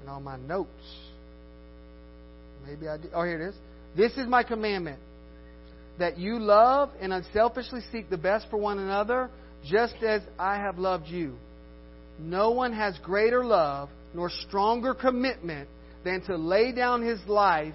And 0.00 0.08
all 0.08 0.20
my 0.20 0.36
notes. 0.36 0.68
Maybe 2.66 2.88
I 2.88 2.96
did. 2.96 3.10
Oh, 3.14 3.22
here 3.22 3.40
it 3.40 3.48
is. 3.48 3.54
This 3.96 4.12
is 4.12 4.26
my 4.26 4.42
commandment 4.42 4.98
that 5.98 6.18
you 6.18 6.38
love 6.38 6.90
and 7.00 7.12
unselfishly 7.12 7.80
seek 7.92 8.08
the 8.08 8.16
best 8.16 8.46
for 8.50 8.56
one 8.56 8.78
another, 8.78 9.30
just 9.66 9.96
as 10.02 10.22
I 10.38 10.56
have 10.56 10.78
loved 10.78 11.08
you. 11.08 11.36
No 12.18 12.50
one 12.50 12.72
has 12.72 12.98
greater 13.02 13.44
love 13.44 13.88
nor 14.14 14.30
stronger 14.48 14.94
commitment 14.94 15.68
than 16.04 16.22
to 16.22 16.36
lay 16.36 16.72
down 16.72 17.02
his 17.02 17.20
life 17.26 17.74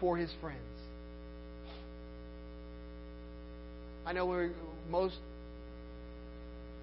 for 0.00 0.16
his 0.16 0.30
friends. 0.40 0.60
I 4.04 4.12
know 4.12 4.26
we're 4.26 4.52
most. 4.90 5.16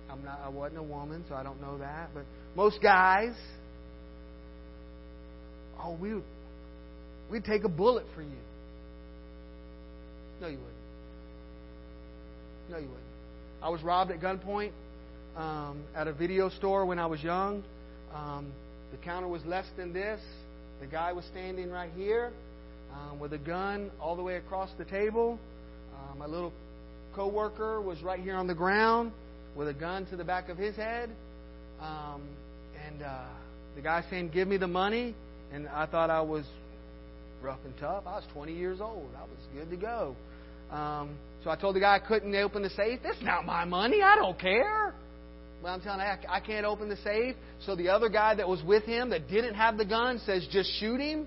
I'm 0.09 0.23
not. 0.23 0.41
I 0.43 0.49
wasn't 0.49 0.79
a 0.79 0.83
woman, 0.83 1.23
so 1.29 1.35
I 1.35 1.43
don't 1.43 1.61
know 1.61 1.77
that. 1.77 2.09
But 2.13 2.25
most 2.55 2.81
guys, 2.81 3.33
oh, 5.81 5.97
we 5.99 6.15
we'd 7.31 7.45
take 7.45 7.63
a 7.63 7.69
bullet 7.69 8.05
for 8.13 8.21
you. 8.21 8.29
No, 10.41 10.47
you 10.47 10.57
wouldn't. 10.57 10.73
No, 12.69 12.77
you 12.77 12.87
wouldn't. 12.87 13.03
I 13.61 13.69
was 13.69 13.81
robbed 13.81 14.11
at 14.11 14.19
gunpoint 14.19 14.71
um, 15.37 15.83
at 15.95 16.09
a 16.09 16.13
video 16.13 16.49
store 16.49 16.85
when 16.85 16.99
I 16.99 17.05
was 17.05 17.23
young. 17.23 17.63
Um, 18.13 18.51
the 18.91 18.97
counter 18.97 19.27
was 19.27 19.45
less 19.45 19.65
than 19.77 19.93
this. 19.93 20.19
The 20.83 20.89
guy 20.89 21.13
was 21.13 21.23
standing 21.31 21.71
right 21.71 21.89
here 21.95 22.33
um, 22.91 23.17
with 23.17 23.31
a 23.31 23.37
gun 23.37 23.89
all 24.01 24.17
the 24.17 24.21
way 24.21 24.35
across 24.35 24.69
the 24.77 24.83
table. 24.83 25.39
Uh, 25.95 26.15
my 26.17 26.25
little 26.25 26.51
coworker 27.15 27.79
was 27.79 28.03
right 28.03 28.19
here 28.19 28.35
on 28.35 28.47
the 28.47 28.53
ground 28.53 29.13
with 29.55 29.69
a 29.69 29.73
gun 29.73 30.05
to 30.07 30.17
the 30.17 30.25
back 30.25 30.49
of 30.49 30.57
his 30.57 30.75
head. 30.75 31.09
Um, 31.79 32.23
and 32.85 33.01
uh, 33.01 33.27
the 33.77 33.81
guy 33.81 34.03
saying, 34.09 34.31
"Give 34.33 34.45
me 34.45 34.57
the 34.57 34.67
money," 34.67 35.15
and 35.53 35.69
I 35.69 35.85
thought 35.85 36.09
I 36.09 36.19
was 36.19 36.43
rough 37.41 37.59
and 37.63 37.73
tough. 37.79 38.03
I 38.05 38.15
was 38.15 38.25
20 38.33 38.53
years 38.53 38.81
old. 38.81 39.09
I 39.17 39.21
was 39.21 39.39
good 39.53 39.69
to 39.69 39.77
go. 39.77 40.17
Um, 40.69 41.11
so 41.45 41.49
I 41.49 41.55
told 41.55 41.77
the 41.77 41.79
guy 41.79 41.95
I 41.95 41.99
couldn't 41.99 42.35
open 42.35 42.61
the 42.61 42.71
safe. 42.71 42.99
That's 43.03 43.21
not 43.21 43.45
my 43.45 43.63
money. 43.63 44.01
I 44.01 44.17
don't 44.17 44.37
care. 44.37 44.93
Well, 45.63 45.73
I'm 45.73 45.79
telling 45.79 46.01
you, 46.01 46.27
I 46.29 46.41
can't 46.41 46.65
open 46.65 46.89
the 46.89 46.97
safe. 46.97 47.35
So 47.65 47.77
the 47.77 47.87
other 47.87 48.09
guy 48.09 48.35
that 48.35 48.49
was 48.49 48.61
with 48.63 48.83
him 48.83 49.11
that 49.11 49.29
didn't 49.29 49.53
have 49.53 49.77
the 49.77 49.85
gun 49.85 50.19
says, 50.25 50.45
just 50.51 50.69
shoot 50.77 50.99
him. 50.99 51.25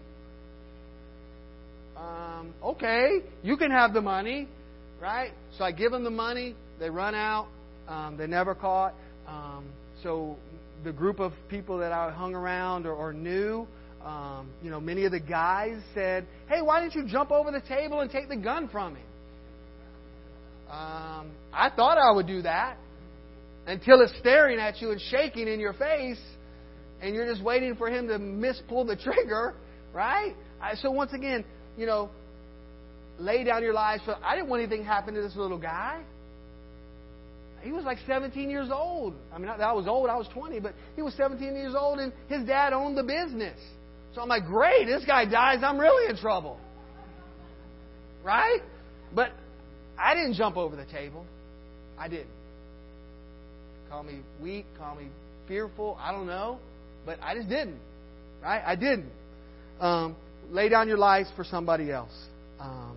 Um, 1.97 2.53
okay, 2.63 3.21
you 3.43 3.57
can 3.57 3.71
have 3.71 3.95
the 3.95 4.03
money, 4.03 4.47
right? 5.01 5.33
So 5.57 5.65
I 5.65 5.73
give 5.73 5.91
them 5.91 6.05
the 6.05 6.11
money. 6.11 6.55
They 6.79 6.91
run 6.91 7.15
out. 7.15 7.49
Um, 7.89 8.19
they 8.19 8.27
never 8.27 8.55
caught. 8.55 8.93
Um, 9.27 9.65
so 10.03 10.37
the 10.85 10.93
group 10.93 11.19
of 11.19 11.33
people 11.49 11.79
that 11.79 11.93
I 11.93 12.11
hung 12.11 12.35
around 12.35 12.85
or, 12.85 12.93
or 12.93 13.15
knew, 13.15 13.67
um, 14.05 14.51
you 14.63 14.71
know, 14.71 14.81
many 14.81 15.07
of 15.07 15.13
the 15.13 15.21
guys 15.21 15.81
said, 15.95 16.27
"Hey, 16.49 16.61
why 16.61 16.83
didn't 16.83 16.95
you 16.95 17.09
jump 17.09 17.31
over 17.31 17.51
the 17.51 17.63
table 17.63 18.01
and 18.01 18.11
take 18.11 18.29
the 18.29 18.37
gun 18.37 18.69
from 18.69 18.97
him?" 18.97 19.07
Um, 20.71 21.31
I 21.55 21.71
thought 21.75 21.97
I 21.97 22.15
would 22.15 22.27
do 22.27 22.43
that 22.43 22.77
until 23.67 24.01
it's 24.01 24.17
staring 24.19 24.59
at 24.59 24.81
you 24.81 24.93
and 24.93 25.01
shaking 25.01 25.49
in 25.49 25.61
your 25.61 25.73
face, 25.73 26.21
and 27.01 27.15
you're 27.15 27.27
just 27.27 27.43
waiting 27.43 27.75
for 27.77 27.89
him 27.89 28.09
to 28.09 28.19
mispull 28.19 28.87
the 28.87 28.97
trigger, 29.03 29.55
right? 29.93 30.35
So 30.77 30.91
once 30.91 31.13
again, 31.13 31.45
you 31.77 31.87
know, 31.87 32.11
lay 33.19 33.45
down 33.45 33.63
your 33.63 33.75
lives. 33.75 34.03
For, 34.05 34.17
I 34.25 34.35
didn't 34.35 34.49
want 34.49 34.63
anything 34.63 34.81
to 34.81 34.87
happen 34.87 35.15
to 35.15 35.21
this 35.21 35.37
little 35.37 35.59
guy. 35.59 36.03
He 37.63 37.73
was 37.73 37.85
like 37.85 37.99
17 38.07 38.49
years 38.49 38.69
old. 38.73 39.15
I 39.33 39.39
mean, 39.39 39.49
I 39.49 39.73
was 39.73 39.89
old. 39.89 40.09
I 40.09 40.17
was 40.17 40.29
20, 40.33 40.61
but 40.61 40.75
he 40.95 41.03
was 41.03 41.15
17 41.15 41.43
years 41.55 41.75
old, 41.77 41.99
and 41.99 42.13
his 42.29 42.45
dad 42.45 42.73
owned 42.73 42.97
the 42.97 43.03
business. 43.03 43.59
So 44.15 44.21
I'm 44.21 44.29
like, 44.29 44.47
great, 44.47 44.87
this 44.87 45.05
guy 45.05 45.25
dies. 45.25 45.59
I'm 45.63 45.79
really 45.79 46.09
in 46.09 46.17
trouble. 46.17 46.61
Right? 48.23 48.61
But 49.13 49.33
I 49.99 50.15
didn't 50.15 50.35
jump 50.35 50.57
over 50.57 50.77
the 50.77 50.85
table. 50.85 51.27
I 51.99 52.09
didn't. 52.09 52.36
Call 53.91 54.03
me 54.03 54.21
weak, 54.43 54.67
call 54.79 54.97
me 54.97 55.09
fearful, 55.49 55.97
I 56.01 56.13
don't 56.13 56.27
know. 56.27 56.59
But 57.05 57.19
I 57.23 57.35
just 57.35 57.49
didn't. 57.49 57.79
Right? 58.43 58.63
I 58.65 58.75
didn't. 58.75 59.11
Um, 59.81 60.17
lay 60.51 60.69
down 60.69 60.89
your 60.89 60.99
lives 60.99 61.29
for 61.37 61.45
somebody 61.45 61.91
else. 61.91 62.13
Um, 62.59 62.97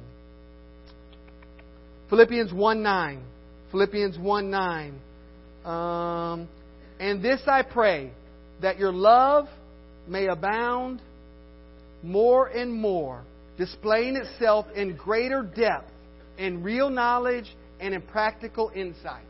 Philippians 2.10 2.52
1 2.52 2.84
9. 2.84 3.24
Philippians 3.72 4.18
1 4.18 4.50
9. 4.50 5.00
Um, 5.66 6.50
and 7.00 7.24
this 7.24 7.42
I 7.48 7.62
pray, 7.62 8.12
that 8.62 8.80
your 8.80 8.92
love 8.92 9.48
may 10.08 10.28
abound 10.28 11.02
more 12.02 12.48
and 12.48 12.74
more, 12.74 13.24
displaying 13.58 14.16
itself 14.16 14.66
in 14.76 14.96
greater 14.96 15.44
depth 15.44 15.92
in 16.38 16.64
real 16.64 16.90
knowledge 16.90 17.46
and 17.80 17.94
in 17.94 18.02
practical 18.02 18.72
insight. 18.74 19.24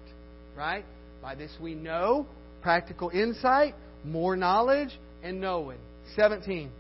Right? 0.56 0.86
By 1.22 1.36
this 1.36 1.52
we 1.62 1.76
know 1.76 2.28
practical 2.62 3.10
insight, 3.10 3.76
more 4.04 4.36
knowledge, 4.36 4.90
and 5.24 5.40
knowing. 5.40 5.80
17. 6.16 6.72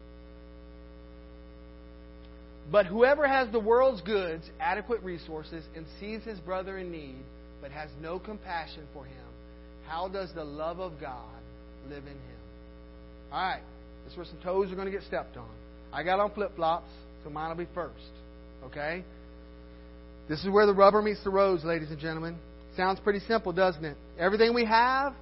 But 2.71 2.85
whoever 2.85 3.27
has 3.27 3.51
the 3.51 3.59
world's 3.59 4.01
goods, 4.01 4.49
adequate 4.59 5.01
resources, 5.01 5.63
and 5.75 5.85
sees 5.99 6.23
his 6.23 6.39
brother 6.39 6.77
in 6.77 6.91
need, 6.91 7.23
but 7.61 7.71
has 7.71 7.89
no 8.01 8.19
compassion 8.19 8.83
for 8.93 9.05
him, 9.05 9.15
how 9.87 10.07
does 10.07 10.31
the 10.33 10.43
love 10.43 10.79
of 10.79 10.99
God 11.01 11.25
live 11.89 12.03
in 12.03 12.13
him? 12.13 12.39
All 13.31 13.41
right, 13.41 13.61
this 14.03 14.13
is 14.13 14.17
where 14.17 14.25
some 14.25 14.39
toes 14.43 14.71
are 14.71 14.75
going 14.75 14.85
to 14.85 14.91
get 14.91 15.03
stepped 15.03 15.35
on. 15.35 15.49
I 15.91 16.03
got 16.03 16.19
on 16.19 16.31
flip 16.31 16.55
flops, 16.55 16.89
So 17.23 17.29
mine 17.29 17.49
will 17.49 17.63
be 17.63 17.71
first. 17.73 17.95
Okay? 18.65 19.03
This 20.27 20.43
is 20.43 20.49
where 20.49 20.67
the 20.67 20.73
rubber 20.73 21.01
meets 21.01 21.23
the 21.23 21.31
road, 21.31 21.63
ladies 21.63 21.89
and 21.89 21.99
gentlemen. 21.99 22.37
Sounds 22.79 22.97
pretty 23.01 23.19
simple, 23.27 23.51
doesn't 23.51 23.83
it? 23.83 23.97
Everything 24.17 24.53
we 24.53 24.63
have, 24.63 25.13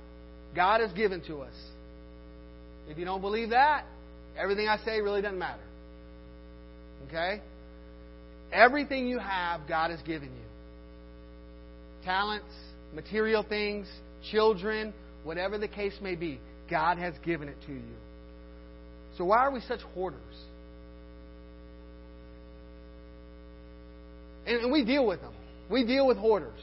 God 0.56 0.80
has 0.80 0.92
given 0.92 1.22
to 1.22 1.40
us. 1.40 1.56
If 2.88 3.00
you 3.00 3.04
don't 3.04 3.20
believe 3.20 3.50
that, 3.50 3.84
everything 4.38 4.68
I 4.68 4.78
say 4.86 5.02
really 5.02 5.24
doesn't 5.24 5.40
matter. 5.40 5.64
Okay? 7.08 7.42
Everything 8.54 9.08
you 9.08 9.18
have, 9.18 9.62
God 9.68 9.90
has 9.90 10.00
given 10.04 10.30
you 10.30 10.44
talents, 12.06 12.54
material 12.94 13.42
things, 13.42 13.88
children, 14.30 14.94
whatever 15.24 15.58
the 15.58 15.68
case 15.68 15.94
may 16.00 16.14
be. 16.14 16.40
God 16.70 17.00
has 17.00 17.16
given 17.26 17.50
it 17.50 17.58
to 17.66 17.74
you. 17.74 17.96
So 19.18 19.26
why 19.26 19.38
are 19.38 19.52
we 19.52 19.62
such 19.62 19.82
hoarders? 19.96 20.22
And, 24.46 24.72
we 24.72 24.86
deal 24.86 25.08
with 25.08 25.22
them. 25.22 25.34
We 25.72 25.88
deal 25.88 26.06
with 26.06 26.18
hoarders. 26.18 26.62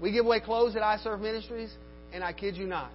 We 0.00 0.12
give 0.12 0.24
away 0.24 0.40
clothes 0.40 0.76
at 0.76 0.82
I 0.82 0.96
Serve 0.98 1.20
Ministries, 1.20 1.70
and 2.12 2.24
I 2.24 2.32
kid 2.32 2.56
you 2.56 2.66
not, 2.66 2.90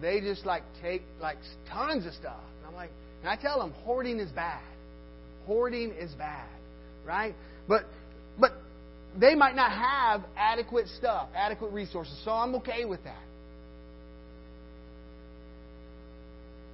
they 0.00 0.20
just 0.20 0.46
like 0.46 0.62
take 0.80 1.02
like 1.20 1.36
tons 1.70 2.06
of 2.06 2.14
stuff. 2.14 2.40
And 2.58 2.68
I'm 2.68 2.74
like, 2.74 2.90
and 3.20 3.28
I 3.28 3.36
tell 3.36 3.58
them, 3.60 3.72
hoarding 3.84 4.18
is 4.18 4.30
bad. 4.30 4.62
Hoarding 5.46 5.92
is 5.92 6.12
bad, 6.12 6.48
right? 7.06 7.34
But 7.68 7.84
but 8.38 8.52
they 9.18 9.34
might 9.34 9.54
not 9.54 9.72
have 9.72 10.22
adequate 10.36 10.88
stuff, 10.88 11.28
adequate 11.34 11.72
resources. 11.72 12.18
So 12.24 12.30
I'm 12.30 12.54
okay 12.56 12.84
with 12.84 13.04
that. 13.04 13.22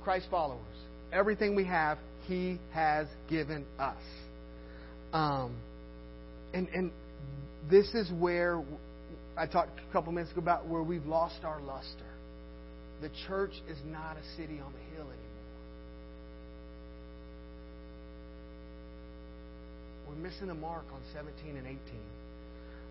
Christ 0.04 0.26
followers, 0.30 0.60
everything 1.12 1.56
we 1.56 1.64
have, 1.64 1.98
He 2.26 2.58
has 2.72 3.08
given 3.28 3.66
us. 3.78 4.02
Um, 5.12 5.56
and 6.54 6.68
and 6.68 6.92
this 7.68 7.88
is 7.94 8.10
where 8.12 8.62
I 9.38 9.46
talked 9.46 9.78
a 9.78 9.92
couple 9.92 10.12
minutes 10.12 10.32
ago 10.32 10.40
about 10.40 10.66
where 10.66 10.82
we've 10.82 11.06
lost 11.06 11.44
our 11.44 11.60
luster. 11.60 12.04
The 13.00 13.10
church 13.28 13.52
is 13.70 13.78
not 13.86 14.16
a 14.16 14.36
city 14.36 14.60
on 14.60 14.72
the 14.72 14.96
hill 14.96 15.06
anymore. 15.06 15.28
We're 20.08 20.16
missing 20.16 20.48
the 20.48 20.54
mark 20.54 20.84
on 20.92 21.00
17 21.14 21.56
and 21.56 21.66
18. 21.66 21.78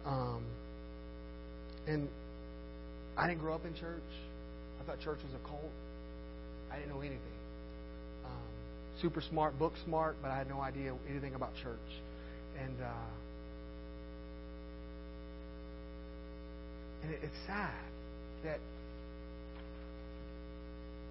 Um, 0.05 0.43
and 1.86 2.07
I 3.17 3.27
didn't 3.27 3.41
grow 3.41 3.53
up 3.53 3.65
in 3.65 3.73
church. 3.75 4.01
I 4.79 4.86
thought 4.86 5.01
church 5.01 5.19
was 5.23 5.33
a 5.33 5.47
cult. 5.49 5.71
I 6.71 6.77
didn't 6.77 6.91
know 6.91 7.01
anything. 7.01 7.19
Um, 8.25 9.01
super 9.01 9.19
smart, 9.19 9.60
book 9.60 9.73
smart, 9.83 10.15
but 10.21 10.31
I 10.31 10.38
had 10.38 10.47
no 10.47 10.62
idea 10.62 10.93
anything 11.10 11.36
about 11.36 11.51
church. 11.62 11.77
And 12.57 12.81
uh, 12.81 12.88
it's 17.10 17.36
sad 17.46 17.74
that 18.43 18.60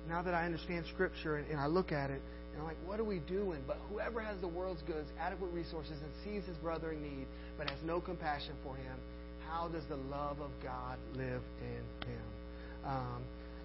now 0.09 0.23
that 0.23 0.35
I 0.35 0.45
understand 0.45 0.85
Scripture 0.93 1.37
and, 1.37 1.51
and 1.51 1.61
I 1.61 1.67
look 1.67 1.93
at 1.93 2.11
it, 2.11 2.21
and 2.53 2.61
I'm 2.61 2.65
like, 2.65 2.77
what 2.87 3.01
are 3.01 3.05
we 3.05 3.19
doing? 3.21 3.63
But 3.67 3.79
whoever 3.91 4.21
has 4.21 4.41
the 4.41 4.49
world's 4.49 4.83
goods, 4.83 5.09
adequate 5.21 5.53
resources, 5.53 5.99
and 6.03 6.11
sees 6.25 6.47
his 6.47 6.57
brother 6.59 6.93
in 6.93 7.03
need, 7.03 7.27
but 7.59 7.69
has 7.69 7.79
no 7.85 8.01
compassion 8.01 8.55
for 8.65 8.75
him, 8.77 8.97
how 9.49 9.69
does 9.69 9.85
the 9.89 9.97
love 9.97 10.41
of 10.41 10.51
God 10.63 10.99
live 11.15 11.43
in 11.61 12.09
him? 12.09 12.23
Um, 12.85 13.23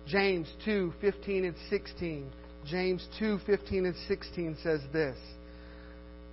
James 0.07 0.51
2 0.65 0.93
15 0.99 1.45
and 1.45 1.55
16. 1.69 2.31
James 2.65 3.07
2 3.19 3.39
15 3.45 3.85
and 3.85 3.95
16 4.07 4.57
says 4.61 4.81
this 4.91 5.17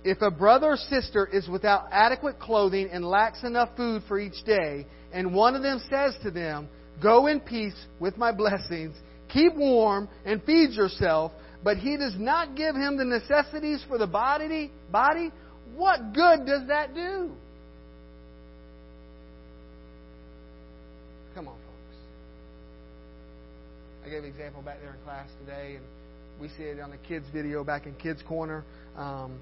If 0.03 0.21
a 0.21 0.31
brother 0.31 0.67
or 0.67 0.77
sister 0.77 1.25
is 1.25 1.47
without 1.49 1.87
adequate 1.91 2.39
clothing 2.39 2.89
and 2.91 3.05
lacks 3.05 3.43
enough 3.43 3.69
food 3.75 4.03
for 4.07 4.17
each 4.17 4.43
day, 4.45 4.85
and 5.11 5.33
one 5.33 5.55
of 5.55 5.61
them 5.61 5.81
says 5.89 6.15
to 6.23 6.31
them, 6.31 6.69
Go 7.01 7.27
in 7.27 7.39
peace 7.39 7.75
with 7.99 8.17
my 8.17 8.31
blessings, 8.31 8.95
keep 9.29 9.55
warm, 9.55 10.07
and 10.25 10.43
feed 10.43 10.71
yourself, 10.71 11.31
but 11.63 11.77
he 11.77 11.97
does 11.97 12.15
not 12.17 12.55
give 12.55 12.75
him 12.75 12.97
the 12.97 13.05
necessities 13.05 13.83
for 13.87 13.97
the 13.97 14.07
body, 14.07 14.71
body, 14.91 15.31
what 15.75 16.13
good 16.13 16.45
does 16.45 16.67
that 16.67 16.93
do? 16.93 17.31
Come 21.35 21.47
on, 21.47 21.55
folks. 21.55 21.97
I 24.05 24.09
gave 24.09 24.23
an 24.23 24.29
example 24.29 24.61
back 24.61 24.79
there 24.81 24.93
in 24.93 25.01
class 25.03 25.27
today, 25.39 25.75
and 25.75 25.85
we 26.41 26.49
see 26.49 26.63
it 26.63 26.79
on 26.79 26.89
the 26.89 26.97
kids' 26.97 27.25
video 27.31 27.63
back 27.63 27.85
in 27.85 27.93
Kids 27.95 28.21
Corner. 28.27 28.63
Um, 28.97 29.39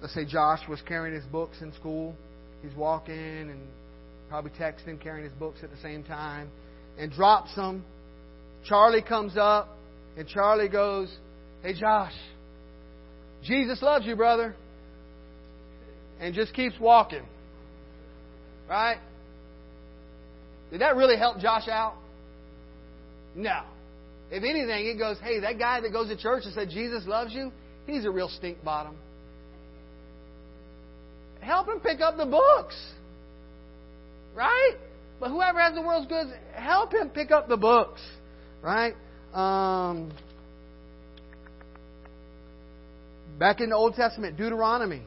let's 0.00 0.14
say 0.14 0.24
Josh 0.24 0.60
was 0.68 0.80
carrying 0.82 1.14
his 1.14 1.24
books 1.24 1.56
in 1.60 1.72
school. 1.74 2.14
He's 2.62 2.74
walking 2.74 3.14
and 3.14 3.60
probably 4.28 4.50
texting, 4.52 5.00
carrying 5.00 5.24
his 5.24 5.34
books 5.38 5.60
at 5.62 5.70
the 5.70 5.76
same 5.78 6.02
time, 6.02 6.48
and 6.98 7.12
drops 7.12 7.54
them. 7.54 7.84
Charlie 8.64 9.02
comes 9.02 9.36
up, 9.36 9.68
and 10.16 10.26
Charlie 10.26 10.68
goes, 10.68 11.14
Hey, 11.62 11.74
Josh, 11.74 12.14
Jesus 13.42 13.80
loves 13.82 14.06
you, 14.06 14.16
brother. 14.16 14.54
And 16.20 16.34
just 16.34 16.54
keeps 16.54 16.74
walking. 16.80 17.26
Right? 18.68 18.98
Did 20.70 20.80
that 20.80 20.96
really 20.96 21.16
help 21.16 21.38
Josh 21.38 21.68
out? 21.68 21.94
No. 23.34 23.60
If 24.30 24.42
anything, 24.42 24.86
it 24.86 24.98
goes, 24.98 25.18
hey, 25.22 25.40
that 25.40 25.58
guy 25.58 25.80
that 25.80 25.92
goes 25.92 26.08
to 26.08 26.16
church 26.16 26.44
and 26.44 26.54
said 26.54 26.70
Jesus 26.70 27.06
loves 27.06 27.32
you, 27.32 27.52
he's 27.86 28.04
a 28.04 28.10
real 28.10 28.28
stink 28.28 28.64
bottom. 28.64 28.96
Help 31.46 31.68
him 31.68 31.78
pick 31.78 32.00
up 32.00 32.16
the 32.16 32.26
books. 32.26 32.74
Right? 34.34 34.74
But 35.20 35.30
whoever 35.30 35.60
has 35.60 35.74
the 35.74 35.80
world's 35.80 36.08
goods, 36.08 36.30
help 36.52 36.92
him 36.92 37.08
pick 37.08 37.30
up 37.30 37.48
the 37.48 37.56
books. 37.56 38.00
Right? 38.62 38.94
Um, 39.32 40.12
back 43.38 43.60
in 43.60 43.70
the 43.70 43.76
Old 43.76 43.94
Testament, 43.94 44.36
Deuteronomy 44.36 45.02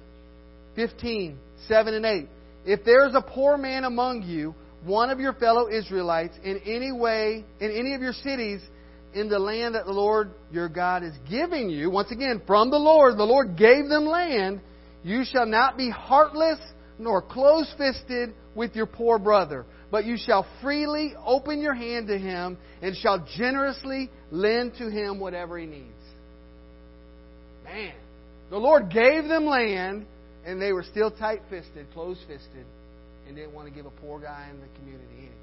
15, 0.75 1.37
7 1.67 1.93
and 1.93 2.05
8. 2.05 2.27
If 2.65 2.85
there 2.85 3.05
is 3.05 3.15
a 3.15 3.21
poor 3.21 3.57
man 3.57 3.83
among 3.83 4.23
you, 4.23 4.55
one 4.85 5.09
of 5.09 5.19
your 5.19 5.33
fellow 5.33 5.67
Israelites, 5.69 6.37
in 6.41 6.59
any 6.59 6.93
way, 6.93 7.43
in 7.59 7.71
any 7.71 7.95
of 7.95 8.01
your 8.01 8.13
cities, 8.13 8.61
in 9.13 9.27
the 9.27 9.39
land 9.39 9.75
that 9.75 9.85
the 9.85 9.91
Lord 9.91 10.31
your 10.53 10.69
God 10.69 11.03
is 11.03 11.13
giving 11.29 11.69
you, 11.69 11.89
once 11.89 12.11
again, 12.11 12.41
from 12.47 12.69
the 12.69 12.77
Lord, 12.77 13.17
the 13.17 13.25
Lord 13.25 13.57
gave 13.57 13.89
them 13.89 14.05
land, 14.05 14.61
you 15.03 15.23
shall 15.23 15.45
not 15.45 15.77
be 15.77 15.89
heartless 15.89 16.59
nor 16.97 17.21
close 17.21 17.73
fisted 17.77 18.33
with 18.55 18.75
your 18.75 18.85
poor 18.85 19.17
brother, 19.17 19.65
but 19.91 20.05
you 20.05 20.17
shall 20.17 20.45
freely 20.61 21.13
open 21.25 21.61
your 21.61 21.73
hand 21.73 22.07
to 22.07 22.17
him 22.17 22.57
and 22.81 22.95
shall 22.97 23.25
generously 23.37 24.09
lend 24.31 24.73
to 24.75 24.89
him 24.89 25.19
whatever 25.19 25.57
he 25.57 25.65
needs. 25.65 25.85
Man, 27.63 27.93
the 28.49 28.57
Lord 28.57 28.89
gave 28.89 29.25
them 29.25 29.45
land, 29.45 30.05
and 30.45 30.61
they 30.61 30.73
were 30.73 30.83
still 30.83 31.11
tight 31.11 31.41
fisted, 31.49 31.85
close 31.93 32.17
fisted, 32.27 32.65
and 33.27 33.35
didn't 33.35 33.53
want 33.53 33.67
to 33.67 33.73
give 33.73 33.85
a 33.85 33.91
poor 34.01 34.19
guy 34.19 34.47
in 34.51 34.59
the 34.59 34.67
community 34.79 35.05
anything. 35.17 35.33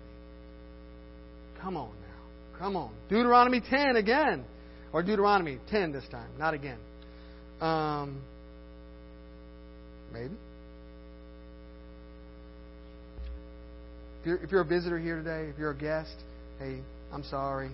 Come 1.63 1.77
on 1.77 1.91
now. 1.91 2.59
Come 2.59 2.77
on. 2.77 2.93
Deuteronomy 3.09 3.61
10 3.61 3.97
again. 3.97 4.45
Or 4.93 5.03
Deuteronomy 5.03 5.59
10 5.71 5.93
this 5.93 6.05
time, 6.11 6.31
not 6.39 6.55
again. 6.55 6.79
Um, 7.61 8.23
maybe. 10.19 10.35
If 14.21 14.27
you're, 14.27 14.37
if 14.39 14.51
you're 14.51 14.61
a 14.63 14.67
visitor 14.67 14.99
here 14.99 15.17
today, 15.17 15.51
if 15.53 15.59
you're 15.59 15.71
a 15.71 15.77
guest, 15.77 16.15
hey, 16.59 16.81
I'm 17.13 17.23
sorry. 17.25 17.71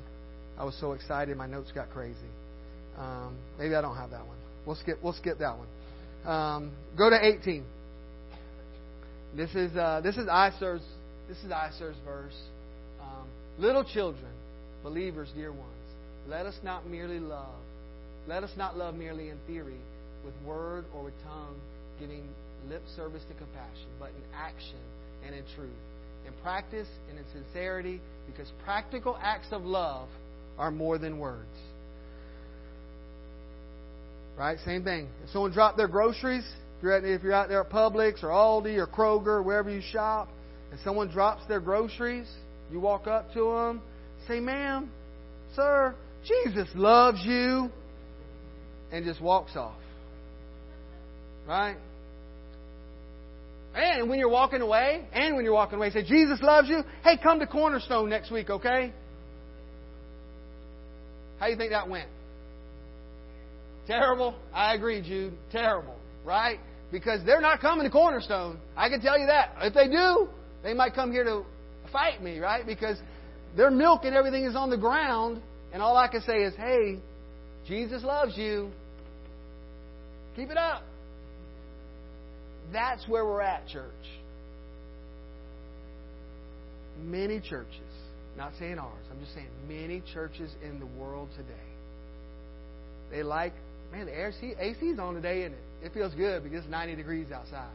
I 0.59 0.65
was 0.65 0.77
so 0.81 0.93
excited, 0.93 1.37
my 1.37 1.47
notes 1.47 1.73
got 1.73 1.91
crazy. 1.91 2.19
Um, 2.99 3.37
maybe 3.59 3.75
I 3.75 3.81
don't 3.81 3.97
have 3.97 4.11
that 4.11 4.27
one. 4.27 4.37
We'll 4.67 4.77
skip. 4.77 4.99
We'll 5.03 5.15
skip 5.15 5.39
that 5.39 5.57
one. 5.57 6.31
Um, 6.31 6.73
go 6.97 7.09
to 7.09 7.19
18. 7.21 7.65
This 9.35 9.51
is 9.55 9.75
uh, 9.77 10.01
this 10.05 10.17
is 10.17 10.29
Iser's 10.29 10.83
this 11.29 11.39
is 11.39 11.51
Iser's 11.51 11.97
verse. 12.05 12.37
Um, 13.01 13.27
Little 13.59 13.85
children, 13.85 14.31
believers, 14.83 15.29
dear 15.35 15.51
ones, 15.51 15.67
let 16.29 16.47
us 16.47 16.55
not 16.63 16.87
merely 16.87 17.19
love. 17.19 17.49
Let 18.29 18.45
us 18.45 18.51
not 18.57 18.77
love 18.77 18.95
merely 18.95 19.31
in 19.31 19.39
theory, 19.47 19.81
with 20.25 20.35
word 20.47 20.85
or 20.95 21.05
with 21.05 21.15
tongue, 21.25 21.57
giving 22.03 22.29
lip 22.69 22.83
service 22.97 23.23
to 23.29 23.35
compassion, 23.35 23.89
but 24.01 24.09
in 24.09 24.23
action 24.35 24.79
and 25.25 25.35
in 25.35 25.45
truth, 25.55 25.71
in 26.27 26.33
practice 26.43 26.89
and 27.09 27.19
in 27.19 27.25
sincerity, 27.33 28.01
because 28.27 28.51
practical 28.65 29.17
acts 29.23 29.47
of 29.53 29.63
love 29.63 30.09
are 30.59 30.73
more 30.73 30.99
than 30.99 31.19
words. 31.19 31.47
Right? 34.37 34.59
Same 34.65 34.83
thing. 34.83 35.09
If 35.23 35.31
someone 35.31 35.53
dropped 35.53 35.77
their 35.77 35.89
groceries, 35.89 36.45
if 36.79 36.83
you're, 36.83 36.93
at, 36.93 37.05
if 37.05 37.23
you're 37.23 37.33
out 37.33 37.49
there 37.49 37.61
at 37.61 37.71
Publix 37.71 38.25
or 38.25 38.29
Aldi 38.29 38.79
or 38.79 38.87
Kroger, 38.89 39.45
wherever 39.45 39.71
you 39.71 39.83
shop, 39.93 40.29
and 40.73 40.81
someone 40.83 41.09
drops 41.09 41.47
their 41.47 41.61
groceries, 41.61 42.27
you 42.73 42.81
walk 42.81 43.07
up 43.07 43.33
to 43.35 43.53
them, 43.53 43.83
say, 44.27 44.41
ma'am, 44.41 44.91
sir, 45.55 45.95
Jesus 46.27 46.69
loves 46.75 47.21
you, 47.25 47.71
and 48.91 49.05
just 49.05 49.21
walks 49.21 49.55
off. 49.55 49.77
Right? 51.47 51.77
And 53.75 54.11
when 54.11 54.19
you're 54.19 54.29
walking 54.29 54.61
away, 54.61 55.07
and 55.13 55.35
when 55.35 55.45
you're 55.45 55.55
walking 55.55 55.77
away, 55.77 55.91
say, 55.91 56.05
Jesus 56.05 56.41
loves 56.43 56.69
you. 56.69 56.83
Hey, 57.03 57.19
come 57.23 57.41
to 57.41 57.47
Cornerstone 57.47 58.11
next 58.11 58.31
week, 58.31 58.51
okay? 58.51 58.93
How 61.39 61.47
do 61.47 61.53
you 61.53 61.59
think 61.59 61.71
that 61.71 61.89
went? 61.89 62.09
Terrible? 63.87 64.35
I 64.55 64.75
agree, 64.75 65.01
Jude. 65.03 65.33
Terrible, 65.51 65.97
right? 66.25 66.59
Because 66.91 67.25
they're 67.25 67.41
not 67.41 67.61
coming 67.61 67.85
to 67.85 67.91
Cornerstone. 67.91 68.59
I 68.77 68.91
can 68.91 69.01
tell 69.01 69.19
you 69.19 69.27
that. 69.27 69.55
If 69.63 69.75
they 69.75 69.89
do, 69.89 70.29
they 70.63 70.75
might 70.75 70.95
come 70.95 71.11
here 71.11 71.25
to 71.25 71.43
fight 71.91 72.23
me, 72.23 72.39
right? 72.39 72.67
Because 72.67 72.99
their 73.57 73.71
milk 73.71 74.03
and 74.05 74.15
everything 74.15 74.45
is 74.45 74.55
on 74.55 74.69
the 74.71 74.77
ground, 74.77 75.41
and 75.73 75.83
all 75.83 75.97
I 75.97 76.09
can 76.09 76.21
say 76.23 76.43
is, 76.43 76.55
hey, 76.57 76.99
Jesus 77.67 78.05
loves 78.05 78.37
you. 78.37 78.71
Keep 80.37 80.51
it 80.51 80.57
up. 80.59 80.83
That's 82.73 83.07
where 83.07 83.25
we're 83.25 83.41
at, 83.43 83.69
church. 83.69 83.91
Many 87.03 87.41
churches, 87.41 87.81
not 88.37 88.53
saying 88.59 88.79
ours, 88.79 89.05
I'm 89.11 89.21
just 89.21 89.35
saying 89.35 89.49
many 89.69 90.03
churches 90.13 90.51
in 90.63 90.79
the 90.79 90.87
world 90.87 91.29
today. 91.37 91.53
They 93.11 93.23
like, 93.23 93.53
man, 93.93 94.07
the 94.07 94.27
AC, 94.27 94.55
AC's 94.59 94.99
on 94.99 95.15
today, 95.15 95.45
and 95.45 95.55
it? 95.55 95.87
it 95.87 95.93
feels 95.93 96.15
good 96.15 96.43
because 96.43 96.61
it's 96.61 96.71
90 96.71 96.97
degrees 96.97 97.27
outside. 97.33 97.73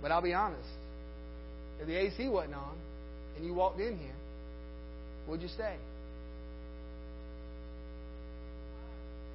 But 0.00 0.12
I'll 0.12 0.22
be 0.22 0.34
honest, 0.34 0.68
if 1.80 1.86
the 1.86 1.96
AC 1.96 2.28
wasn't 2.28 2.54
on 2.54 2.76
and 3.36 3.44
you 3.44 3.52
walked 3.52 3.80
in 3.80 3.98
here, 3.98 4.14
would 5.26 5.42
you 5.42 5.48
stay? 5.48 5.76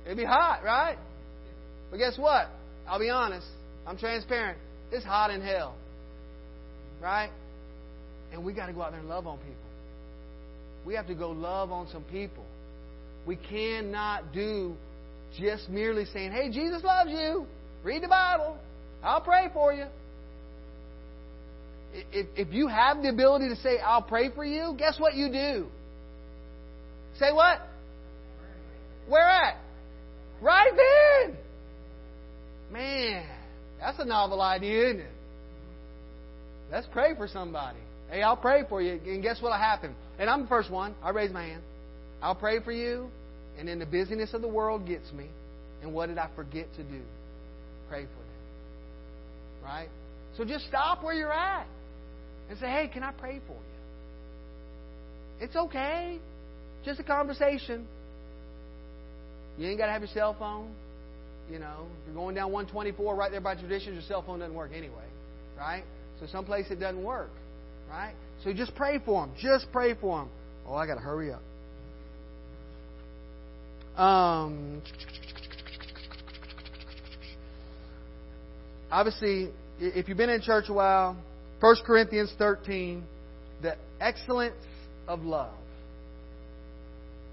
It'd 0.06 0.18
be 0.18 0.26
hot, 0.26 0.64
right? 0.64 0.98
But 1.92 1.98
guess 1.98 2.18
what? 2.18 2.50
I'll 2.88 3.00
be 3.00 3.10
honest. 3.10 3.46
I'm 3.90 3.98
transparent. 3.98 4.60
It's 4.92 5.04
hot 5.04 5.32
in 5.32 5.42
hell. 5.42 5.76
Right? 7.02 7.32
And 8.32 8.46
we 8.46 8.54
got 8.54 8.68
to 8.68 8.74
go 8.74 8.84
out 8.84 8.92
there 8.92 9.00
and 9.00 9.10
love 9.10 9.26
on 9.26 9.40
people. 9.40 9.56
We 10.86 10.94
have 10.94 11.08
to 11.08 11.16
go 11.16 11.32
love 11.32 11.72
on 11.72 11.88
some 11.92 12.04
people. 12.04 12.46
We 13.26 13.36
cannot 13.36 14.32
do 14.32 14.76
just 15.40 15.70
merely 15.70 16.06
saying, 16.06 16.32
hey, 16.32 16.52
Jesus 16.52 16.84
loves 16.84 17.10
you. 17.10 17.48
Read 17.84 18.04
the 18.04 18.08
Bible. 18.08 18.58
I'll 19.04 19.22
pray 19.22 19.48
for 19.54 19.74
you. 19.74 19.86
If, 21.92 22.28
if 22.36 22.54
you 22.54 22.68
have 22.68 23.02
the 23.02 23.10
ability 23.10 23.50
to 23.50 23.56
say, 23.56 23.80
I'll 23.80 24.04
pray 24.04 24.30
for 24.30 24.46
you, 24.46 24.76
guess 24.78 25.00
what 25.00 25.16
you 25.16 25.32
do? 25.32 25.66
Say 27.18 27.32
what? 27.32 27.60
Where 29.08 29.28
at? 29.28 29.58
Right 30.42 30.72
then. 30.76 31.38
Man, 32.72 33.26
that's 33.80 34.00
a 34.00 34.06
novel 34.06 34.42
idea, 34.42 34.90
isn't 34.90 35.02
it? 35.02 35.12
Let's 36.72 36.88
pray 36.92 37.16
for 37.16 37.28
somebody. 37.28 37.80
Hey, 38.12 38.22
I'll 38.22 38.38
pray 38.38 38.64
for 38.68 38.82
you. 38.82 39.00
And 39.06 39.24
guess 39.24 39.42
what'll 39.42 39.58
happen? 39.58 39.96
And 40.18 40.30
I'm 40.30 40.44
the 40.44 40.48
first 40.48 40.70
one. 40.70 40.96
I 41.04 41.10
raise 41.12 41.32
my 41.32 41.46
hand. 41.46 41.62
I'll 42.22 42.36
pray 42.36 42.60
for 42.60 42.72
you. 42.72 43.10
And 43.58 43.68
then 43.68 43.80
the 43.80 43.86
busyness 43.86 44.34
of 44.34 44.42
the 44.42 44.48
world 44.48 44.86
gets 44.88 45.12
me. 45.12 45.28
And 45.82 45.94
what 45.94 46.08
did 46.08 46.18
I 46.18 46.30
forget 46.36 46.68
to 46.76 46.84
do? 46.84 47.02
Pray 47.88 48.04
for 48.04 48.08
them. 48.08 48.26
Right? 49.64 49.90
So 50.38 50.46
just 50.46 50.66
stop 50.68 51.04
where 51.04 51.14
you're 51.14 51.34
at 51.34 51.68
and 52.50 52.58
say, 52.60 52.68
hey, 52.68 52.90
can 52.92 53.04
I 53.04 53.12
pray 53.12 53.40
for 53.48 53.54
you? 53.54 53.60
It's 55.42 55.56
okay. 55.56 56.20
Just 56.84 57.00
a 57.00 57.04
conversation. 57.04 57.88
You 59.58 59.68
ain't 59.68 59.78
got 59.78 59.88
to 59.88 59.92
have 59.92 60.02
your 60.02 60.10
cell 60.14 60.36
phone. 60.38 60.72
You 61.52 61.60
know, 61.60 61.88
you're 62.06 62.16
going 62.16 62.36
down 62.36 62.52
124 62.52 63.16
right 63.16 63.32
there 63.32 63.42
by 63.42 63.56
traditions, 63.56 63.96
your 63.96 64.04
cell 64.04 64.22
phone 64.22 64.40
doesn't 64.40 64.56
work 64.56 64.72
anyway, 64.74 65.06
right? 65.58 65.84
So 66.20 66.28
someplace 66.28 66.68
it 66.70 66.80
doesn't 66.80 67.04
work, 67.04 67.32
right? 67.90 68.14
So 68.44 68.54
just 68.54 68.76
pray 68.76 69.00
for 69.04 69.26
them. 69.26 69.36
Just 69.40 69.68
pray 69.72 69.96
for 70.00 70.20
them. 70.20 70.30
Oh, 70.68 70.76
I 70.76 70.86
got 70.86 70.96
to 70.96 71.02
hurry 71.02 71.32
up. 71.32 71.42
Um, 74.00 74.82
obviously, 78.92 79.50
if 79.80 80.08
you've 80.08 80.18
been 80.18 80.30
in 80.30 80.42
church 80.42 80.66
a 80.70 80.74
while, 80.74 81.18
1 81.60 81.76
Corinthians 81.86 82.32
13, 82.38 83.04
the 83.62 83.76
excellence 84.00 84.56
of 85.08 85.24
love. 85.24 85.54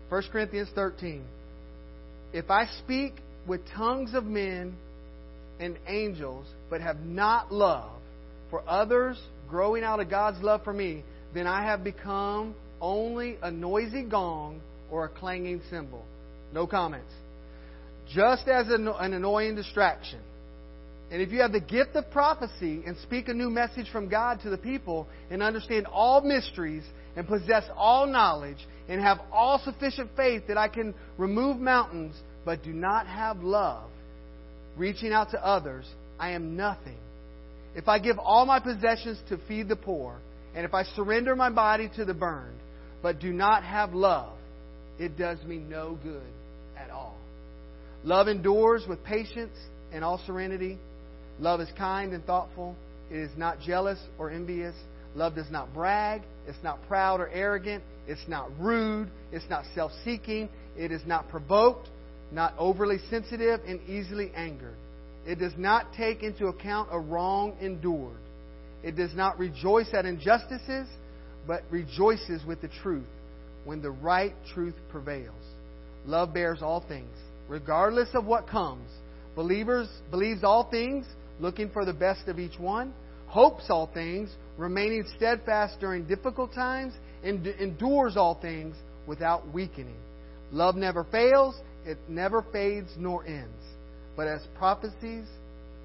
1 0.08 0.22
Corinthians 0.32 0.68
13. 0.74 1.24
If 2.32 2.50
I 2.50 2.66
speak 2.84 3.14
with 3.46 3.60
tongues 3.74 4.14
of 4.14 4.24
men 4.24 4.76
and 5.58 5.76
angels, 5.86 6.46
but 6.68 6.80
have 6.80 7.00
not 7.00 7.52
love 7.52 7.90
for 8.50 8.62
others 8.68 9.20
growing 9.48 9.84
out 9.84 10.00
of 10.00 10.10
God's 10.10 10.42
love 10.42 10.62
for 10.64 10.72
me, 10.72 11.04
then 11.34 11.46
I 11.46 11.64
have 11.64 11.84
become 11.84 12.54
only 12.80 13.38
a 13.42 13.50
noisy 13.50 14.02
gong 14.02 14.60
or 14.90 15.04
a 15.04 15.08
clanging 15.08 15.62
cymbal. 15.70 16.04
No 16.52 16.66
comments. 16.66 17.12
Just 18.12 18.46
as 18.48 18.68
an 18.68 18.88
annoying 18.88 19.56
distraction. 19.56 20.20
And 21.10 21.22
if 21.22 21.30
you 21.30 21.40
have 21.40 21.52
the 21.52 21.60
gift 21.60 21.94
of 21.94 22.10
prophecy 22.10 22.82
and 22.84 22.96
speak 23.02 23.28
a 23.28 23.34
new 23.34 23.50
message 23.50 23.88
from 23.90 24.08
God 24.08 24.40
to 24.42 24.50
the 24.50 24.58
people 24.58 25.06
and 25.30 25.42
understand 25.42 25.86
all 25.86 26.20
mysteries 26.20 26.82
and 27.16 27.26
possess 27.26 27.64
all 27.76 28.06
knowledge 28.06 28.58
and 28.88 29.00
have 29.00 29.18
all 29.32 29.60
sufficient 29.64 30.10
faith 30.16 30.44
that 30.48 30.58
I 30.58 30.68
can 30.68 30.94
remove 31.16 31.58
mountains, 31.58 32.16
but 32.46 32.62
do 32.62 32.72
not 32.72 33.08
have 33.08 33.42
love, 33.42 33.90
reaching 34.78 35.12
out 35.12 35.32
to 35.32 35.44
others, 35.44 35.84
I 36.18 36.30
am 36.30 36.56
nothing. 36.56 36.96
If 37.74 37.88
I 37.88 37.98
give 37.98 38.18
all 38.20 38.46
my 38.46 38.60
possessions 38.60 39.18
to 39.28 39.38
feed 39.48 39.68
the 39.68 39.76
poor, 39.76 40.16
and 40.54 40.64
if 40.64 40.72
I 40.72 40.84
surrender 40.84 41.34
my 41.34 41.50
body 41.50 41.90
to 41.96 42.04
the 42.04 42.14
burned, 42.14 42.58
but 43.02 43.18
do 43.18 43.32
not 43.32 43.64
have 43.64 43.92
love, 43.92 44.38
it 44.98 45.18
does 45.18 45.42
me 45.42 45.58
no 45.58 45.98
good 46.02 46.22
at 46.78 46.88
all. 46.88 47.18
Love 48.04 48.28
endures 48.28 48.86
with 48.88 49.02
patience 49.02 49.56
and 49.92 50.04
all 50.04 50.22
serenity. 50.24 50.78
Love 51.40 51.60
is 51.60 51.68
kind 51.76 52.12
and 52.12 52.24
thoughtful. 52.24 52.76
It 53.10 53.16
is 53.16 53.30
not 53.36 53.60
jealous 53.60 53.98
or 54.18 54.30
envious. 54.30 54.74
Love 55.16 55.34
does 55.34 55.50
not 55.50 55.74
brag. 55.74 56.22
It's 56.46 56.62
not 56.62 56.78
proud 56.86 57.20
or 57.20 57.28
arrogant. 57.28 57.82
It's 58.06 58.26
not 58.28 58.50
rude. 58.60 59.08
It's 59.32 59.48
not 59.50 59.64
self 59.74 59.90
seeking. 60.04 60.48
It 60.76 60.92
is 60.92 61.02
not 61.06 61.28
provoked, 61.28 61.88
not 62.32 62.54
overly 62.58 62.98
sensitive, 63.10 63.60
and 63.66 63.80
easily 63.88 64.32
angered. 64.34 64.76
It 65.26 65.38
does 65.38 65.54
not 65.56 65.92
take 65.96 66.22
into 66.22 66.46
account 66.46 66.88
a 66.92 66.98
wrong 66.98 67.56
endured. 67.60 68.18
It 68.82 68.96
does 68.96 69.14
not 69.14 69.38
rejoice 69.38 69.88
at 69.92 70.06
injustices, 70.06 70.86
but 71.46 71.62
rejoices 71.70 72.44
with 72.44 72.60
the 72.60 72.68
truth 72.82 73.06
when 73.64 73.82
the 73.82 73.90
right 73.90 74.34
truth 74.54 74.74
prevails. 74.90 75.34
Love 76.06 76.32
bears 76.32 76.62
all 76.62 76.84
things, 76.86 77.16
regardless 77.48 78.08
of 78.14 78.24
what 78.24 78.48
comes. 78.48 78.88
Believers 79.34 79.88
believes 80.10 80.44
all 80.44 80.70
things, 80.70 81.04
looking 81.40 81.68
for 81.70 81.84
the 81.84 81.92
best 81.92 82.28
of 82.28 82.38
each 82.38 82.58
one, 82.58 82.94
hopes 83.26 83.64
all 83.68 83.90
things, 83.92 84.30
remaining 84.56 85.04
steadfast 85.16 85.78
during 85.80 86.06
difficult 86.06 86.54
times, 86.54 86.94
and 87.24 87.46
endures 87.46 88.16
all 88.16 88.36
things 88.40 88.76
without 89.06 89.52
weakening. 89.52 89.98
Love 90.52 90.76
never 90.76 91.04
fails, 91.10 91.56
it 91.86 91.98
never 92.08 92.44
fades 92.52 92.90
nor 92.98 93.24
ends. 93.26 93.62
But 94.16 94.28
as 94.28 94.40
prophecies, 94.58 95.26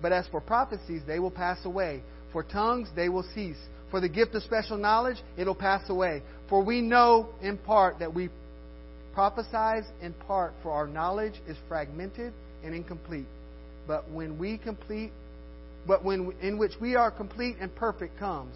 but 0.02 0.12
as 0.12 0.28
for 0.28 0.42
prophecies, 0.42 1.02
they 1.06 1.20
will 1.20 1.32
pass 1.32 1.64
away. 1.66 2.02
For 2.34 2.44
tongues, 2.44 2.90
they 2.96 3.10
will 3.10 3.26
cease. 3.36 3.58
For 3.92 4.00
the 4.00 4.10
gift 4.10 4.34
of 4.36 4.44
special 4.44 4.78
knowledge, 4.78 5.18
it'll 5.38 5.56
pass 5.56 5.90
away. 5.90 6.24
For 6.50 6.64
we 6.64 6.82
know 6.82 7.30
in 7.42 7.58
part 7.58 8.00
that 8.00 8.14
we 8.14 8.30
prophesize 9.16 9.86
in 10.02 10.14
part, 10.14 10.54
for 10.64 10.72
our 10.72 10.88
knowledge 10.88 11.34
is 11.48 11.58
fragmented 11.68 12.34
and 12.64 12.74
incomplete. 12.74 13.28
But 13.88 14.10
when 14.10 14.38
we 14.38 14.58
complete 14.58 15.12
but 15.88 16.04
when 16.04 16.34
in 16.42 16.58
which 16.58 16.74
we 16.80 16.96
are 16.96 17.10
complete 17.10 17.58
and 17.60 17.74
perfect 17.76 18.18
comes, 18.20 18.56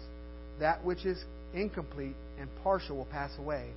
that 0.60 0.84
which 0.84 1.04
is 1.04 1.22
incomplete 1.54 2.14
and 2.38 2.48
partial 2.62 2.96
will 2.96 3.06
pass 3.06 3.32
away. 3.38 3.70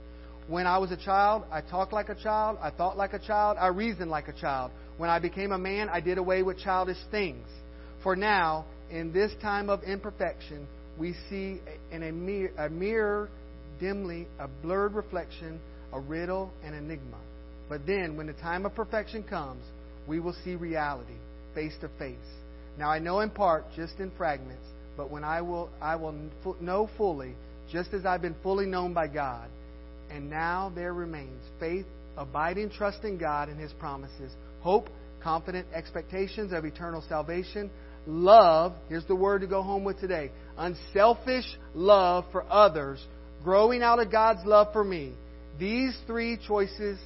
When 0.50 0.66
I 0.66 0.80
was 0.80 0.90
a 0.90 0.98
child, 0.98 1.44
I 1.52 1.62
talked 1.62 1.94
like 1.94 2.10
a 2.10 2.16
child, 2.16 2.58
I 2.60 2.72
thought 2.72 2.98
like 2.98 3.14
a 3.14 3.20
child, 3.20 3.58
I 3.60 3.68
reasoned 3.68 4.10
like 4.10 4.30
a 4.30 4.34
child. 4.34 4.72
When 4.98 5.08
I 5.08 5.20
became 5.20 5.52
a 5.52 5.60
man, 5.60 5.90
I 5.90 6.00
did 6.00 6.18
away 6.18 6.42
with 6.42 6.58
childish 6.58 6.98
things. 7.12 7.46
For 8.02 8.16
now, 8.16 8.66
in 8.90 9.14
this 9.14 9.32
time 9.44 9.70
of 9.70 9.84
imperfection, 9.84 10.68
we 10.98 11.14
see 11.30 11.62
in 11.92 12.02
a 12.02 12.12
mirror, 12.12 12.52
a 12.58 12.68
mirror 12.68 13.30
dimly 13.80 14.28
a 14.40 14.48
blurred 14.48 14.94
reflection, 14.94 15.60
a 15.94 16.00
riddle, 16.00 16.52
an 16.64 16.74
enigma. 16.74 17.20
But 17.70 17.86
then, 17.86 18.18
when 18.18 18.26
the 18.26 18.34
time 18.34 18.66
of 18.66 18.74
perfection 18.74 19.22
comes, 19.22 19.64
we 20.08 20.20
will 20.20 20.36
see 20.44 20.56
reality 20.56 21.14
face 21.54 21.76
to 21.82 21.90
face. 22.00 22.18
Now 22.76 22.90
I 22.90 22.98
know 22.98 23.20
in 23.20 23.30
part, 23.30 23.66
just 23.76 24.00
in 24.00 24.12
fragments, 24.18 24.66
but 24.98 25.12
when 25.12 25.24
I 25.24 25.42
will, 25.42 25.70
I 25.80 25.96
will 25.96 26.16
know 26.60 26.90
fully, 26.98 27.36
just 27.72 27.94
as 27.94 28.04
I've 28.04 28.24
been 28.24 28.36
fully 28.42 28.66
known 28.66 28.96
by 28.96 29.08
God. 29.08 29.48
And 30.12 30.30
now 30.30 30.72
there 30.74 30.94
remains 30.94 31.42
faith, 31.60 31.86
abiding 32.18 32.72
trust 32.72 33.04
in 33.04 33.18
God 33.18 33.50
and 33.50 33.60
His 33.60 33.72
promises, 33.74 34.32
hope, 34.62 34.90
confident 35.22 35.68
expectations 35.74 36.54
of 36.54 36.66
eternal 36.66 37.04
salvation, 37.08 37.70
love, 38.08 38.74
here's 38.88 39.06
the 39.06 39.16
word 39.16 39.42
to 39.42 39.48
go 39.48 39.62
home 39.62 39.84
with 39.84 40.00
today, 40.00 40.32
unselfish 40.58 41.46
love 41.74 42.26
for 42.32 42.44
others, 42.50 43.06
growing 43.44 43.84
out 43.84 44.00
of 44.00 44.12
God's 44.12 44.46
love 44.46 44.74
for 44.74 44.84
me. 44.84 45.14
These 45.60 45.98
three 46.08 46.38
choices, 46.48 46.98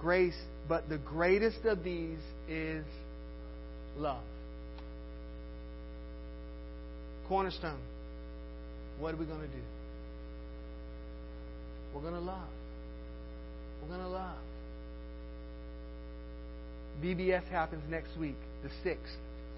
grace, 0.00 0.38
but 0.68 0.88
the 0.88 0.98
greatest 0.98 1.64
of 1.64 1.82
these 1.82 2.18
is 2.48 2.84
love. 3.96 4.22
Cornerstone, 7.28 7.80
what 8.98 9.14
are 9.14 9.16
we 9.16 9.24
going 9.24 9.40
to 9.40 9.46
do? 9.46 9.62
We're 11.94 12.00
going 12.00 12.14
to 12.14 12.20
love. 12.20 12.48
We're 13.82 13.88
going 13.88 14.00
to 14.00 14.08
love. 14.08 14.36
VBS 17.02 17.48
happens 17.48 17.82
next 17.90 18.16
week, 18.18 18.36
the 18.62 18.88
6th 18.88 18.96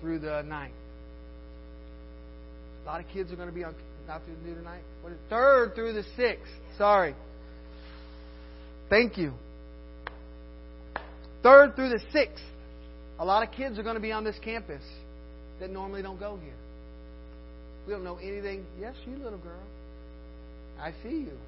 through 0.00 0.18
the 0.18 0.42
9th. 0.46 0.70
A 2.82 2.86
lot 2.86 3.00
of 3.00 3.08
kids 3.08 3.32
are 3.32 3.36
going 3.36 3.48
to 3.48 3.54
be 3.54 3.64
on, 3.64 3.74
not 4.06 4.22
through 4.24 4.36
the 4.42 4.48
new 4.48 4.54
tonight. 4.54 4.82
What 5.02 5.12
is 5.12 5.18
third 5.30 5.74
through 5.74 5.92
the 5.94 6.04
6th. 6.18 6.38
Sorry. 6.76 7.14
Thank 8.90 9.16
you. 9.16 9.32
Third 11.42 11.76
through 11.76 11.90
the 11.90 12.00
6th. 12.14 12.40
A 13.18 13.24
lot 13.24 13.46
of 13.46 13.54
kids 13.54 13.78
are 13.78 13.82
going 13.82 13.94
to 13.94 14.00
be 14.00 14.12
on 14.12 14.24
this 14.24 14.36
campus 14.42 14.82
that 15.60 15.70
normally 15.70 16.02
don't 16.02 16.18
go 16.18 16.38
here. 16.42 16.54
We 17.86 17.92
don't 17.92 18.04
know 18.04 18.16
anything. 18.16 18.64
Yes, 18.80 18.94
you 19.06 19.16
little 19.16 19.38
girl. 19.38 19.62
I 20.80 20.92
see 21.02 21.10
you. 21.10 21.38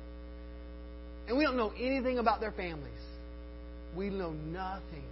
And 1.29 1.37
we 1.37 1.45
don't 1.45 1.57
know 1.57 1.73
anything 1.79 2.19
about 2.19 2.41
their 2.41 2.53
families. 2.53 2.93
We 3.97 4.11
know 4.11 4.31
nothing 4.31 5.05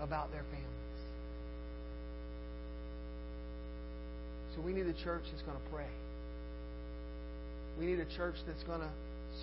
about 0.00 0.30
their 0.30 0.44
families. 0.44 0.66
So 4.54 4.62
we 4.62 4.72
need 4.72 4.86
a 4.86 5.04
church 5.04 5.22
that's 5.30 5.42
going 5.42 5.56
to 5.56 5.70
pray. 5.72 5.86
We 7.78 7.86
need 7.86 8.00
a 8.00 8.16
church 8.16 8.34
that's 8.46 8.62
going 8.64 8.80
to 8.80 8.90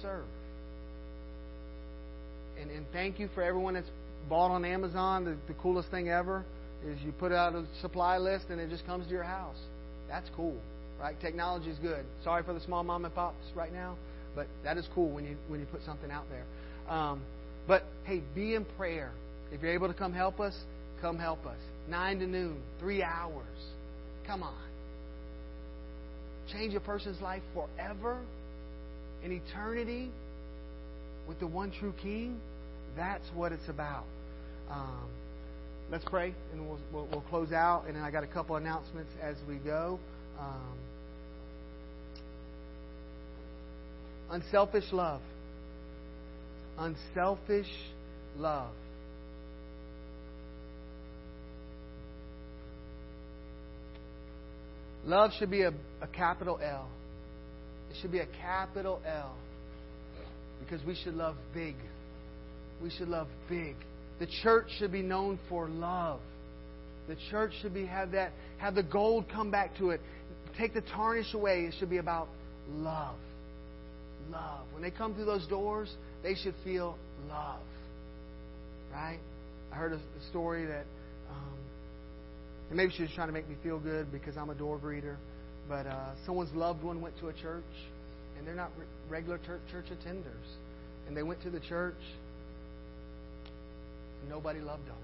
serve. 0.01 0.25
And, 2.61 2.71
and 2.71 2.86
thank 2.91 3.19
you 3.19 3.30
for 3.34 3.43
everyone 3.43 3.75
that's 3.75 3.89
bought 4.30 4.51
on 4.51 4.65
Amazon. 4.65 5.25
The, 5.25 5.38
the 5.47 5.59
coolest 5.59 5.89
thing 5.91 6.09
ever 6.09 6.43
is 6.86 6.99
you 7.03 7.11
put 7.11 7.32
out 7.32 7.55
a 7.55 7.65
supply 7.82 8.17
list 8.17 8.45
and 8.49 8.59
it 8.59 8.69
just 8.69 8.86
comes 8.86 9.05
to 9.05 9.11
your 9.11 9.23
house. 9.23 9.57
That's 10.07 10.28
cool, 10.36 10.57
right? 10.99 11.19
Technology 11.19 11.69
is 11.69 11.78
good. 11.80 12.05
Sorry 12.23 12.43
for 12.43 12.53
the 12.53 12.61
small 12.61 12.84
mom 12.84 13.05
and 13.05 13.13
pops 13.13 13.45
right 13.55 13.73
now, 13.73 13.95
but 14.38 14.45
that 14.63 14.77
is 14.77 14.88
cool 14.93 15.09
when 15.09 15.25
you 15.25 15.35
when 15.47 15.59
you 15.59 15.65
put 15.65 15.83
something 15.83 16.11
out 16.11 16.25
there. 16.29 16.95
Um, 16.95 17.21
but 17.67 17.83
hey, 18.05 18.21
be 18.35 18.53
in 18.53 18.65
prayer. 18.77 19.11
If 19.51 19.61
you're 19.63 19.73
able 19.73 19.88
to 19.88 19.95
come 19.95 20.13
help 20.13 20.39
us, 20.39 20.53
come 21.01 21.17
help 21.17 21.45
us. 21.47 21.57
Nine 21.89 22.19
to 22.19 22.27
noon, 22.27 22.61
three 22.79 23.01
hours. 23.01 23.43
Come 24.27 24.43
on. 24.43 24.55
Change 26.53 26.75
a 26.75 26.79
person's 26.79 27.19
life 27.19 27.41
forever, 27.53 28.19
in 29.23 29.31
eternity, 29.31 30.11
with 31.27 31.39
the 31.39 31.47
one 31.47 31.71
true 31.79 31.93
King. 32.01 32.39
That's 32.95 33.25
what 33.33 33.51
it's 33.51 33.67
about. 33.67 34.05
Um, 34.69 35.09
let's 35.91 36.05
pray, 36.05 36.33
and 36.53 36.67
we'll, 36.67 36.79
we'll, 36.93 37.07
we'll, 37.11 37.23
close 37.29 37.51
out. 37.51 37.85
And 37.88 37.95
then 37.95 38.03
I 38.03 38.11
got 38.11 38.23
a 38.23 38.27
couple 38.27 38.55
announcements 38.55 39.11
as 39.21 39.35
we 39.47 39.55
go. 39.55 39.99
Um, 40.39 40.77
unselfish 44.30 44.91
love. 44.91 45.21
Unselfish 46.78 47.71
love. 48.38 48.73
Love 55.05 55.32
should 55.39 55.49
be 55.49 55.61
a, 55.61 55.71
a 56.01 56.07
capital 56.07 56.59
L. 56.61 56.89
It 57.89 57.95
should 58.01 58.11
be 58.11 58.19
a 58.19 58.28
capital 58.41 59.01
L. 59.05 59.36
Because 60.59 60.86
we 60.86 60.95
should 60.95 61.15
love 61.15 61.36
big. 61.53 61.75
We 62.84 62.89
should 62.89 63.07
love 63.07 63.28
big. 63.47 63.75
The 64.19 64.28
church 64.43 64.67
should 64.78 64.91
be 64.91 65.01
known 65.01 65.39
for 65.47 65.69
love. 65.69 66.19
The 67.07 67.15
church 67.32 67.53
should 67.61 67.73
be 67.73 67.86
have 67.86 68.11
that 68.11 68.34
have 68.57 68.75
the 68.75 68.84
gold 68.84 69.25
come 69.32 69.49
back 69.49 69.78
to 69.78 69.91
it. 69.91 70.01
Take 70.57 70.73
the 70.73 70.82
tarnish 70.82 71.34
away. 71.34 71.61
It 71.61 71.75
should 71.80 71.89
be 71.89 71.97
about 71.97 72.28
love. 72.69 73.15
Love. 74.32 74.65
When 74.73 74.82
they 74.82 74.91
come 74.91 75.13
through 75.13 75.25
those 75.25 75.47
doors, 75.47 75.93
they 76.23 76.36
should 76.36 76.55
feel 76.63 76.97
love. 77.30 77.61
Right? 78.91 79.19
I 79.71 79.75
heard 79.75 79.93
a, 79.93 79.99
story 80.30 80.65
that 80.65 80.86
um, 81.30 81.57
and 82.69 82.78
maybe 82.78 82.91
she 82.95 83.03
was 83.03 83.11
trying 83.15 83.28
to 83.28 83.34
make 83.34 83.47
me 83.47 83.55
feel 83.63 83.80
good 83.80 84.11
because 84.11 84.38
I'm 84.38 84.49
a 84.49 84.55
door 84.55 84.80
greeter. 84.80 85.15
But 85.69 85.88
uh, 85.88 86.15
someone's 86.25 86.53
loved 86.53 86.84
one 86.84 87.01
went 87.01 87.17
to 87.19 87.28
a 87.28 87.34
church, 87.34 87.63
and 88.38 88.47
they're 88.47 88.55
not 88.55 88.71
re- 88.78 88.86
regular 89.09 89.38
church 89.38 89.86
attenders. 89.91 90.47
And 91.07 91.15
they 91.15 91.23
went 91.23 91.41
to 91.43 91.49
the 91.49 91.59
church, 91.59 91.99
and 94.21 94.30
nobody 94.30 94.59
loved 94.59 94.88
them. 94.88 94.97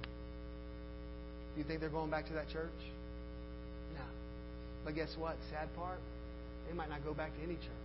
Do 1.53 1.61
you 1.61 1.67
think 1.67 1.79
they're 1.79 1.89
going 1.89 2.09
back 2.09 2.27
to 2.27 2.33
that 2.33 2.49
church? 2.49 2.71
No. 3.93 4.01
But 4.85 4.95
guess 4.95 5.15
what? 5.17 5.37
Sad 5.51 5.73
part, 5.75 5.99
they 6.67 6.73
might 6.73 6.89
not 6.89 7.03
go 7.03 7.13
back 7.13 7.35
to 7.37 7.43
any 7.43 7.55
church 7.55 7.82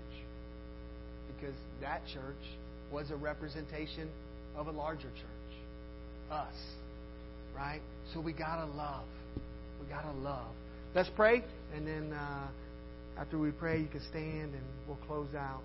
because 1.36 1.54
that 1.80 2.02
church 2.12 2.44
was 2.92 3.10
a 3.10 3.16
representation 3.16 4.08
of 4.56 4.66
a 4.66 4.70
larger 4.70 5.10
church, 5.10 5.56
us, 6.30 6.54
right? 7.54 7.80
So 8.12 8.20
we 8.20 8.32
gotta 8.32 8.66
love. 8.72 9.06
We 9.80 9.88
gotta 9.88 10.12
love. 10.18 10.48
Let's 10.94 11.10
pray, 11.14 11.44
and 11.74 11.86
then 11.86 12.12
uh, 12.12 12.48
after 13.18 13.38
we 13.38 13.50
pray, 13.50 13.80
you 13.80 13.88
can 13.88 14.02
stand, 14.08 14.54
and 14.54 14.62
we'll 14.86 14.98
close 15.06 15.34
out. 15.36 15.60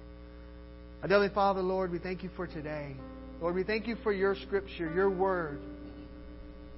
Heavenly 1.02 1.30
Father, 1.34 1.62
Lord, 1.62 1.92
we 1.92 2.00
thank 2.00 2.24
you 2.24 2.30
for 2.36 2.48
today. 2.48 2.96
Lord, 3.42 3.56
we 3.56 3.64
thank 3.64 3.88
you 3.88 3.96
for 4.04 4.12
your 4.12 4.36
scripture, 4.36 4.94
your 4.94 5.10
word. 5.10 5.60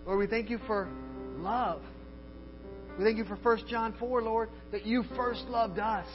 Lord, 0.05 0.19
we 0.19 0.27
thank 0.27 0.49
you 0.49 0.59
for 0.65 0.87
love. 1.37 1.81
We 2.97 3.03
thank 3.03 3.17
you 3.17 3.25
for 3.25 3.35
1 3.35 3.67
John 3.67 3.93
4, 3.99 4.21
Lord, 4.21 4.49
that 4.71 4.85
you 4.85 5.03
first 5.15 5.41
loved 5.47 5.79
us. 5.79 6.07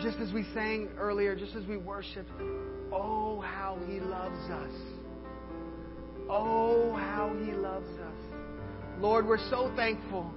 Just 0.00 0.18
as 0.18 0.32
we 0.32 0.44
sang 0.54 0.88
earlier, 0.98 1.34
just 1.34 1.54
as 1.54 1.64
we 1.66 1.76
worshiped, 1.76 2.30
oh, 2.92 3.40
how 3.40 3.78
He 3.86 4.00
loves 4.00 4.50
us. 4.50 4.72
Oh, 6.30 6.94
how 6.94 7.34
He 7.42 7.52
loves 7.52 7.88
us. 7.98 8.38
Lord, 9.00 9.26
we're 9.26 9.38
so 9.50 9.72
thankful 9.76 10.30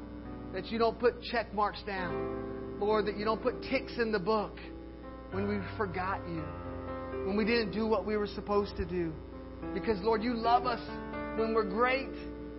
that 0.53 0.67
you 0.67 0.79
don't 0.79 0.99
put 0.99 1.21
check 1.23 1.53
marks 1.53 1.81
down. 1.83 2.77
Lord, 2.79 3.05
that 3.05 3.17
you 3.17 3.25
don't 3.25 3.41
put 3.41 3.61
ticks 3.63 3.93
in 3.97 4.11
the 4.11 4.19
book 4.19 4.57
when 5.31 5.47
we 5.47 5.57
forgot 5.77 6.19
you, 6.27 6.43
when 7.25 7.37
we 7.37 7.45
didn't 7.45 7.71
do 7.71 7.87
what 7.87 8.05
we 8.05 8.17
were 8.17 8.27
supposed 8.27 8.75
to 8.77 8.85
do. 8.85 9.13
Because, 9.73 9.97
Lord, 10.01 10.23
you 10.23 10.33
love 10.33 10.65
us 10.65 10.81
when 11.37 11.53
we're 11.53 11.69
great. 11.69 12.09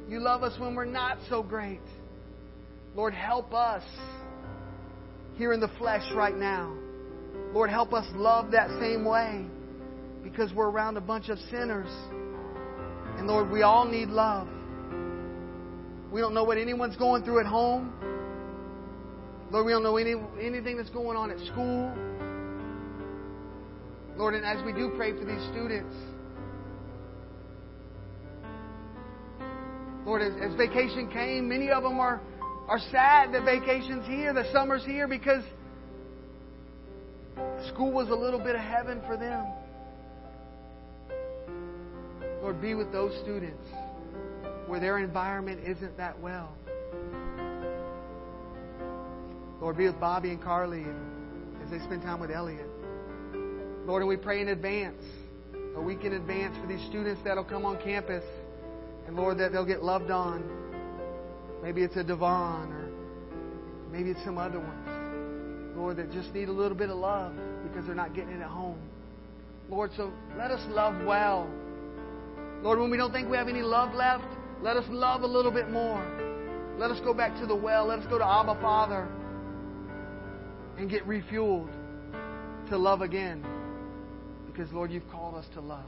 You 0.08 0.20
love 0.20 0.42
us 0.42 0.58
when 0.58 0.74
we're 0.74 0.84
not 0.84 1.18
so 1.28 1.42
great. 1.42 1.80
Lord, 2.94 3.14
help 3.14 3.52
us 3.52 3.82
here 5.36 5.52
in 5.52 5.60
the 5.60 5.70
flesh 5.78 6.04
right 6.14 6.36
now. 6.36 6.76
Lord, 7.52 7.70
help 7.70 7.92
us 7.92 8.06
love 8.14 8.52
that 8.52 8.68
same 8.80 9.04
way 9.04 9.44
because 10.22 10.52
we're 10.54 10.70
around 10.70 10.96
a 10.96 11.00
bunch 11.00 11.28
of 11.28 11.38
sinners. 11.50 11.90
And 13.18 13.26
Lord, 13.26 13.50
we 13.50 13.62
all 13.62 13.84
need 13.84 14.08
love. 14.08 14.48
We 16.10 16.20
don't 16.20 16.34
know 16.34 16.44
what 16.44 16.58
anyone's 16.58 16.96
going 16.96 17.24
through 17.24 17.40
at 17.40 17.46
home. 17.46 17.92
Lord, 19.50 19.66
we 19.66 19.72
don't 19.72 19.82
know 19.82 19.98
any, 19.98 20.14
anything 20.40 20.78
that's 20.78 20.90
going 20.90 21.16
on 21.16 21.30
at 21.30 21.38
school. 21.46 21.92
Lord, 24.16 24.34
and 24.34 24.44
as 24.44 24.64
we 24.64 24.72
do 24.72 24.90
pray 24.96 25.12
for 25.12 25.24
these 25.24 25.42
students, 25.50 25.94
Lord, 30.06 30.22
as, 30.22 30.32
as 30.42 30.56
vacation 30.56 31.10
came, 31.10 31.48
many 31.48 31.70
of 31.70 31.82
them 31.82 32.00
are, 32.00 32.20
are 32.66 32.78
sad 32.90 33.32
that 33.34 33.44
vacation's 33.44 34.06
here, 34.06 34.32
the 34.32 34.50
summer's 34.52 34.84
here, 34.84 35.06
because 35.06 35.44
school 37.68 37.92
was 37.92 38.08
a 38.08 38.14
little 38.14 38.38
bit 38.38 38.54
of 38.54 38.60
heaven 38.60 39.00
for 39.06 39.16
them. 39.16 39.46
Lord, 42.42 42.60
be 42.60 42.74
with 42.74 42.90
those 42.90 43.12
students 43.22 43.64
where 44.66 44.80
their 44.80 44.98
environment 44.98 45.60
isn't 45.64 45.96
that 45.96 46.18
well. 46.20 46.56
Lord, 49.60 49.76
be 49.76 49.86
with 49.86 50.00
Bobby 50.00 50.30
and 50.30 50.42
Carly 50.42 50.84
as 51.64 51.70
they 51.70 51.78
spend 51.78 52.02
time 52.02 52.18
with 52.18 52.30
Elliot. 52.30 52.66
Lord, 53.86 54.02
and 54.02 54.08
we 54.08 54.16
pray 54.16 54.40
in 54.40 54.48
advance, 54.48 55.02
a 55.76 55.80
week 55.80 56.04
in 56.04 56.14
advance 56.14 56.56
for 56.60 56.66
these 56.66 56.84
students 56.88 57.20
that'll 57.24 57.44
come 57.44 57.64
on 57.64 57.80
campus. 57.82 58.24
And 59.06 59.16
Lord, 59.16 59.38
that 59.38 59.52
they'll 59.52 59.64
get 59.64 59.82
loved 59.82 60.10
on. 60.10 60.42
Maybe 61.62 61.82
it's 61.82 61.96
a 61.96 62.02
Devon 62.02 62.72
or 62.72 62.90
maybe 63.92 64.10
it's 64.10 64.24
some 64.24 64.38
other 64.38 64.58
ones. 64.58 65.01
Lord, 65.76 65.96
that 65.96 66.12
just 66.12 66.32
need 66.34 66.48
a 66.48 66.52
little 66.52 66.76
bit 66.76 66.90
of 66.90 66.98
love 66.98 67.32
because 67.62 67.86
they're 67.86 67.94
not 67.94 68.14
getting 68.14 68.32
it 68.32 68.40
at 68.40 68.48
home. 68.48 68.78
Lord, 69.70 69.90
so 69.96 70.12
let 70.36 70.50
us 70.50 70.60
love 70.68 71.04
well. 71.04 71.48
Lord, 72.62 72.78
when 72.78 72.90
we 72.90 72.96
don't 72.96 73.12
think 73.12 73.28
we 73.28 73.36
have 73.36 73.48
any 73.48 73.62
love 73.62 73.94
left, 73.94 74.26
let 74.60 74.76
us 74.76 74.84
love 74.90 75.22
a 75.22 75.26
little 75.26 75.50
bit 75.50 75.70
more. 75.70 76.04
Let 76.78 76.90
us 76.90 77.00
go 77.00 77.14
back 77.14 77.38
to 77.40 77.46
the 77.46 77.54
well. 77.54 77.86
Let 77.86 78.00
us 78.00 78.06
go 78.06 78.18
to 78.18 78.24
Abba 78.24 78.60
Father 78.60 79.08
and 80.78 80.88
get 80.90 81.06
refueled 81.06 81.70
to 82.68 82.78
love 82.78 83.02
again. 83.02 83.44
Because, 84.46 84.70
Lord, 84.72 84.90
you've 84.90 85.08
called 85.10 85.34
us 85.34 85.46
to 85.54 85.60
love. 85.60 85.84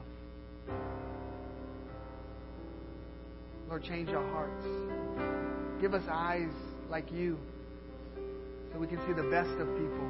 Lord, 3.68 3.84
change 3.84 4.08
our 4.10 4.26
hearts. 4.30 4.64
Give 5.80 5.94
us 5.94 6.04
eyes 6.10 6.52
like 6.90 7.10
you 7.12 7.38
so 8.74 8.80
we 8.80 8.88
can 8.88 8.98
see 9.06 9.12
the 9.12 9.30
best 9.30 9.50
of 9.60 9.68
people. 9.78 10.08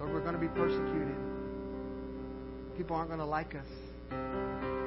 Lord, 0.00 0.12
we're 0.12 0.20
going 0.20 0.32
to 0.32 0.40
be 0.40 0.48
persecuted. 0.48 1.14
People 2.78 2.96
aren't 2.96 3.10
going 3.10 3.20
to 3.20 3.26
like 3.26 3.54
us. 3.54 3.66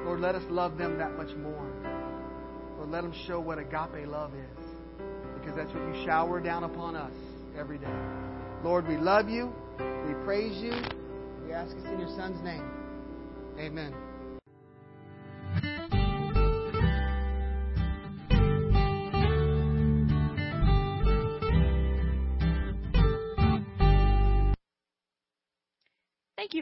Lord, 0.04 0.20
let 0.20 0.34
us 0.34 0.42
love 0.50 0.76
them 0.78 0.98
that 0.98 1.16
much 1.16 1.34
more. 1.36 1.64
Lord, 2.76 2.90
let 2.90 3.02
them 3.02 3.14
show 3.28 3.38
what 3.38 3.58
agape 3.58 4.08
love 4.08 4.32
is. 4.34 4.64
Because 5.38 5.56
that's 5.56 5.72
what 5.72 5.94
you 5.94 6.04
shower 6.04 6.40
down 6.40 6.64
upon 6.64 6.96
us 6.96 7.12
every 7.56 7.78
day. 7.78 7.86
Lord, 8.64 8.88
we 8.88 8.96
love 8.96 9.28
you. 9.28 9.52
We 9.78 10.14
praise 10.24 10.60
you. 10.60 10.72
We 11.46 11.52
ask 11.52 11.76
us 11.76 11.84
in 11.84 12.00
your 12.00 12.08
Son's 12.16 12.42
name. 12.42 12.68
Amen. 13.58 14.09